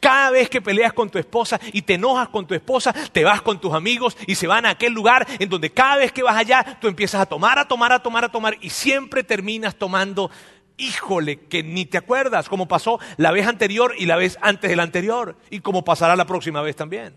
Cada 0.01 0.31
vez 0.33 0.51
que 0.51 0.61
peleas 0.61 0.93
con 0.93 1.09
tu 1.09 1.19
esposa 1.19 1.59
y 1.73 1.81
te 1.83 1.95
enojas 1.95 2.29
con 2.29 2.47
tu 2.47 2.55
esposa, 2.55 2.93
te 2.93 3.25
vas 3.25 3.41
con 3.41 3.61
tus 3.61 3.73
amigos 3.73 4.17
y 4.27 4.35
se 4.35 4.49
van 4.49 4.67
a 4.67 4.71
aquel 4.71 4.93
lugar 4.93 5.27
en 5.39 5.49
donde 5.49 5.71
cada 5.71 5.97
vez 5.97 6.13
que 6.13 6.25
vas 6.25 6.37
allá, 6.37 6.77
tú 6.81 6.89
empiezas 6.89 7.21
a 7.23 7.27
tomar, 7.27 7.59
a 7.59 7.69
tomar, 7.69 7.93
a 7.93 8.01
tomar, 8.01 8.25
a 8.25 8.29
tomar 8.29 8.59
y 8.61 8.69
siempre 8.69 9.23
terminas 9.23 9.77
tomando, 9.77 10.31
híjole, 10.77 11.47
que 11.47 11.63
ni 11.63 11.87
te 11.87 11.99
acuerdas, 11.99 12.49
como 12.49 12.67
pasó 12.67 12.99
la 13.17 13.31
vez 13.31 13.47
anterior 13.47 13.95
y 13.97 14.07
la 14.07 14.17
vez 14.17 14.39
antes 14.43 14.69
de 14.69 14.77
la 14.77 14.83
anterior 14.83 15.37
y 15.51 15.61
como 15.61 15.85
pasará 15.85 16.17
la 16.17 16.27
próxima 16.27 16.61
vez 16.61 16.75
también. 16.75 17.17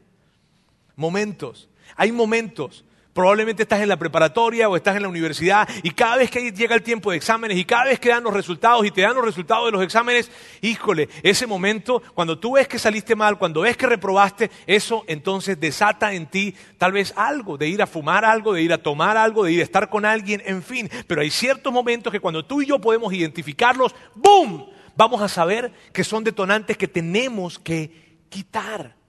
Momentos 0.95 1.67
hay 1.95 2.11
momentos, 2.11 2.85
probablemente 3.15 3.63
estás 3.63 3.79
en 3.79 3.87
la 3.87 3.95
preparatoria 3.95 4.67
o 4.67 4.75
estás 4.75 4.97
en 4.97 5.03
la 5.03 5.07
universidad 5.07 5.69
y 5.83 5.91
cada 5.91 6.17
vez 6.17 6.29
que 6.29 6.51
llega 6.51 6.75
el 6.75 6.83
tiempo 6.83 7.11
de 7.11 7.17
exámenes 7.17 7.57
y 7.57 7.63
cada 7.63 7.85
vez 7.85 7.97
que 7.97 8.09
dan 8.09 8.25
los 8.25 8.33
resultados 8.33 8.85
y 8.85 8.91
te 8.91 9.03
dan 9.03 9.15
los 9.15 9.23
resultados 9.23 9.67
de 9.67 9.71
los 9.71 9.81
exámenes, 9.81 10.29
híjole, 10.61 11.07
ese 11.23 11.47
momento, 11.47 12.03
cuando 12.13 12.37
tú 12.37 12.55
ves 12.55 12.67
que 12.67 12.77
saliste 12.77 13.15
mal, 13.15 13.37
cuando 13.37 13.61
ves 13.61 13.77
que 13.77 13.87
reprobaste, 13.87 14.51
eso 14.67 15.05
entonces 15.07 15.57
desata 15.57 16.11
en 16.11 16.25
ti 16.25 16.53
tal 16.77 16.91
vez 16.91 17.13
algo, 17.15 17.57
de 17.57 17.69
ir 17.69 17.81
a 17.81 17.87
fumar 17.87 18.25
algo, 18.25 18.51
de 18.51 18.63
ir 18.63 18.73
a 18.73 18.83
tomar 18.83 19.15
algo, 19.15 19.45
de 19.45 19.53
ir 19.53 19.61
a 19.61 19.63
estar 19.63 19.89
con 19.89 20.03
alguien, 20.03 20.43
en 20.45 20.61
fin. 20.61 20.89
Pero 21.07 21.21
hay 21.21 21.29
ciertos 21.29 21.71
momentos 21.71 22.11
que 22.11 22.19
cuando 22.19 22.43
tú 22.43 22.61
y 22.61 22.65
yo 22.65 22.81
podemos 22.81 23.13
identificarlos, 23.13 23.95
¡boom! 24.13 24.65
Vamos 24.97 25.21
a 25.21 25.29
saber 25.29 25.71
que 25.93 26.03
son 26.03 26.25
detonantes 26.25 26.75
que 26.77 26.89
tenemos 26.89 27.59
que 27.59 28.17
quitar. 28.27 29.04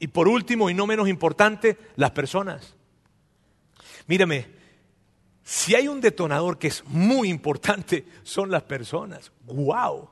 Y 0.00 0.08
por 0.08 0.26
último, 0.26 0.70
y 0.70 0.74
no 0.74 0.86
menos 0.86 1.08
importante, 1.08 1.76
las 1.94 2.10
personas. 2.10 2.74
Mírame, 4.06 4.48
si 5.44 5.74
hay 5.74 5.88
un 5.88 6.00
detonador 6.00 6.58
que 6.58 6.68
es 6.68 6.82
muy 6.86 7.28
importante, 7.28 8.06
son 8.22 8.50
las 8.50 8.62
personas. 8.62 9.30
¡Guau! 9.44 10.08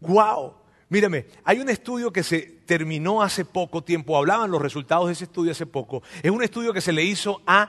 ¡Guau! 0.00 0.54
Mírame, 0.88 1.26
hay 1.44 1.60
un 1.60 1.68
estudio 1.68 2.12
que 2.12 2.22
se 2.22 2.40
terminó 2.64 3.22
hace 3.22 3.44
poco 3.44 3.82
tiempo, 3.82 4.16
hablaban 4.16 4.50
los 4.50 4.62
resultados 4.62 5.06
de 5.08 5.12
ese 5.12 5.24
estudio 5.24 5.52
hace 5.52 5.66
poco. 5.66 6.02
Es 6.22 6.30
un 6.30 6.42
estudio 6.42 6.72
que 6.72 6.80
se 6.80 6.92
le 6.92 7.04
hizo 7.04 7.42
a 7.46 7.68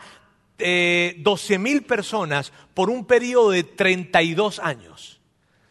eh, 0.57 1.15
12 1.19 1.59
mil 1.59 1.83
personas 1.83 2.53
por 2.73 2.89
un 2.89 3.05
periodo 3.05 3.51
de 3.51 3.63
32 3.63 4.59
años. 4.59 5.19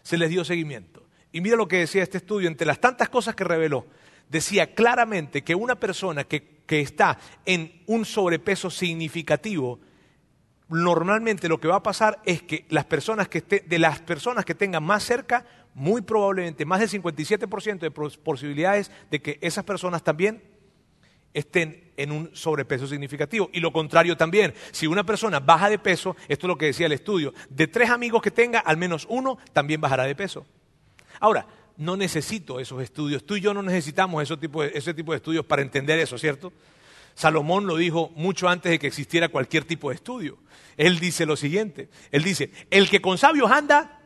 Se 0.03 0.19
les 0.19 0.29
dio 0.29 0.45
seguimiento. 0.45 1.03
Y 1.33 1.41
mira 1.41 1.57
lo 1.57 1.67
que 1.67 1.79
decía 1.79 2.03
este 2.03 2.19
estudio, 2.19 2.49
entre 2.49 2.67
las 2.67 2.81
tantas 2.81 3.09
cosas 3.09 3.35
que 3.35 3.45
reveló, 3.45 3.87
decía 4.29 4.75
claramente 4.75 5.43
que 5.43 5.55
una 5.55 5.77
persona 5.77 6.25
que, 6.25 6.55
está 6.67 7.19
en 7.47 7.83
un 7.87 8.05
sobrepeso 8.05 8.69
significativo, 8.69 9.79
normalmente 10.69 11.49
lo 11.49 11.61
que 11.61 11.69
va 11.69 11.77
a 11.77 11.83
pasar 11.83 12.21
es 12.25 12.43
que 12.43 12.65
las 12.69 12.85
personas 12.87 13.29
que 13.29 13.43
de 13.43 13.79
las 13.79 14.01
personas 14.01 14.45
que 14.45 14.57
tengan 14.57 14.83
más 14.83 15.05
cerca, 15.05 15.47
muy 15.75 16.01
probablemente 16.01 16.65
más 16.65 16.81
del 16.81 17.03
57% 17.03 17.79
de 17.79 17.91
posibilidades 17.91 18.91
de 19.11 19.21
que 19.21 19.39
esas 19.41 19.63
personas 19.63 20.03
también 20.03 20.43
estén 21.35 21.93
en 21.97 22.13
un 22.13 22.31
sobrepeso 22.35 22.87
significativo. 22.87 23.51
Y 23.53 23.61
lo 23.61 23.73
contrario 23.73 24.17
también, 24.17 24.55
si 24.71 24.87
una 24.87 25.05
persona 25.05 25.41
baja 25.41 25.69
de 25.69 25.79
peso, 25.79 26.17
esto 26.29 26.47
es 26.47 26.49
lo 26.49 26.57
que 26.57 26.67
decía 26.67 26.87
el 26.87 26.93
estudio, 26.93 27.35
de 27.51 27.67
tres 27.67 27.91
amigos 27.91 28.23
que 28.23 28.31
tenga, 28.31 28.61
al 28.61 28.77
menos 28.77 29.07
uno 29.11 29.37
también 29.53 29.81
bajará 29.81 30.05
de 30.05 30.15
peso. 30.15 30.47
Ahora, 31.21 31.47
no 31.77 31.97
necesito 31.97 32.61
esos 32.61 32.83
estudios. 32.83 33.25
Tú 33.25 33.37
y 33.37 33.41
yo 33.41 33.55
no 33.55 33.63
necesitamos 33.63 34.23
ese 34.23 34.37
tipo, 34.37 34.63
de, 34.63 35.17
estudios 35.17 35.45
para 35.45 35.63
entender 35.63 35.99
eso, 35.99 36.19
¿cierto? 36.19 36.53
Salomón 37.15 37.67
lo 37.67 37.77
dijo 37.77 38.11
mucho 38.17 38.49
antes 38.49 38.71
de 38.71 38.79
que 38.79 38.87
existiera 38.87 39.29
cualquier 39.29 39.65
tipo 39.65 39.91
de 39.91 39.97
estudio. 39.97 40.39
Él 40.77 40.99
dice 40.99 41.27
lo 41.27 41.37
siguiente, 41.37 41.89
él 42.11 42.25
dice, 42.25 42.51
el 42.71 42.89
que 42.89 43.01
con 43.01 43.19
sabios 43.19 43.51
anda, 43.51 44.01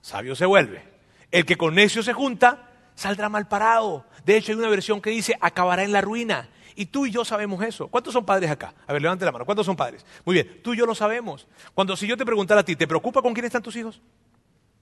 sabio 0.00 0.34
se 0.34 0.46
vuelve. 0.46 0.82
El 1.30 1.44
que 1.44 1.56
con 1.56 1.74
necios 1.74 2.04
se 2.04 2.12
junta, 2.12 2.70
saldrá 2.94 3.28
mal 3.28 3.48
parado. 3.48 4.06
De 4.24 4.36
hecho, 4.36 4.52
hay 4.52 4.58
una 4.58 4.68
versión 4.68 5.00
que 5.00 5.10
dice, 5.10 5.36
acabará 5.40 5.84
en 5.84 5.92
la 5.92 6.00
ruina. 6.00 6.48
Y 6.76 6.86
tú 6.86 7.06
y 7.06 7.10
yo 7.10 7.24
sabemos 7.24 7.62
eso. 7.62 7.88
¿Cuántos 7.88 8.12
son 8.12 8.24
padres 8.24 8.50
acá? 8.50 8.74
A 8.86 8.92
ver, 8.92 9.02
levante 9.02 9.24
la 9.24 9.32
mano. 9.32 9.44
¿Cuántos 9.44 9.66
son 9.66 9.76
padres? 9.76 10.04
Muy 10.24 10.34
bien, 10.34 10.60
tú 10.62 10.74
y 10.74 10.76
yo 10.76 10.86
lo 10.86 10.94
sabemos. 10.94 11.46
Cuando 11.74 11.96
si 11.96 12.06
yo 12.06 12.16
te 12.16 12.24
preguntara 12.24 12.62
a 12.62 12.64
ti, 12.64 12.74
¿te 12.74 12.86
preocupa 12.86 13.22
con 13.22 13.32
quién 13.32 13.46
están 13.46 13.62
tus 13.62 13.76
hijos? 13.76 14.00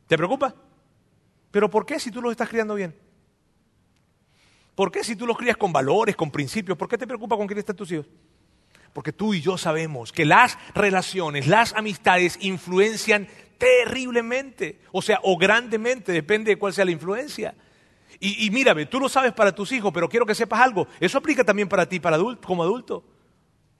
¿Te 0.06 0.16
preocupa? 0.16 0.54
Pero 1.52 1.70
¿por 1.70 1.86
qué 1.86 2.00
si 2.00 2.10
tú 2.10 2.20
los 2.20 2.32
estás 2.32 2.48
criando 2.48 2.74
bien? 2.74 2.96
¿Por 4.74 4.90
qué 4.90 5.04
si 5.04 5.14
tú 5.14 5.26
los 5.26 5.36
crías 5.36 5.56
con 5.56 5.72
valores, 5.72 6.16
con 6.16 6.30
principios? 6.30 6.76
¿Por 6.76 6.88
qué 6.88 6.98
te 6.98 7.06
preocupa 7.06 7.36
con 7.36 7.46
quién 7.46 7.58
están 7.58 7.76
tus 7.76 7.92
hijos? 7.92 8.06
Porque 8.92 9.12
tú 9.12 9.34
y 9.34 9.40
yo 9.40 9.56
sabemos 9.56 10.12
que 10.12 10.24
las 10.24 10.58
relaciones, 10.74 11.46
las 11.46 11.74
amistades 11.74 12.38
influencian 12.40 13.28
terriblemente, 13.58 14.80
o 14.90 15.02
sea, 15.02 15.20
o 15.22 15.36
grandemente, 15.36 16.10
depende 16.10 16.50
de 16.50 16.58
cuál 16.58 16.72
sea 16.72 16.84
la 16.84 16.90
influencia. 16.90 17.54
Y, 18.18 18.50
mírame, 18.50 18.86
tú 18.86 19.00
lo 19.00 19.08
sabes 19.08 19.32
para 19.32 19.52
tus 19.52 19.72
hijos, 19.72 19.90
pero 19.92 20.08
quiero 20.08 20.24
que 20.24 20.34
sepas 20.34 20.60
algo. 20.60 20.86
Eso 21.00 21.18
aplica 21.18 21.42
también 21.42 21.68
para 21.68 21.88
ti, 21.88 21.98
para 21.98 22.14
adulto, 22.16 22.46
como 22.46 22.62
adulto. 22.62 23.04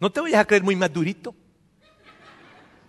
No 0.00 0.10
te 0.10 0.20
vayas 0.20 0.40
a 0.40 0.44
creer 0.44 0.64
muy 0.64 0.74
madurito. 0.74 1.32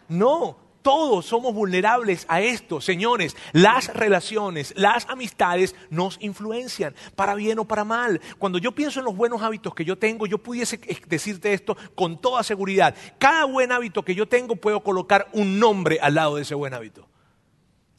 No, 0.08 0.62
todos 0.84 1.26
somos 1.26 1.56
vulnerables 1.56 2.26
a 2.30 2.41
esto. 2.41 2.80
Señores, 2.80 3.36
las 3.54 3.91
relaciones, 3.93 4.74
las 4.78 5.10
amistades 5.10 5.76
nos 5.89 6.17
influencian, 6.22 6.93
para 7.15 7.34
bien 7.34 7.58
o 7.58 7.65
para 7.65 7.84
mal. 7.84 8.22
Cuando 8.38 8.60
yo 8.60 8.74
pienso 8.74 9.00
en 9.00 9.06
los 9.06 9.15
buenos 9.15 9.41
hábitos 9.41 9.74
que 9.74 9.86
yo 9.86 9.98
tengo, 9.98 10.28
yo 10.28 10.38
pudiese 10.38 10.80
decirte 11.08 11.54
esto 11.54 11.76
con 11.96 12.22
toda 12.22 12.43
seguridad. 12.43 12.93
Cada 13.17 13.46
buen 13.46 13.72
hábito 13.72 14.04
que 14.04 14.13
yo 14.13 14.28
tengo 14.28 14.56
puedo 14.56 14.84
colocar 14.84 15.28
un 15.34 15.58
nombre 15.58 15.98
al 16.02 16.13
lado 16.13 16.36
de 16.36 16.43
ese 16.43 16.54
buen 16.54 16.74
hábito. 16.74 17.08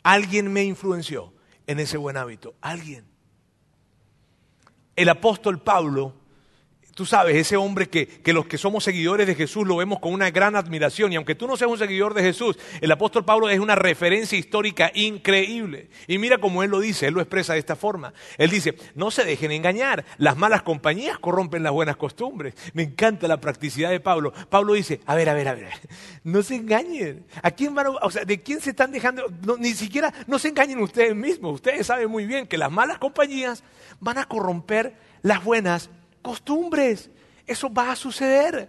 Alguien 0.05 0.53
me 0.53 0.63
influenció 0.63 1.33
en 1.67 1.81
ese 1.81 1.97
buen 1.97 2.17
hábito. 2.17 2.55
Alguien. 2.61 3.07
El 4.97 5.09
apóstol 5.09 5.61
Pablo 5.61 6.15
Tú 6.95 7.05
sabes, 7.07 7.35
ese 7.35 7.57
hombre 7.57 7.89
que, 7.89 8.33
los 8.33 8.47
que 8.47 8.57
somos 8.57 8.85
seguidores 8.85 9.27
de 9.27 9.35
Jesús 9.35 9.67
lo 9.67 9.77
vemos 9.77 9.99
con 9.99 10.13
una 10.13 10.31
gran 10.31 10.55
admiración. 10.55 11.13
Y 11.13 11.17
aunque 11.17 11.35
tú 11.35 11.49
no 11.49 11.57
seas 11.57 11.71
un 11.71 11.79
seguidor 11.79 12.15
de 12.15 12.23
Jesús, 12.23 12.57
el 12.81 12.93
apóstol 12.93 13.25
Pablo 13.25 13.49
es 13.49 13.59
una 13.59 13.75
referencia 13.75 14.39
histórica 14.39 14.93
increíble. 14.95 15.89
Y 16.07 16.19
mira 16.19 16.39
cómo 16.39 16.63
él 16.63 16.71
lo 16.71 16.79
dice, 16.79 17.09
él 17.09 17.15
lo 17.15 17.21
expresa 17.21 17.55
de 17.55 17.59
esta 17.59 17.75
forma. 17.75 18.15
Él 18.39 18.49
dice, 18.49 18.77
no 18.95 19.11
se 19.11 19.25
dejen 19.25 19.51
engañar, 19.51 20.05
las 20.19 20.37
malas 20.37 20.63
compañías 20.63 21.19
corrompen 21.19 21.65
las 21.65 21.73
buenas 21.73 21.97
costumbres. 21.97 22.55
Me 22.75 22.85
encanta 22.85 23.27
la 23.27 23.41
practicidad 23.41 23.91
de 23.91 23.99
Pablo. 23.99 24.33
Pablo 24.49 24.75
dice, 24.75 25.01
a 25.07 25.17
ver, 25.17 25.29
a 25.29 25.35
ver, 25.35 25.49
a 25.49 25.55
ver, 25.55 25.71
no 26.23 26.45
se 26.45 26.55
engañen. 26.55 27.27
¿A 27.43 27.51
quién 27.51 27.75
van 27.75 27.89
o 28.01 28.11
sea, 28.11 28.25
¿De 28.25 28.41
quién 28.41 28.61
se 28.61 28.71
están 28.71 28.93
dejando? 28.93 29.25
ni 29.59 29.75
siquiera, 29.75 30.15
no 30.29 30.39
se 30.39 30.49
engañen 30.49 30.79
ustedes 30.79 31.15
mismos. 31.15 31.55
Ustedes 31.55 31.87
saben 31.87 32.09
muy 32.09 32.25
bien 32.25 32.47
que 32.47 32.57
las 32.57 32.71
malas 32.71 32.99
compañías 32.99 33.65
van 33.99 34.19
a 34.19 34.27
corromper 34.27 34.95
las 35.23 35.43
buenas 35.43 35.91
costumbres. 36.25 37.11
Eso 37.47 37.73
va 37.73 37.93
a 37.93 37.97
suceder. 37.97 38.69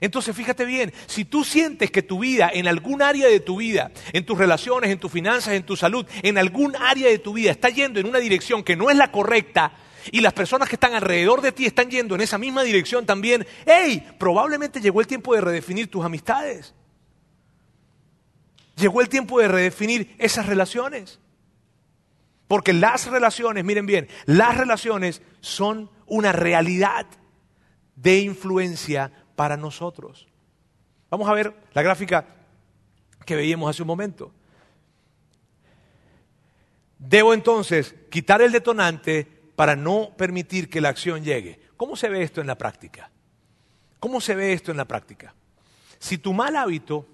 Entonces 0.00 0.36
fíjate 0.36 0.64
bien, 0.64 0.92
si 1.06 1.24
tú 1.24 1.44
sientes 1.44 1.90
que 1.90 2.02
tu 2.02 2.18
vida, 2.18 2.50
en 2.52 2.66
algún 2.66 3.00
área 3.00 3.28
de 3.28 3.38
tu 3.38 3.58
vida, 3.58 3.92
en 4.12 4.26
tus 4.26 4.36
relaciones, 4.36 4.90
en 4.90 4.98
tus 4.98 5.12
finanzas, 5.12 5.54
en 5.54 5.62
tu 5.64 5.76
salud, 5.76 6.04
en 6.22 6.36
algún 6.36 6.74
área 6.76 7.08
de 7.08 7.18
tu 7.18 7.32
vida 7.32 7.52
está 7.52 7.68
yendo 7.68 8.00
en 8.00 8.06
una 8.06 8.18
dirección 8.18 8.64
que 8.64 8.74
no 8.74 8.90
es 8.90 8.96
la 8.96 9.12
correcta, 9.12 9.72
y 10.10 10.20
las 10.20 10.32
personas 10.32 10.68
que 10.68 10.74
están 10.74 10.94
alrededor 10.94 11.40
de 11.40 11.52
ti 11.52 11.66
están 11.66 11.88
yendo 11.88 12.16
en 12.16 12.22
esa 12.22 12.36
misma 12.36 12.64
dirección 12.64 13.06
también, 13.06 13.46
hey, 13.66 14.04
probablemente 14.18 14.80
llegó 14.80 15.00
el 15.00 15.06
tiempo 15.06 15.34
de 15.34 15.40
redefinir 15.40 15.88
tus 15.88 16.04
amistades. 16.04 16.74
Llegó 18.76 19.00
el 19.00 19.08
tiempo 19.08 19.38
de 19.38 19.46
redefinir 19.46 20.16
esas 20.18 20.46
relaciones. 20.46 21.20
Porque 22.48 22.72
las 22.72 23.06
relaciones, 23.06 23.64
miren 23.64 23.86
bien, 23.86 24.08
las 24.26 24.58
relaciones 24.58 25.22
son 25.40 25.88
una 26.12 26.30
realidad 26.30 27.06
de 27.96 28.20
influencia 28.20 29.10
para 29.34 29.56
nosotros. 29.56 30.28
Vamos 31.08 31.26
a 31.26 31.32
ver 31.32 31.54
la 31.72 31.80
gráfica 31.80 32.26
que 33.24 33.34
veíamos 33.34 33.70
hace 33.70 33.80
un 33.80 33.88
momento. 33.88 34.30
Debo 36.98 37.32
entonces 37.32 37.94
quitar 38.10 38.42
el 38.42 38.52
detonante 38.52 39.24
para 39.56 39.74
no 39.74 40.10
permitir 40.14 40.68
que 40.68 40.82
la 40.82 40.90
acción 40.90 41.24
llegue. 41.24 41.60
¿Cómo 41.78 41.96
se 41.96 42.10
ve 42.10 42.22
esto 42.22 42.42
en 42.42 42.46
la 42.46 42.58
práctica? 42.58 43.10
¿Cómo 43.98 44.20
se 44.20 44.34
ve 44.34 44.52
esto 44.52 44.70
en 44.70 44.76
la 44.76 44.84
práctica? 44.84 45.34
Si 45.98 46.18
tu 46.18 46.34
mal 46.34 46.56
hábito 46.56 47.06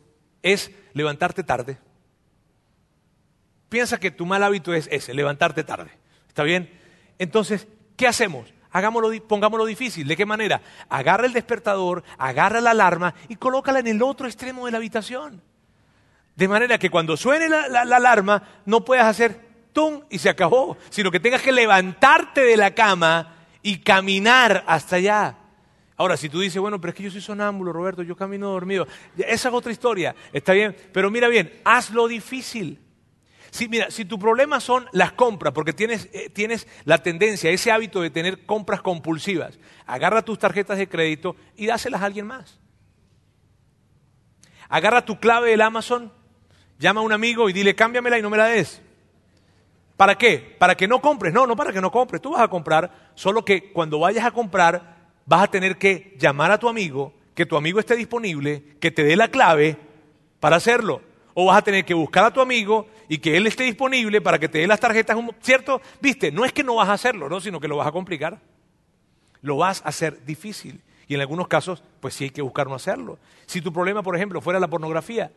es 0.42 0.72
levantarte 0.92 1.44
tarde. 1.44 1.78
Piensa 3.68 4.00
que 4.00 4.10
tu 4.10 4.26
mal 4.26 4.42
hábito 4.42 4.74
es 4.74 4.88
ese, 4.90 5.14
levantarte 5.14 5.62
tarde. 5.62 5.92
¿Está 6.26 6.42
bien? 6.42 6.68
Entonces, 7.16 7.68
¿qué 7.96 8.08
hacemos? 8.08 8.57
Pongámoslo 9.26 9.66
difícil. 9.66 10.06
¿De 10.06 10.16
qué 10.16 10.26
manera? 10.26 10.60
Agarra 10.88 11.26
el 11.26 11.32
despertador, 11.32 12.04
agarra 12.18 12.60
la 12.60 12.70
alarma 12.70 13.14
y 13.28 13.36
colócala 13.36 13.80
en 13.80 13.86
el 13.86 14.02
otro 14.02 14.26
extremo 14.26 14.66
de 14.66 14.72
la 14.72 14.78
habitación. 14.78 15.42
De 16.36 16.48
manera 16.48 16.78
que 16.78 16.90
cuando 16.90 17.16
suene 17.16 17.48
la, 17.48 17.84
la 17.84 17.96
alarma 17.96 18.42
no 18.64 18.84
puedas 18.84 19.06
hacer 19.06 19.48
tum 19.72 20.02
y 20.08 20.18
se 20.18 20.28
acabó, 20.28 20.76
sino 20.90 21.10
que 21.10 21.20
tengas 21.20 21.42
que 21.42 21.52
levantarte 21.52 22.42
de 22.42 22.56
la 22.56 22.74
cama 22.74 23.34
y 23.62 23.78
caminar 23.78 24.64
hasta 24.66 24.96
allá. 24.96 25.36
Ahora, 25.96 26.16
si 26.16 26.28
tú 26.28 26.38
dices, 26.38 26.60
bueno, 26.60 26.80
pero 26.80 26.90
es 26.90 26.96
que 26.96 27.02
yo 27.02 27.10
soy 27.10 27.20
sonámbulo, 27.20 27.72
Roberto, 27.72 28.04
yo 28.04 28.16
camino 28.16 28.50
dormido, 28.50 28.86
esa 29.16 29.48
es 29.48 29.54
otra 29.54 29.72
historia, 29.72 30.14
está 30.32 30.52
bien, 30.52 30.76
pero 30.92 31.10
mira 31.10 31.26
bien, 31.26 31.60
hazlo 31.64 32.06
difícil. 32.06 32.78
Si, 33.50 33.68
mira, 33.68 33.90
si 33.90 34.04
tu 34.04 34.18
problema 34.18 34.60
son 34.60 34.86
las 34.92 35.12
compras, 35.12 35.54
porque 35.54 35.72
tienes, 35.72 36.08
eh, 36.12 36.30
tienes 36.30 36.66
la 36.84 36.98
tendencia, 36.98 37.50
ese 37.50 37.70
hábito 37.72 38.00
de 38.00 38.10
tener 38.10 38.44
compras 38.44 38.82
compulsivas, 38.82 39.58
agarra 39.86 40.22
tus 40.22 40.38
tarjetas 40.38 40.78
de 40.78 40.88
crédito 40.88 41.36
y 41.56 41.66
dáselas 41.66 42.02
a 42.02 42.06
alguien 42.06 42.26
más. 42.26 42.58
Agarra 44.68 45.04
tu 45.04 45.18
clave 45.18 45.50
del 45.50 45.62
Amazon, 45.62 46.12
llama 46.78 47.00
a 47.00 47.04
un 47.04 47.12
amigo 47.12 47.48
y 47.48 47.52
dile, 47.52 47.74
cámbiamela 47.74 48.18
y 48.18 48.22
no 48.22 48.30
me 48.30 48.36
la 48.36 48.46
des. 48.46 48.82
¿Para 49.96 50.16
qué? 50.16 50.56
Para 50.58 50.76
que 50.76 50.86
no 50.86 51.00
compres. 51.00 51.32
No, 51.32 51.46
no 51.46 51.56
para 51.56 51.72
que 51.72 51.80
no 51.80 51.90
compres. 51.90 52.22
Tú 52.22 52.30
vas 52.32 52.42
a 52.42 52.48
comprar, 52.48 53.10
solo 53.14 53.44
que 53.44 53.72
cuando 53.72 53.98
vayas 53.98 54.24
a 54.24 54.30
comprar 54.30 54.96
vas 55.26 55.42
a 55.42 55.50
tener 55.50 55.76
que 55.76 56.16
llamar 56.18 56.52
a 56.52 56.58
tu 56.58 56.68
amigo, 56.68 57.12
que 57.34 57.46
tu 57.46 57.56
amigo 57.56 57.80
esté 57.80 57.96
disponible, 57.96 58.76
que 58.80 58.90
te 58.90 59.02
dé 59.02 59.16
la 59.16 59.28
clave 59.28 59.76
para 60.38 60.56
hacerlo. 60.56 61.02
O 61.40 61.44
vas 61.44 61.58
a 61.58 61.62
tener 61.62 61.84
que 61.84 61.94
buscar 61.94 62.24
a 62.24 62.32
tu 62.32 62.40
amigo 62.40 62.88
y 63.08 63.18
que 63.18 63.36
él 63.36 63.46
esté 63.46 63.62
disponible 63.62 64.20
para 64.20 64.40
que 64.40 64.48
te 64.48 64.58
dé 64.58 64.66
las 64.66 64.80
tarjetas, 64.80 65.16
¿cierto? 65.40 65.80
Viste, 66.00 66.32
no 66.32 66.44
es 66.44 66.52
que 66.52 66.64
no 66.64 66.74
vas 66.74 66.88
a 66.88 66.94
hacerlo, 66.94 67.28
¿no? 67.28 67.40
sino 67.40 67.60
que 67.60 67.68
lo 67.68 67.76
vas 67.76 67.86
a 67.86 67.92
complicar. 67.92 68.40
Lo 69.40 69.58
vas 69.58 69.80
a 69.82 69.90
hacer 69.90 70.24
difícil. 70.24 70.80
Y 71.06 71.14
en 71.14 71.20
algunos 71.20 71.46
casos, 71.46 71.84
pues 72.00 72.14
sí 72.14 72.24
hay 72.24 72.30
que 72.30 72.42
buscar 72.42 72.66
no 72.66 72.74
hacerlo. 72.74 73.20
Si 73.46 73.62
tu 73.62 73.72
problema, 73.72 74.02
por 74.02 74.16
ejemplo, 74.16 74.40
fuera 74.40 74.58
la 74.58 74.66
pornografía, 74.66 75.30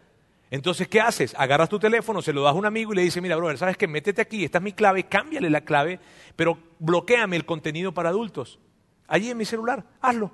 entonces, 0.49 0.88
¿qué 0.88 0.99
haces? 0.99 1.36
Agarras 1.38 1.70
tu 1.70 1.78
teléfono, 1.78 2.24
se 2.24 2.34
lo 2.34 2.41
das 2.41 2.54
a 2.54 2.58
un 2.58 2.66
amigo 2.66 2.93
y 2.93 2.95
le 2.95 3.04
dices, 3.04 3.22
mira, 3.22 3.36
brother, 3.36 3.60
¿sabes 3.60 3.78
qué? 3.78 3.88
Métete 3.88 4.24
aquí, 4.24 4.43
esta 4.43 4.58
es 4.58 4.64
mi 4.64 4.74
clave, 4.74 5.04
cámbiale 5.04 5.52
la 5.52 5.62
clave, 5.62 5.99
pero 6.36 6.58
bloqueame 6.80 7.36
el 7.36 7.45
contenido 7.45 7.93
para 7.93 8.10
adultos 8.10 8.60
allí 9.08 9.30
en 9.30 9.38
mi 9.38 9.45
celular, 9.45 9.84
hazlo. 10.02 10.32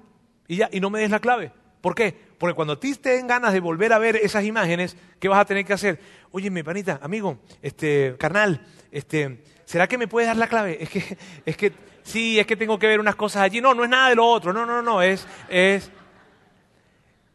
Y 0.47 0.55
ya, 0.55 0.69
y 0.71 0.79
no 0.79 0.89
me 0.89 0.99
des 0.99 1.09
la 1.09 1.19
clave. 1.19 1.51
¿Por 1.81 1.93
qué? 1.93 2.26
Porque 2.37 2.55
cuando 2.55 2.73
a 2.73 2.79
ti 2.79 2.93
te 2.95 3.09
den 3.09 3.27
ganas 3.27 3.53
de 3.53 3.59
volver 3.59 3.93
a 3.93 3.97
ver 3.97 4.15
esas 4.15 4.43
imágenes, 4.43 4.95
¿qué 5.19 5.27
vas 5.27 5.39
a 5.39 5.45
tener 5.45 5.65
que 5.65 5.73
hacer? 5.73 5.99
Oye, 6.31 6.49
mi 6.51 6.61
panita, 6.63 6.99
amigo, 7.01 7.39
este, 7.61 8.15
carnal, 8.19 8.65
este, 8.91 9.43
¿será 9.65 9.87
que 9.87 9.97
me 9.97 10.07
puedes 10.07 10.27
dar 10.27 10.37
la 10.37 10.47
clave? 10.47 10.83
Es 10.83 10.89
que, 10.89 11.17
es 11.45 11.57
que, 11.57 11.73
sí, 12.03 12.39
es 12.39 12.45
que 12.45 12.55
tengo 12.55 12.77
que 12.77 12.87
ver 12.87 12.99
unas 12.99 13.15
cosas 13.15 13.41
allí. 13.41 13.59
No, 13.59 13.73
no 13.73 13.83
es 13.83 13.89
nada 13.89 14.09
de 14.09 14.15
lo 14.15 14.25
otro. 14.25 14.53
No, 14.53 14.65
no, 14.65 14.81
no, 14.81 15.01
es, 15.01 15.27
es, 15.49 15.91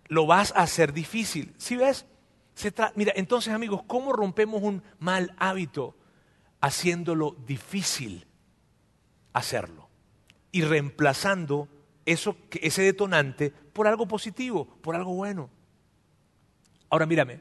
lo 0.06 0.26
vas 0.26 0.52
a 0.54 0.62
hacer 0.62 0.92
difícil. 0.92 1.54
¿Sí 1.58 1.76
ves? 1.76 2.06
Se 2.54 2.72
Mira, 2.94 3.12
entonces, 3.16 3.52
amigos, 3.52 3.82
¿cómo 3.86 4.12
rompemos 4.12 4.62
un 4.62 4.82
mal 4.98 5.34
hábito? 5.38 5.96
Haciéndolo 6.60 7.34
difícil 7.44 8.26
hacerlo 9.32 9.88
y 10.52 10.62
reemplazando 10.62 11.68
eso, 12.06 12.36
ese 12.60 12.82
detonante 12.82 13.50
por 13.50 13.86
algo 13.86 14.06
positivo, 14.06 14.66
por 14.82 14.94
algo 14.94 15.14
bueno. 15.14 15.50
Ahora 16.90 17.06
mírame, 17.06 17.40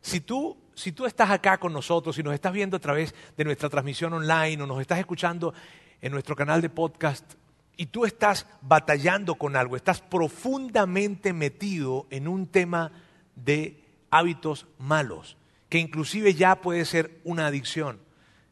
si 0.00 0.20
tú, 0.20 0.56
si 0.74 0.92
tú 0.92 1.06
estás 1.06 1.30
acá 1.30 1.58
con 1.58 1.72
nosotros, 1.72 2.16
si 2.16 2.22
nos 2.22 2.34
estás 2.34 2.52
viendo 2.52 2.76
a 2.76 2.80
través 2.80 3.14
de 3.36 3.44
nuestra 3.44 3.68
transmisión 3.68 4.12
online 4.12 4.62
o 4.62 4.66
nos 4.66 4.80
estás 4.80 4.98
escuchando 4.98 5.52
en 6.00 6.12
nuestro 6.12 6.36
canal 6.36 6.62
de 6.62 6.70
podcast 6.70 7.34
y 7.76 7.86
tú 7.86 8.04
estás 8.04 8.46
batallando 8.62 9.34
con 9.34 9.56
algo, 9.56 9.76
estás 9.76 10.00
profundamente 10.00 11.32
metido 11.32 12.06
en 12.10 12.28
un 12.28 12.46
tema 12.46 12.92
de 13.34 13.82
hábitos 14.10 14.66
malos, 14.78 15.36
que 15.68 15.78
inclusive 15.78 16.34
ya 16.34 16.60
puede 16.60 16.84
ser 16.84 17.20
una 17.24 17.48
adicción, 17.48 18.00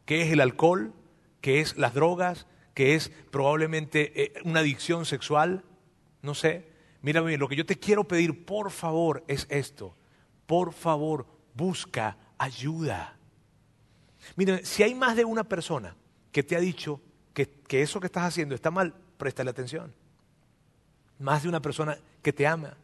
que 0.04 0.22
es 0.22 0.32
el 0.32 0.40
alcohol, 0.40 0.92
que 1.40 1.60
es 1.60 1.76
las 1.78 1.94
drogas, 1.94 2.46
que 2.74 2.94
es 2.94 3.10
probablemente 3.30 4.12
eh, 4.22 4.32
una 4.44 4.60
adicción 4.60 5.06
sexual, 5.06 5.64
no 6.22 6.34
sé. 6.34 6.66
Mira 7.00 7.20
bien, 7.20 7.40
lo 7.40 7.48
que 7.48 7.56
yo 7.56 7.64
te 7.64 7.78
quiero 7.78 8.04
pedir, 8.04 8.44
por 8.44 8.70
favor, 8.70 9.24
es 9.28 9.46
esto. 9.48 9.94
Por 10.46 10.72
favor, 10.72 11.26
busca 11.54 12.16
ayuda. 12.36 13.16
Mira, 14.36 14.60
si 14.64 14.82
hay 14.82 14.94
más 14.94 15.16
de 15.16 15.24
una 15.24 15.44
persona 15.44 15.96
que 16.32 16.42
te 16.42 16.56
ha 16.56 16.60
dicho 16.60 17.00
que, 17.32 17.48
que 17.48 17.82
eso 17.82 18.00
que 18.00 18.06
estás 18.06 18.24
haciendo 18.24 18.54
está 18.54 18.70
mal, 18.70 18.94
préstale 19.16 19.50
atención. 19.50 19.94
Más 21.18 21.42
de 21.42 21.48
una 21.48 21.60
persona 21.60 21.96
que 22.22 22.32
te 22.32 22.46
ama. 22.46 22.76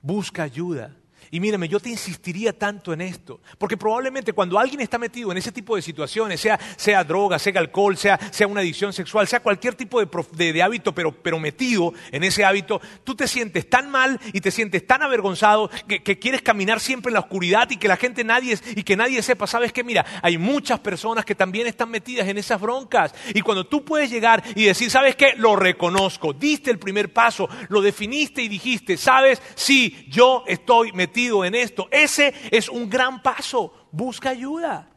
Busca 0.00 0.42
ayuda. 0.42 0.96
Y 1.32 1.38
mírame, 1.38 1.68
yo 1.68 1.78
te 1.78 1.88
insistiría 1.88 2.52
tanto 2.52 2.92
en 2.92 3.00
esto, 3.00 3.40
porque 3.56 3.76
probablemente 3.76 4.32
cuando 4.32 4.58
alguien 4.58 4.80
está 4.80 4.98
metido 4.98 5.30
en 5.30 5.38
ese 5.38 5.52
tipo 5.52 5.76
de 5.76 5.82
situaciones, 5.82 6.40
sea, 6.40 6.58
sea 6.76 7.04
droga, 7.04 7.38
sea 7.38 7.52
alcohol, 7.56 7.96
sea, 7.96 8.18
sea 8.32 8.48
una 8.48 8.62
adicción 8.62 8.92
sexual, 8.92 9.28
sea 9.28 9.38
cualquier 9.38 9.76
tipo 9.76 10.04
de, 10.04 10.52
de, 10.52 10.62
hábito, 10.62 10.92
pero, 10.92 11.12
pero, 11.12 11.38
metido 11.38 11.94
en 12.10 12.24
ese 12.24 12.44
hábito, 12.44 12.80
tú 13.04 13.14
te 13.14 13.28
sientes 13.28 13.70
tan 13.70 13.90
mal 13.92 14.18
y 14.32 14.40
te 14.40 14.50
sientes 14.50 14.84
tan 14.84 15.02
avergonzado 15.02 15.70
que, 15.86 16.02
que, 16.02 16.18
quieres 16.18 16.42
caminar 16.42 16.80
siempre 16.80 17.10
en 17.10 17.14
la 17.14 17.20
oscuridad 17.20 17.70
y 17.70 17.76
que 17.76 17.86
la 17.86 17.96
gente 17.96 18.24
nadie 18.24 18.58
y 18.74 18.82
que 18.82 18.96
nadie 18.96 19.22
sepa. 19.22 19.46
Sabes 19.46 19.72
que 19.72 19.84
mira, 19.84 20.04
hay 20.22 20.36
muchas 20.36 20.80
personas 20.80 21.24
que 21.24 21.36
también 21.36 21.68
están 21.68 21.90
metidas 21.90 22.26
en 22.26 22.38
esas 22.38 22.60
broncas. 22.60 23.14
Y 23.34 23.40
cuando 23.42 23.66
tú 23.66 23.84
puedes 23.84 24.10
llegar 24.10 24.42
y 24.56 24.64
decir, 24.64 24.90
sabes 24.90 25.14
qué, 25.14 25.34
lo 25.36 25.54
reconozco, 25.54 26.32
diste 26.32 26.72
el 26.72 26.80
primer 26.80 27.12
paso, 27.12 27.48
lo 27.68 27.80
definiste 27.80 28.42
y 28.42 28.48
dijiste, 28.48 28.96
sabes, 28.96 29.40
sí, 29.54 30.06
yo 30.08 30.42
estoy 30.48 30.90
metido 30.92 31.19
en 31.44 31.54
esto. 31.54 31.88
Ese 31.90 32.34
es 32.50 32.68
un 32.68 32.88
gran 32.88 33.22
paso. 33.22 33.88
Busca 33.92 34.30
ayuda. 34.30 34.88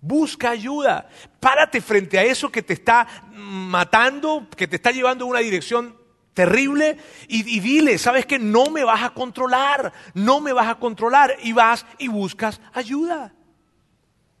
Busca 0.00 0.50
ayuda. 0.50 1.08
Párate 1.40 1.80
frente 1.80 2.18
a 2.18 2.22
eso 2.22 2.50
que 2.50 2.62
te 2.62 2.74
está 2.74 3.06
matando, 3.32 4.46
que 4.56 4.68
te 4.68 4.76
está 4.76 4.90
llevando 4.90 5.24
en 5.24 5.30
una 5.30 5.40
dirección 5.40 5.96
terrible 6.34 6.98
y, 7.28 7.60
dile, 7.60 7.96
sabes 7.96 8.26
que 8.26 8.38
no 8.38 8.68
me 8.68 8.84
vas 8.84 9.02
a 9.02 9.10
controlar, 9.10 9.92
no 10.12 10.40
me 10.40 10.52
vas 10.52 10.68
a 10.68 10.74
controlar 10.74 11.36
y 11.42 11.52
vas 11.52 11.86
y 11.98 12.08
buscas 12.08 12.60
ayuda 12.72 13.32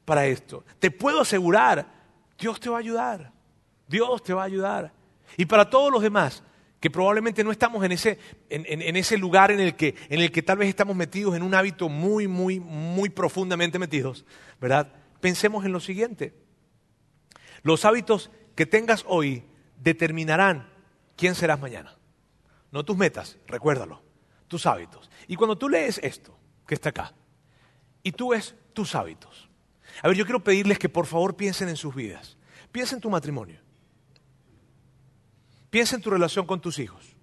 para 0.04 0.26
esto. 0.26 0.64
Te 0.80 0.90
puedo 0.90 1.20
asegurar, 1.20 1.86
Dios 2.36 2.60
te 2.60 2.68
va 2.68 2.76
a 2.76 2.80
ayudar, 2.80 3.32
Dios 3.86 4.22
te 4.22 4.34
va 4.34 4.42
a 4.42 4.46
ayudar. 4.46 4.92
Y 5.36 5.46
para 5.46 5.70
todos 5.70 5.90
los 5.90 6.02
demás, 6.02 6.42
que 6.84 6.90
probablemente 6.90 7.42
no 7.42 7.50
estamos 7.50 7.82
en 7.82 7.92
ese, 7.92 8.18
en, 8.50 8.96
ese 8.96 9.16
lugar 9.16 9.50
en 9.50 9.58
el, 9.58 9.74
que, 9.74 9.94
en 10.10 10.20
el 10.20 10.30
que 10.30 10.42
tal 10.42 10.58
vez 10.58 10.68
estamos 10.68 10.94
metidos 10.94 11.34
en 11.34 11.42
un 11.42 11.54
hábito 11.54 11.88
muy, 11.88 12.28
muy, 12.28 12.60
muy 12.60 13.08
profundamente 13.08 13.78
metidos, 13.78 14.26
¿verdad? 14.60 14.92
Pensemos 15.18 15.64
en 15.64 15.72
lo 15.72 15.80
siguiente. 15.80 16.34
Los 17.62 17.86
hábitos 17.86 18.30
que 18.54 18.66
tengas 18.66 19.02
hoy 19.08 19.44
determinarán 19.80 20.68
quién 21.16 21.34
serás 21.34 21.58
mañana. 21.58 21.96
No 22.70 22.84
tus 22.84 22.98
metas, 22.98 23.38
recuérdalo, 23.46 24.02
tus 24.46 24.66
hábitos. 24.66 25.10
Y 25.26 25.36
cuando 25.36 25.56
tú 25.56 25.70
lees 25.70 25.98
esto, 26.02 26.38
que 26.66 26.74
está 26.74 26.90
acá, 26.90 27.14
y 28.02 28.12
tú 28.12 28.32
ves 28.32 28.56
tus 28.74 28.94
hábitos, 28.94 29.48
a 30.02 30.08
ver, 30.08 30.18
yo 30.18 30.26
quiero 30.26 30.44
pedirles 30.44 30.78
que 30.78 30.90
por 30.90 31.06
favor 31.06 31.34
piensen 31.34 31.70
en 31.70 31.76
sus 31.76 31.94
vidas. 31.94 32.36
Piensen 32.72 32.98
en 32.98 33.00
tu 33.00 33.08
matrimonio. 33.08 33.63
Piensa 35.74 35.96
en 35.96 36.02
tu 36.02 36.10
relación 36.10 36.46
con 36.46 36.60
tus 36.60 36.78
hijos. 36.78 37.16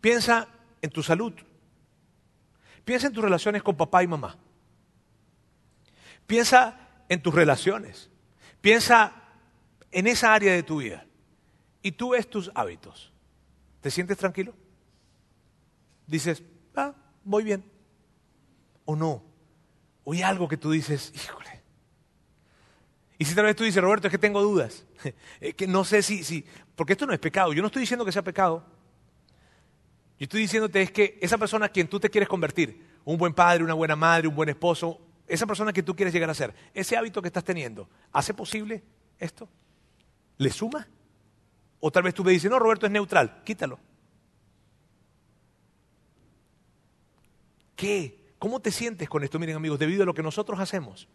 Piensa 0.00 0.48
en 0.80 0.88
tu 0.88 1.02
salud. 1.02 1.34
Piensa 2.82 3.08
en 3.08 3.12
tus 3.12 3.22
relaciones 3.22 3.62
con 3.62 3.76
papá 3.76 4.02
y 4.02 4.06
mamá. 4.06 4.38
Piensa 6.26 6.80
en 7.10 7.20
tus 7.20 7.34
relaciones. 7.34 8.08
Piensa 8.62 9.12
en 9.90 10.06
esa 10.06 10.32
área 10.32 10.54
de 10.54 10.62
tu 10.62 10.78
vida. 10.78 11.04
Y 11.82 11.92
tú 11.92 12.12
ves 12.12 12.26
tus 12.30 12.50
hábitos. 12.54 13.12
¿Te 13.82 13.90
sientes 13.90 14.16
tranquilo? 14.16 14.54
Dices, 16.06 16.42
ah, 16.74 16.94
voy 17.22 17.44
bien. 17.44 17.70
O 18.86 18.96
no. 18.96 19.22
O 20.04 20.14
hay 20.14 20.22
algo 20.22 20.48
que 20.48 20.56
tú 20.56 20.70
dices, 20.70 21.12
híjole, 21.14 21.48
y 23.18 23.24
si 23.24 23.34
tal 23.34 23.46
vez 23.46 23.56
tú 23.56 23.64
dices, 23.64 23.82
Roberto, 23.82 24.06
es 24.06 24.12
que 24.12 24.18
tengo 24.18 24.40
dudas, 24.40 24.86
que 25.56 25.66
no 25.66 25.84
sé 25.84 26.02
si, 26.02 26.22
si, 26.22 26.44
porque 26.78 26.92
esto 26.92 27.06
no 27.06 27.12
es 27.12 27.18
pecado, 27.18 27.52
yo 27.52 27.60
no 27.60 27.66
estoy 27.66 27.80
diciendo 27.80 28.04
que 28.04 28.12
sea 28.12 28.22
pecado, 28.22 28.62
yo 30.16 30.24
estoy 30.24 30.42
diciéndote 30.42 30.80
es 30.80 30.92
que 30.92 31.18
esa 31.20 31.36
persona 31.36 31.66
a 31.66 31.68
quien 31.70 31.88
tú 31.88 31.98
te 31.98 32.08
quieres 32.08 32.28
convertir, 32.28 32.86
un 33.04 33.18
buen 33.18 33.34
padre, 33.34 33.64
una 33.64 33.74
buena 33.74 33.96
madre, 33.96 34.28
un 34.28 34.36
buen 34.36 34.48
esposo, 34.48 35.00
esa 35.26 35.44
persona 35.44 35.72
que 35.72 35.82
tú 35.82 35.96
quieres 35.96 36.14
llegar 36.14 36.30
a 36.30 36.34
ser, 36.34 36.54
ese 36.72 36.96
hábito 36.96 37.20
que 37.20 37.26
estás 37.26 37.42
teniendo, 37.42 37.88
¿hace 38.12 38.32
posible 38.32 38.84
esto? 39.18 39.48
¿Le 40.36 40.50
suma? 40.50 40.86
O 41.80 41.90
tal 41.90 42.04
vez 42.04 42.14
tú 42.14 42.22
me 42.22 42.30
dices, 42.30 42.48
no, 42.48 42.60
Roberto 42.60 42.86
es 42.86 42.92
neutral, 42.92 43.42
quítalo. 43.42 43.80
qué? 47.74 48.34
¿Cómo 48.38 48.60
te 48.60 48.70
sientes 48.70 49.08
con 49.08 49.24
esto? 49.24 49.40
Miren 49.40 49.56
amigos, 49.56 49.80
debido 49.80 50.04
a 50.04 50.06
lo 50.06 50.14
que 50.14 50.22
nosotros 50.22 50.60
hacemos, 50.60 51.08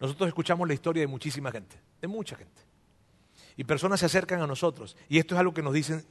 nosotros 0.00 0.28
escuchamos 0.28 0.66
la 0.66 0.72
historia 0.72 1.02
de 1.02 1.08
muchísima 1.08 1.52
gente, 1.52 1.76
de 2.00 2.08
mucha 2.08 2.36
gente. 2.36 2.73
Y 3.56 3.64
personas 3.64 4.00
se 4.00 4.06
acercan 4.06 4.40
a 4.40 4.46
nosotros. 4.46 4.96
Y 5.08 5.18
esto 5.18 5.34
es 5.34 5.40
algo 5.40 5.54
que 5.54 5.62
nos 5.62 5.74
dicen 5.74 6.04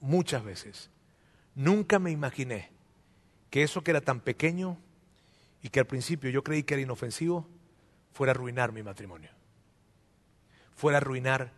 muchas 0.00 0.44
veces. 0.44 0.90
Nunca 1.54 1.98
me 1.98 2.10
imaginé 2.10 2.70
que 3.50 3.62
eso 3.62 3.82
que 3.82 3.90
era 3.90 4.00
tan 4.00 4.20
pequeño 4.20 4.78
y 5.62 5.68
que 5.68 5.80
al 5.80 5.86
principio 5.86 6.30
yo 6.30 6.42
creí 6.42 6.62
que 6.62 6.74
era 6.74 6.82
inofensivo, 6.82 7.46
fuera 8.12 8.32
a 8.32 8.34
arruinar 8.34 8.72
mi 8.72 8.82
matrimonio. 8.82 9.30
Fuera 10.74 10.98
a 10.98 11.00
arruinar 11.00 11.52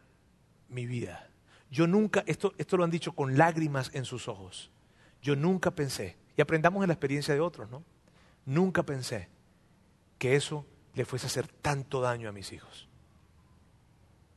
mi 0.68 0.86
vida. 0.86 1.30
Yo 1.70 1.86
nunca, 1.86 2.22
esto, 2.26 2.52
esto 2.58 2.76
lo 2.76 2.84
han 2.84 2.90
dicho 2.90 3.12
con 3.12 3.38
lágrimas 3.38 3.90
en 3.94 4.04
sus 4.04 4.28
ojos. 4.28 4.70
Yo 5.22 5.36
nunca 5.36 5.70
pensé, 5.70 6.16
y 6.36 6.42
aprendamos 6.42 6.82
en 6.82 6.88
la 6.88 6.94
experiencia 6.94 7.32
de 7.32 7.40
otros, 7.40 7.70
¿no? 7.70 7.82
Nunca 8.44 8.82
pensé 8.82 9.28
que 10.18 10.36
eso 10.36 10.66
le 10.94 11.04
fuese 11.04 11.26
a 11.26 11.28
hacer 11.28 11.48
tanto 11.48 12.00
daño 12.00 12.28
a 12.28 12.32
mis 12.32 12.52
hijos. 12.52 12.88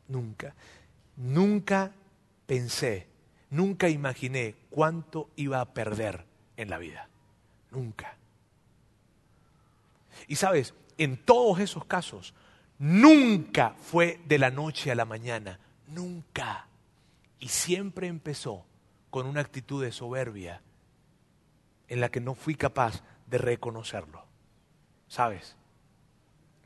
Nunca. 0.07 0.55
Nunca 1.15 1.91
pensé, 2.45 3.07
nunca 3.49 3.89
imaginé 3.89 4.55
cuánto 4.69 5.29
iba 5.35 5.61
a 5.61 5.73
perder 5.73 6.25
en 6.57 6.69
la 6.69 6.77
vida. 6.77 7.09
Nunca. 7.71 8.15
Y 10.27 10.35
sabes, 10.35 10.73
en 10.97 11.17
todos 11.17 11.59
esos 11.59 11.85
casos, 11.85 12.33
nunca 12.79 13.75
fue 13.81 14.19
de 14.27 14.39
la 14.39 14.51
noche 14.51 14.91
a 14.91 14.95
la 14.95 15.05
mañana. 15.05 15.59
Nunca. 15.87 16.67
Y 17.39 17.49
siempre 17.49 18.07
empezó 18.07 18.65
con 19.09 19.27
una 19.27 19.41
actitud 19.41 19.83
de 19.83 19.91
soberbia 19.91 20.61
en 21.87 22.01
la 22.01 22.09
que 22.09 22.19
no 22.19 22.35
fui 22.35 22.55
capaz 22.55 23.03
de 23.27 23.37
reconocerlo. 23.37 24.25
¿Sabes? 25.07 25.55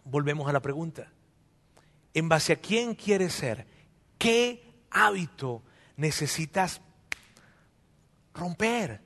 Volvemos 0.04 0.50
a 0.50 0.54
la 0.54 0.62
pregunta. 0.62 1.12
¿En 2.14 2.30
base 2.30 2.53
a 2.53 2.55
quién 2.57 2.95
quieres 2.95 3.34
ser? 3.34 3.66
¿Qué 4.18 4.64
hábito 4.89 5.64
necesitas 5.95 6.82
romper? 8.34 9.01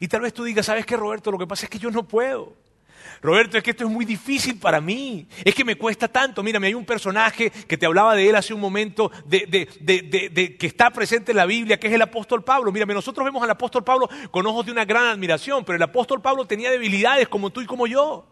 Y 0.00 0.08
tal 0.08 0.22
vez 0.22 0.34
tú 0.34 0.44
digas, 0.44 0.66
¿sabes 0.66 0.84
qué, 0.84 0.96
Roberto? 0.96 1.30
Lo 1.30 1.38
que 1.38 1.46
pasa 1.46 1.66
es 1.66 1.70
que 1.70 1.78
yo 1.78 1.90
no 1.90 2.06
puedo. 2.06 2.64
Roberto, 3.22 3.56
es 3.56 3.62
que 3.62 3.70
esto 3.70 3.84
es 3.84 3.90
muy 3.90 4.04
difícil 4.04 4.58
para 4.58 4.80
mí, 4.80 5.26
es 5.44 5.54
que 5.54 5.64
me 5.64 5.76
cuesta 5.76 6.08
tanto. 6.08 6.42
Mírame, 6.42 6.66
hay 6.66 6.74
un 6.74 6.84
personaje 6.84 7.50
que 7.50 7.78
te 7.78 7.86
hablaba 7.86 8.14
de 8.14 8.28
él 8.28 8.36
hace 8.36 8.52
un 8.52 8.60
momento, 8.60 9.10
de, 9.24 10.56
que 10.58 10.66
está 10.66 10.90
presente 10.90 11.32
en 11.32 11.36
la 11.36 11.46
Biblia, 11.46 11.78
que 11.78 11.86
es 11.86 11.92
el 11.92 12.02
apóstol 12.02 12.44
Pablo. 12.44 12.72
Mírame, 12.72 12.94
nosotros 12.94 13.24
vemos 13.24 13.42
al 13.42 13.50
apóstol 13.50 13.84
Pablo 13.84 14.08
con 14.30 14.46
ojos 14.46 14.66
de 14.66 14.72
una 14.72 14.84
gran 14.84 15.06
admiración, 15.06 15.64
pero 15.64 15.76
el 15.76 15.82
apóstol 15.82 16.20
Pablo 16.20 16.44
tenía 16.46 16.70
debilidades 16.70 17.28
como 17.28 17.50
tú 17.50 17.60
y 17.60 17.66
como 17.66 17.86
yo. 17.86 18.26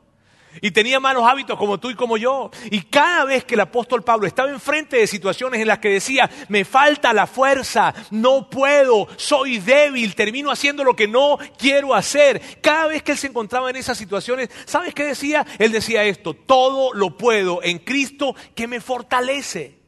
Y 0.60 0.70
tenía 0.70 1.00
malos 1.00 1.24
hábitos 1.26 1.58
como 1.58 1.78
tú 1.78 1.90
y 1.90 1.94
como 1.94 2.16
yo. 2.16 2.50
Y 2.70 2.82
cada 2.82 3.24
vez 3.24 3.44
que 3.44 3.54
el 3.54 3.60
apóstol 3.60 4.02
Pablo 4.02 4.26
estaba 4.26 4.50
enfrente 4.50 4.96
de 4.96 5.06
situaciones 5.06 5.60
en 5.60 5.68
las 5.68 5.78
que 5.78 5.88
decía, 5.88 6.30
me 6.48 6.64
falta 6.64 7.12
la 7.12 7.26
fuerza, 7.26 7.94
no 8.10 8.50
puedo, 8.50 9.08
soy 9.16 9.58
débil, 9.58 10.14
termino 10.14 10.50
haciendo 10.50 10.84
lo 10.84 10.94
que 10.94 11.08
no 11.08 11.38
quiero 11.56 11.94
hacer. 11.94 12.42
Cada 12.60 12.88
vez 12.88 13.02
que 13.02 13.12
él 13.12 13.18
se 13.18 13.28
encontraba 13.28 13.70
en 13.70 13.76
esas 13.76 13.96
situaciones, 13.96 14.50
¿sabes 14.66 14.94
qué 14.94 15.04
decía? 15.04 15.46
Él 15.58 15.72
decía 15.72 16.04
esto, 16.04 16.34
todo 16.34 16.92
lo 16.92 17.16
puedo 17.16 17.62
en 17.62 17.78
Cristo 17.78 18.34
que 18.54 18.66
me 18.66 18.80
fortalece. 18.80 19.78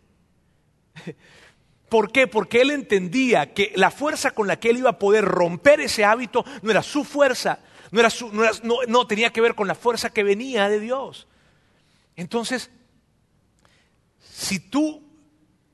¿Por 1.89 2.11
qué? 2.11 2.27
Porque 2.27 2.61
él 2.61 2.71
entendía 2.71 3.53
que 3.53 3.73
la 3.77 3.91
fuerza 3.91 4.33
con 4.33 4.47
la 4.47 4.59
que 4.59 4.71
él 4.71 4.79
iba 4.79 4.91
a 4.91 4.99
poder 4.99 5.25
romper 5.25 5.81
ese 5.81 6.05
hábito 6.05 6.45
no 6.63 6.71
era 6.71 6.83
su 6.83 7.05
fuerza, 7.05 7.61
no, 8.89 9.07
tenía 9.07 9.33
que 9.33 9.41
ver 9.41 9.55
con 9.55 9.69
la 9.69 9.75
fuerza 9.75 10.11
que 10.11 10.25
venía 10.25 10.69
de 10.69 10.81
Dios. 10.81 11.29
Entonces, 12.17 12.71
si 14.19 14.59
tú 14.59 15.03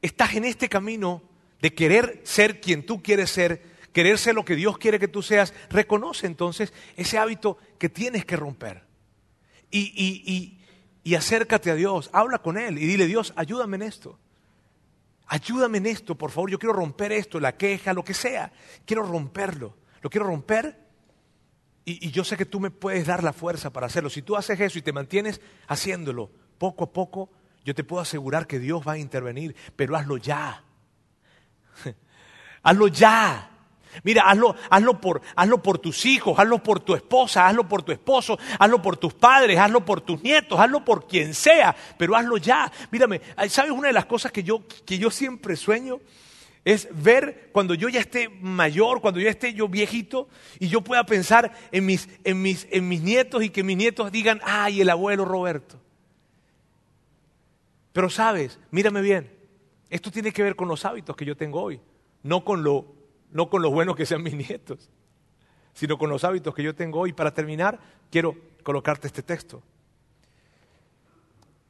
estás 0.02 0.34
en 0.34 0.44
este 0.44 0.68
camino 0.68 1.22
de 1.60 1.74
querer 1.74 2.20
ser 2.24 2.60
quien 2.60 2.84
tú 2.84 3.02
quieres 3.02 3.30
ser, 3.30 3.62
querer 3.92 4.18
ser 4.18 4.34
lo 4.34 4.44
que 4.44 4.54
Dios 4.54 4.78
quiere 4.78 4.98
que 4.98 5.08
tú 5.08 5.22
seas, 5.22 5.54
reconoce 5.70 6.26
entonces 6.26 6.72
ese 6.96 7.18
hábito 7.18 7.58
que 7.78 7.88
tienes 7.88 8.24
que 8.24 8.36
romper. 8.36 8.84
Y, 9.70 10.56
y, 11.04 11.14
acércate 11.14 11.70
a 11.70 11.74
Dios, 11.74 12.08
habla 12.12 12.38
con 12.38 12.56
Él 12.56 12.78
y 12.78 12.86
dile, 12.86 13.06
Dios, 13.06 13.32
ayúdame 13.36 13.76
en 13.76 13.82
esto. 13.82 14.18
Ayúdame 15.26 15.78
en 15.78 15.86
esto, 15.86 16.16
por 16.16 16.30
favor, 16.30 16.50
yo 16.50 16.58
quiero 16.58 16.72
romper 16.72 17.12
esto, 17.12 17.40
la 17.40 17.56
queja, 17.56 17.92
lo 17.92 18.04
que 18.04 18.14
sea. 18.14 18.52
Quiero 18.84 19.04
romperlo. 19.04 19.76
Lo 20.02 20.10
quiero 20.10 20.26
romper 20.26 20.89
y, 22.00 22.10
yo 22.10 22.24
sé 22.24 22.36
que 22.36 22.44
tú 22.44 22.60
me 22.60 22.70
puedes 22.70 23.06
dar 23.06 23.22
la 23.22 23.32
fuerza 23.32 23.70
para 23.72 23.86
hacerlo. 23.86 24.10
Si 24.10 24.22
tú 24.22 24.36
haces 24.36 24.60
eso 24.60 24.78
y 24.78 24.82
te 24.82 24.92
mantienes 24.92 25.40
haciéndolo 25.66 26.30
poco 26.58 26.84
a 26.84 26.92
poco, 26.92 27.30
yo 27.64 27.74
te 27.74 27.84
puedo 27.84 28.02
asegurar 28.02 28.46
que 28.46 28.58
Dios 28.58 28.82
va 28.86 28.92
a 28.92 28.98
intervenir, 28.98 29.56
pero 29.76 29.96
hazlo 29.96 30.16
ya. 30.16 30.62
hazlo 32.62 32.88
ya. 32.88 33.50
Mira, 34.04 34.22
hazlo, 34.22 34.54
hazlo, 34.70 35.00
por, 35.00 35.20
hazlo 35.34 35.62
por 35.62 35.78
tus 35.78 36.06
hijos, 36.06 36.38
hazlo 36.38 36.62
por 36.62 36.80
tu 36.80 36.94
esposa, 36.94 37.48
hazlo 37.48 37.68
por 37.68 37.82
tu 37.82 37.90
esposo, 37.90 38.38
hazlo 38.58 38.80
por 38.80 38.96
tus 38.96 39.14
padres, 39.14 39.58
hazlo 39.58 39.84
por 39.84 40.00
tus 40.00 40.22
nietos, 40.22 40.58
hazlo 40.60 40.84
por 40.84 41.08
quien 41.08 41.34
sea, 41.34 41.74
pero 41.98 42.14
hazlo 42.14 42.36
ya. 42.36 42.70
Mírame, 42.90 43.20
¿sabes 43.48 43.72
una 43.72 43.88
de 43.88 43.94
las 43.94 44.06
cosas 44.06 44.30
que 44.30 44.44
yo, 44.44 44.62
que 44.86 44.98
yo 44.98 45.10
siempre 45.10 45.56
sueño? 45.56 46.00
Es 46.64 46.88
ver 46.92 47.50
cuando 47.52 47.74
yo 47.74 47.88
ya 47.88 48.00
esté 48.00 48.28
mayor, 48.28 49.00
cuando 49.00 49.18
ya 49.20 49.30
esté 49.30 49.54
yo 49.54 49.68
viejito 49.68 50.28
y 50.58 50.68
yo 50.68 50.82
pueda 50.82 51.04
pensar 51.04 51.52
en 51.72 51.86
mis, 51.86 52.08
en 52.24 52.42
mis, 52.42 52.66
en 52.70 52.88
mis 52.88 53.02
nietos 53.02 53.42
y 53.42 53.50
que 53.50 53.62
mis 53.62 53.76
nietos 53.76 54.12
digan, 54.12 54.40
ay, 54.44 54.80
el 54.82 54.90
abuelo 54.90 55.24
Roberto. 55.24 55.80
Pero 57.92 58.10
sabes, 58.10 58.58
mírame 58.70 59.00
bien, 59.00 59.30
esto 59.88 60.10
tiene 60.10 60.32
que 60.32 60.42
ver 60.42 60.54
con 60.54 60.68
los 60.68 60.84
hábitos 60.84 61.16
que 61.16 61.24
yo 61.24 61.36
tengo 61.36 61.60
hoy, 61.60 61.80
no 62.22 62.44
con 62.44 62.62
lo, 62.62 62.94
no 63.32 63.48
con 63.48 63.62
los 63.62 63.72
buenos 63.72 63.96
que 63.96 64.06
sean 64.06 64.22
mis 64.22 64.34
nietos, 64.34 64.90
sino 65.72 65.98
con 65.98 66.10
los 66.10 66.24
hábitos 66.24 66.54
que 66.54 66.62
yo 66.62 66.74
tengo 66.74 67.00
hoy. 67.00 67.12
Para 67.12 67.32
terminar, 67.32 67.80
quiero 68.10 68.36
colocarte 68.62 69.06
este 69.06 69.22
texto. 69.22 69.62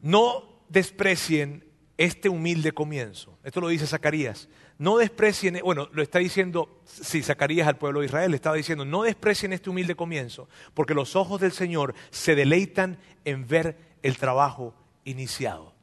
No 0.00 0.60
desprecien 0.68 1.64
este 1.96 2.28
humilde 2.28 2.72
comienzo. 2.72 3.38
Esto 3.44 3.60
lo 3.60 3.68
dice 3.68 3.86
Zacarías. 3.86 4.48
No 4.80 4.96
desprecien, 4.96 5.60
bueno, 5.62 5.90
lo 5.92 6.02
está 6.02 6.20
diciendo, 6.20 6.80
sí, 6.86 7.22
Zacarías 7.22 7.68
al 7.68 7.76
pueblo 7.76 8.00
de 8.00 8.06
Israel, 8.06 8.30
le 8.30 8.36
estaba 8.36 8.56
diciendo, 8.56 8.86
no 8.86 9.02
desprecien 9.02 9.52
este 9.52 9.68
humilde 9.68 9.94
comienzo, 9.94 10.48
porque 10.72 10.94
los 10.94 11.16
ojos 11.16 11.38
del 11.38 11.52
Señor 11.52 11.94
se 12.08 12.34
deleitan 12.34 12.98
en 13.26 13.46
ver 13.46 13.76
el 14.02 14.16
trabajo 14.16 14.74
iniciado. 15.04 15.74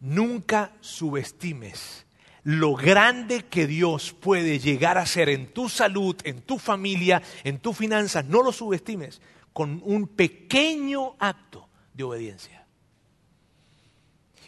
Nunca 0.00 0.72
subestimes 0.80 2.04
lo 2.42 2.74
grande 2.74 3.46
que 3.46 3.66
Dios 3.66 4.12
puede 4.12 4.58
llegar 4.58 4.98
a 4.98 5.06
ser 5.06 5.30
en 5.30 5.46
tu 5.46 5.70
salud, 5.70 6.14
en 6.24 6.42
tu 6.42 6.58
familia, 6.58 7.22
en 7.42 7.58
tus 7.58 7.74
finanzas. 7.74 8.26
No 8.26 8.42
lo 8.42 8.52
subestimes 8.52 9.22
con 9.54 9.80
un 9.82 10.08
pequeño 10.08 11.16
acto 11.18 11.70
de 11.94 12.04
obediencia. 12.04 12.55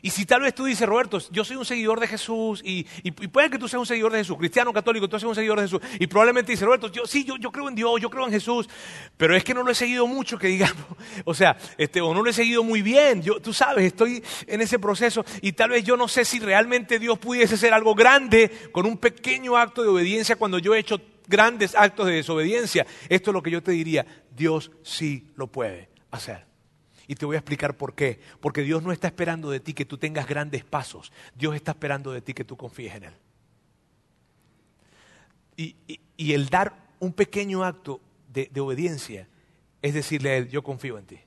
Y 0.03 0.11
si 0.11 0.26
tal 0.26 0.42
vez 0.42 0.55
tú 0.55 0.64
dices, 0.64 0.86
Roberto, 0.88 1.18
yo 1.30 1.44
soy 1.44 1.57
un 1.57 1.64
seguidor 1.64 2.01
de 2.01 2.07
Jesús 2.07 2.61
y, 2.64 2.84
puede 3.28 3.51
que 3.51 3.59
tú 3.59 3.68
seas 3.68 3.80
un 3.80 3.86
seguidor 3.86 4.12
de 4.12 4.18
Jesús, 4.18 4.36
cristiano, 4.36 4.72
católico, 4.72 5.09
tú 5.09 5.18
seas 5.18 5.28
un 5.28 5.34
seguidor 5.34 5.59
de 5.59 5.66
Jesús 5.66 5.80
y 5.99 6.07
probablemente 6.07 6.53
dices, 6.53 6.64
Roberto, 6.64 6.90
yo 6.90 7.07
sí, 7.07 7.24
yo, 7.24 7.51
creo 7.51 7.68
en 7.68 7.74
Dios, 7.74 8.01
yo 8.01 8.11
creo 8.11 8.26
en 8.26 8.32
Jesús, 8.32 8.68
pero 9.16 9.34
es 9.34 9.44
que 9.44 9.55
no 9.55 9.62
lo 9.62 9.70
he 9.70 9.74
seguido 9.74 10.07
mucho, 10.07 10.38
que 10.38 10.49
digamos, 10.49 10.84
o 11.24 11.34
sea, 11.34 11.57
este, 11.76 12.01
o 12.01 12.14
no 12.14 12.22
lo 12.22 12.30
he 12.30 12.32
seguido 12.32 12.62
muy 12.62 12.82
bien, 12.82 13.22
yo, 13.22 13.40
tú 13.40 13.53
sabes, 13.53 13.84
estoy 13.84 14.22
en 14.46 14.61
ese 14.61 14.78
proceso 14.78 15.24
y 15.42 15.53
tal 15.53 15.70
vez 15.70 15.84
yo 15.84 15.96
no 15.96 16.09
sé 16.09 16.24
si 16.24 16.38
realmente 16.38 16.99
Dios 16.99 17.18
pudiese 17.18 17.57
ser 17.57 17.72
algo 17.72 17.94
grande 17.94 18.51
con 18.72 18.86
un 18.86 18.99
pequeño 18.99 19.57
acto 19.57 19.82
de 19.82 19.88
obediencia 19.88 20.36
cuando 20.36 20.59
yo 20.59 20.74
he 20.74 20.78
hecho 20.78 21.01
grandes 21.28 21.74
actos 21.74 22.07
de 22.07 22.14
desobediencia. 22.14 22.86
Esto 23.09 23.30
es 23.30 23.34
lo 23.34 23.42
que 23.42 23.51
yo 23.51 23.62
te 23.62 23.72
diría, 23.72 24.07
Dios 24.34 24.72
sí 24.82 25.28
lo 25.36 25.46
puede 25.46 25.90
hacer. 26.11 26.47
Y 27.09 27.14
te 27.14 27.24
voy 27.24 27.36
a 27.36 27.38
explicar 27.38 27.76
por 27.76 27.94
qué. 27.94 28.20
Porque 28.38 28.62
Dios 28.62 28.82
no 28.82 28.92
está 28.92 29.09
esperando 29.09 29.50
de 29.50 29.61
ti 29.61 29.72
que 29.72 29.86
tú 29.86 29.96
tengas 29.96 30.28
grandes 30.28 30.62
pasos. 30.62 31.11
Dios 31.34 31.56
está 31.56 31.72
esperando 31.72 32.12
de 32.12 32.20
ti 32.20 32.34
que 32.34 32.44
tú 32.44 32.56
confíes 32.56 32.94
en 32.94 33.04
Él. 33.04 33.14
Y, 35.56 36.32
el 36.32 36.48
dar 36.50 36.74
un 37.00 37.12
pequeño 37.12 37.64
acto 37.64 38.00
de, 38.32 38.48
obediencia 38.61 39.26
es 39.82 39.94
decirle 39.94 40.30
a 40.30 40.36
Él, 40.36 40.48
yo 40.50 40.62
confío 40.62 40.98
en 40.98 41.06
ti. 41.06 41.18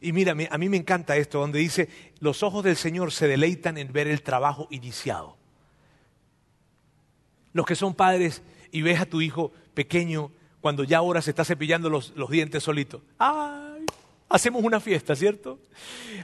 Y 0.00 0.12
mira, 0.12 0.32
a 0.50 0.58
mí 0.58 0.68
me 0.68 0.76
encanta 0.76 1.16
esto, 1.16 1.40
donde 1.40 1.58
dice, 1.58 1.88
los 2.20 2.42
ojos 2.42 2.62
del 2.62 2.76
Señor 2.76 3.10
se 3.10 3.26
deleitan 3.26 3.78
en 3.78 3.92
ver 3.92 4.06
el 4.06 4.22
trabajo 4.22 4.68
iniciado. 4.70 5.36
Los 7.52 7.64
que 7.64 7.74
son 7.74 7.94
padres 7.94 8.42
y 8.70 8.82
ves 8.82 9.00
a 9.00 9.06
tu 9.06 9.22
hijo 9.22 9.52
pequeño 9.72 10.30
cuando 10.60 10.84
ya 10.84 10.98
ahora 10.98 11.22
se 11.22 11.30
está 11.30 11.44
cepillando 11.44 11.88
los, 11.88 12.12
los 12.14 12.30
dientes 12.30 12.62
solito. 12.62 13.02
¡Ah! 13.18 13.57
Hacemos 14.28 14.62
una 14.62 14.80
fiesta, 14.80 15.16
¿cierto? 15.16 15.60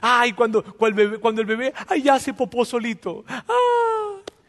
Ay, 0.01 0.33
cuando, 0.33 0.63
cuando, 0.63 1.41
el 1.41 1.47
bebé, 1.47 1.73
ay, 1.87 2.03
ya 2.03 2.15
hace 2.15 2.33
popó 2.33 2.65
solito. 2.65 3.25
Ah, 3.27 3.43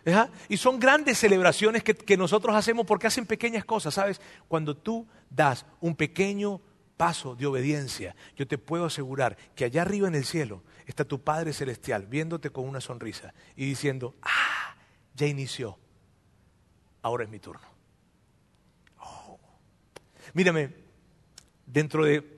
¿Ajá? 0.06 0.30
Y 0.48 0.56
son 0.56 0.78
grandes 0.78 1.18
celebraciones 1.18 1.82
que, 1.82 1.94
que 1.94 2.16
nosotros 2.16 2.54
hacemos 2.54 2.86
porque 2.86 3.08
hacen 3.08 3.26
pequeñas 3.26 3.64
cosas, 3.64 3.94
¿sabes? 3.94 4.20
Cuando 4.46 4.76
tú 4.76 5.06
das 5.30 5.66
un 5.80 5.96
pequeño 5.96 6.60
paso 6.96 7.34
de 7.34 7.46
obediencia, 7.46 8.14
yo 8.36 8.46
te 8.46 8.56
puedo 8.56 8.86
asegurar 8.86 9.36
que 9.54 9.64
allá 9.64 9.82
arriba 9.82 10.06
en 10.06 10.14
el 10.14 10.24
cielo 10.24 10.62
está 10.86 11.04
tu 11.04 11.20
Padre 11.22 11.52
Celestial 11.52 12.06
viéndote 12.06 12.50
con 12.50 12.68
una 12.68 12.80
sonrisa 12.80 13.34
y 13.56 13.66
diciendo, 13.66 14.14
ah, 14.22 14.76
ya 15.14 15.26
inició, 15.26 15.76
ahora 17.02 17.24
es 17.24 17.30
mi 17.30 17.40
turno. 17.40 17.66
Oh. 19.00 19.38
Mírame, 20.34 20.70
dentro 21.66 22.04
de 22.04 22.35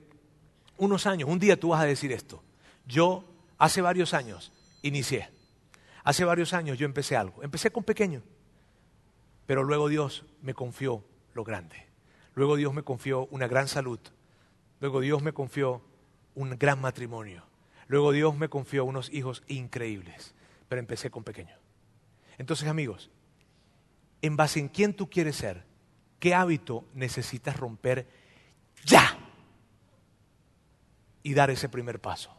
unos 0.79 1.05
años, 1.05 1.29
un 1.29 1.37
día 1.37 1.59
tú 1.59 1.69
vas 1.69 1.81
a 1.81 1.85
decir 1.85 2.11
esto, 2.11 2.41
yo 2.87 3.23
hace 3.57 3.81
varios 3.81 4.13
años 4.15 4.51
inicié. 4.81 5.29
Hace 6.03 6.25
varios 6.25 6.53
años 6.53 6.77
yo 6.77 6.85
empecé 6.85 7.15
algo. 7.15 7.43
Empecé 7.43 7.71
con 7.71 7.83
pequeño. 7.83 8.23
Pero 9.45 9.63
luego 9.63 9.89
Dios 9.89 10.25
me 10.41 10.53
confió 10.53 11.03
lo 11.33 11.43
grande. 11.43 11.87
Luego 12.33 12.55
Dios 12.55 12.73
me 12.73 12.83
confió 12.83 13.27
una 13.31 13.47
gran 13.47 13.67
salud. 13.67 13.99
Luego 14.79 15.01
Dios 15.01 15.21
me 15.21 15.33
confió 15.33 15.83
un 16.35 16.57
gran 16.57 16.81
matrimonio. 16.81 17.43
Luego 17.87 18.11
Dios 18.11 18.35
me 18.35 18.49
confió 18.49 18.85
unos 18.85 19.11
hijos 19.11 19.43
increíbles. 19.47 20.33
Pero 20.67 20.79
empecé 20.79 21.11
con 21.11 21.23
pequeño. 21.23 21.55
Entonces, 22.37 22.69
amigos, 22.69 23.11
en 24.21 24.37
base 24.37 24.59
en 24.59 24.69
quién 24.69 24.93
tú 24.93 25.09
quieres 25.09 25.35
ser, 25.35 25.65
qué 26.19 26.33
hábito 26.33 26.85
necesitas 26.93 27.57
romper 27.57 28.07
ya 28.85 29.28
y 31.23 31.33
dar 31.33 31.49
ese 31.49 31.69
primer 31.69 31.99
paso 31.99 32.31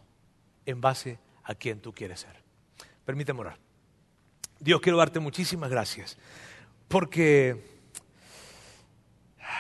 en 0.67 0.81
base 0.81 1.19
a 1.45 1.55
quién 1.55 1.81
tú 1.81 1.93
quieres 1.93 2.21
ser. 2.21 2.43
Permíteme 3.05 3.41
orar. 3.41 3.59
Dios, 4.59 4.81
quiero 4.81 4.99
darte 4.99 5.21
muchísimas 5.21 5.71
gracias 5.71 6.19
porque, 6.89 7.65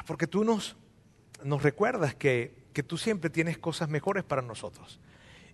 porque 0.06 0.26
tú 0.26 0.44
nos, 0.44 0.76
nos 1.42 1.62
recuerdas 1.62 2.14
que, 2.14 2.54
que 2.72 2.82
tú 2.82 2.98
siempre 2.98 3.30
tienes 3.30 3.58
cosas 3.58 3.88
mejores 3.88 4.24
para 4.24 4.42
nosotros 4.42 5.00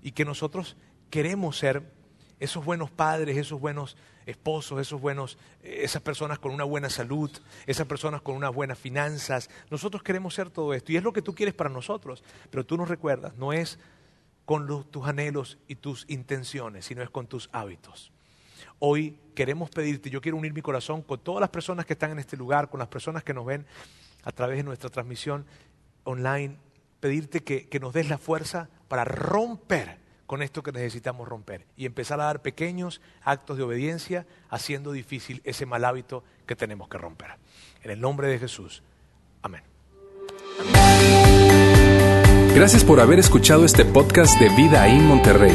y 0.03 0.13
que 0.13 0.25
nosotros 0.25 0.77
queremos 1.11 1.59
ser 1.59 1.93
esos 2.41 2.65
buenos 2.65 2.91
padres, 2.91 3.37
esos 3.37 3.61
buenos 3.61 3.97
esposos, 4.27 4.81
esos 4.81 5.01
buenos, 5.01 5.39
esas 5.63 6.03
personas 6.03 6.39
con 6.41 6.53
una 6.53 6.65
buena 6.65 6.91
salud, 6.91 7.31
esas 7.67 7.87
personas 7.87 8.21
con 8.21 8.35
unas 8.35 8.53
buenas 8.53 8.79
finanzas. 8.79 9.49
Nosotros 9.71 10.03
queremos 10.03 10.35
ser 10.35 10.51
todo 10.51 10.75
esto 10.75 10.93
y 10.93 10.97
es 10.97 11.03
lo 11.03 11.13
que 11.13 11.23
tú 11.23 11.35
quieres 11.35 11.55
para 11.55 11.71
nosotros, 11.71 12.25
pero 12.51 12.67
tú 12.67 12.77
nos 12.77 12.89
recuerdas, 12.89 13.37
no 13.37 13.53
es 13.53 13.79
con 14.45 14.85
tus 14.91 15.07
anhelos 15.07 15.59
y 15.69 15.77
tus 15.77 16.05
intenciones, 16.09 16.85
sino 16.85 17.03
es 17.03 17.11
con 17.11 17.27
tus 17.27 17.49
hábitos. 17.53 18.13
Hoy 18.79 19.19
queremos 19.35 19.71
pedirte, 19.71 20.11
yo 20.11 20.21
quiero 20.21 20.37
unir 20.37 20.53
mi 20.53 20.61
corazón 20.61 21.03
con 21.03 21.21
todas 21.21 21.41
las 21.41 21.51
personas 21.51 21.87
que 21.87 21.95
están 21.95 22.11
en 22.11 22.19
este 22.19 22.37
lugar, 22.37 22.69
con 22.69 22.79
las 22.79 22.89
personas 22.89 23.25
que 23.25 23.33
nos 23.33 23.47
ven 23.47 23.65
a 24.25 24.33
través 24.33 24.59
de 24.59 24.65
nuestra 24.65 24.91
transmisión 24.91 25.47
online, 26.05 26.57
pedirte 27.01 27.43
que, 27.43 27.69
que 27.69 27.81
nos 27.81 27.95
des 27.95 28.09
la 28.09 28.19
fuerza 28.19 28.69
para 28.89 29.05
romper 29.05 30.06
con 30.27 30.43
esto 30.43 30.63
que 30.63 30.73
necesitamos 30.73 31.29
romper 31.29 31.67
y 31.77 31.87
empezar 31.87 32.21
a 32.21 32.25
dar 32.25 32.43
pequeños 32.43 33.01
actos 33.23 33.57
de 33.57 33.63
obediencia, 33.63 34.27
haciendo 34.51 34.93
difícil 34.93 35.41
ese 35.45 35.67
mal 35.67 35.85
hábito 35.85 36.25
que 36.47 36.57
tenemos 36.57 36.89
que 36.89 36.99
romper. 36.99 37.29
En 37.83 37.91
el 37.91 38.01
nombre 38.01 38.29
de 38.29 38.39
Jesús. 38.39 38.83
Amén. 39.43 39.63
Gracias 42.55 42.85
por 42.85 43.01
haber 43.01 43.19
escuchado 43.19 43.65
este 43.65 43.85
podcast 43.85 44.39
de 44.41 44.49
Vida 44.51 44.89
en 44.89 45.07
Monterrey. 45.07 45.55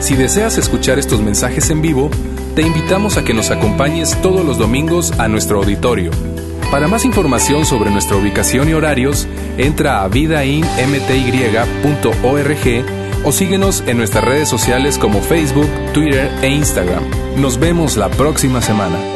Si 0.00 0.14
deseas 0.14 0.58
escuchar 0.58 0.98
estos 0.98 1.22
mensajes 1.22 1.70
en 1.70 1.80
vivo, 1.80 2.10
te 2.54 2.62
invitamos 2.62 3.16
a 3.16 3.24
que 3.24 3.32
nos 3.32 3.50
acompañes 3.50 4.20
todos 4.20 4.44
los 4.44 4.58
domingos 4.58 5.18
a 5.18 5.28
nuestro 5.28 5.58
auditorio. 5.58 6.10
Para 6.70 6.88
más 6.88 7.04
información 7.04 7.64
sobre 7.64 7.90
nuestra 7.90 8.16
ubicación 8.16 8.68
y 8.68 8.74
horarios, 8.74 9.26
entra 9.56 10.02
a 10.02 10.08
vidainmty.org 10.08 13.03
o 13.24 13.32
síguenos 13.32 13.82
en 13.86 13.96
nuestras 13.96 14.24
redes 14.24 14.48
sociales 14.48 14.98
como 14.98 15.20
Facebook, 15.20 15.68
Twitter 15.92 16.30
e 16.42 16.48
Instagram. 16.48 17.04
Nos 17.36 17.58
vemos 17.58 17.96
la 17.96 18.10
próxima 18.10 18.60
semana. 18.60 19.13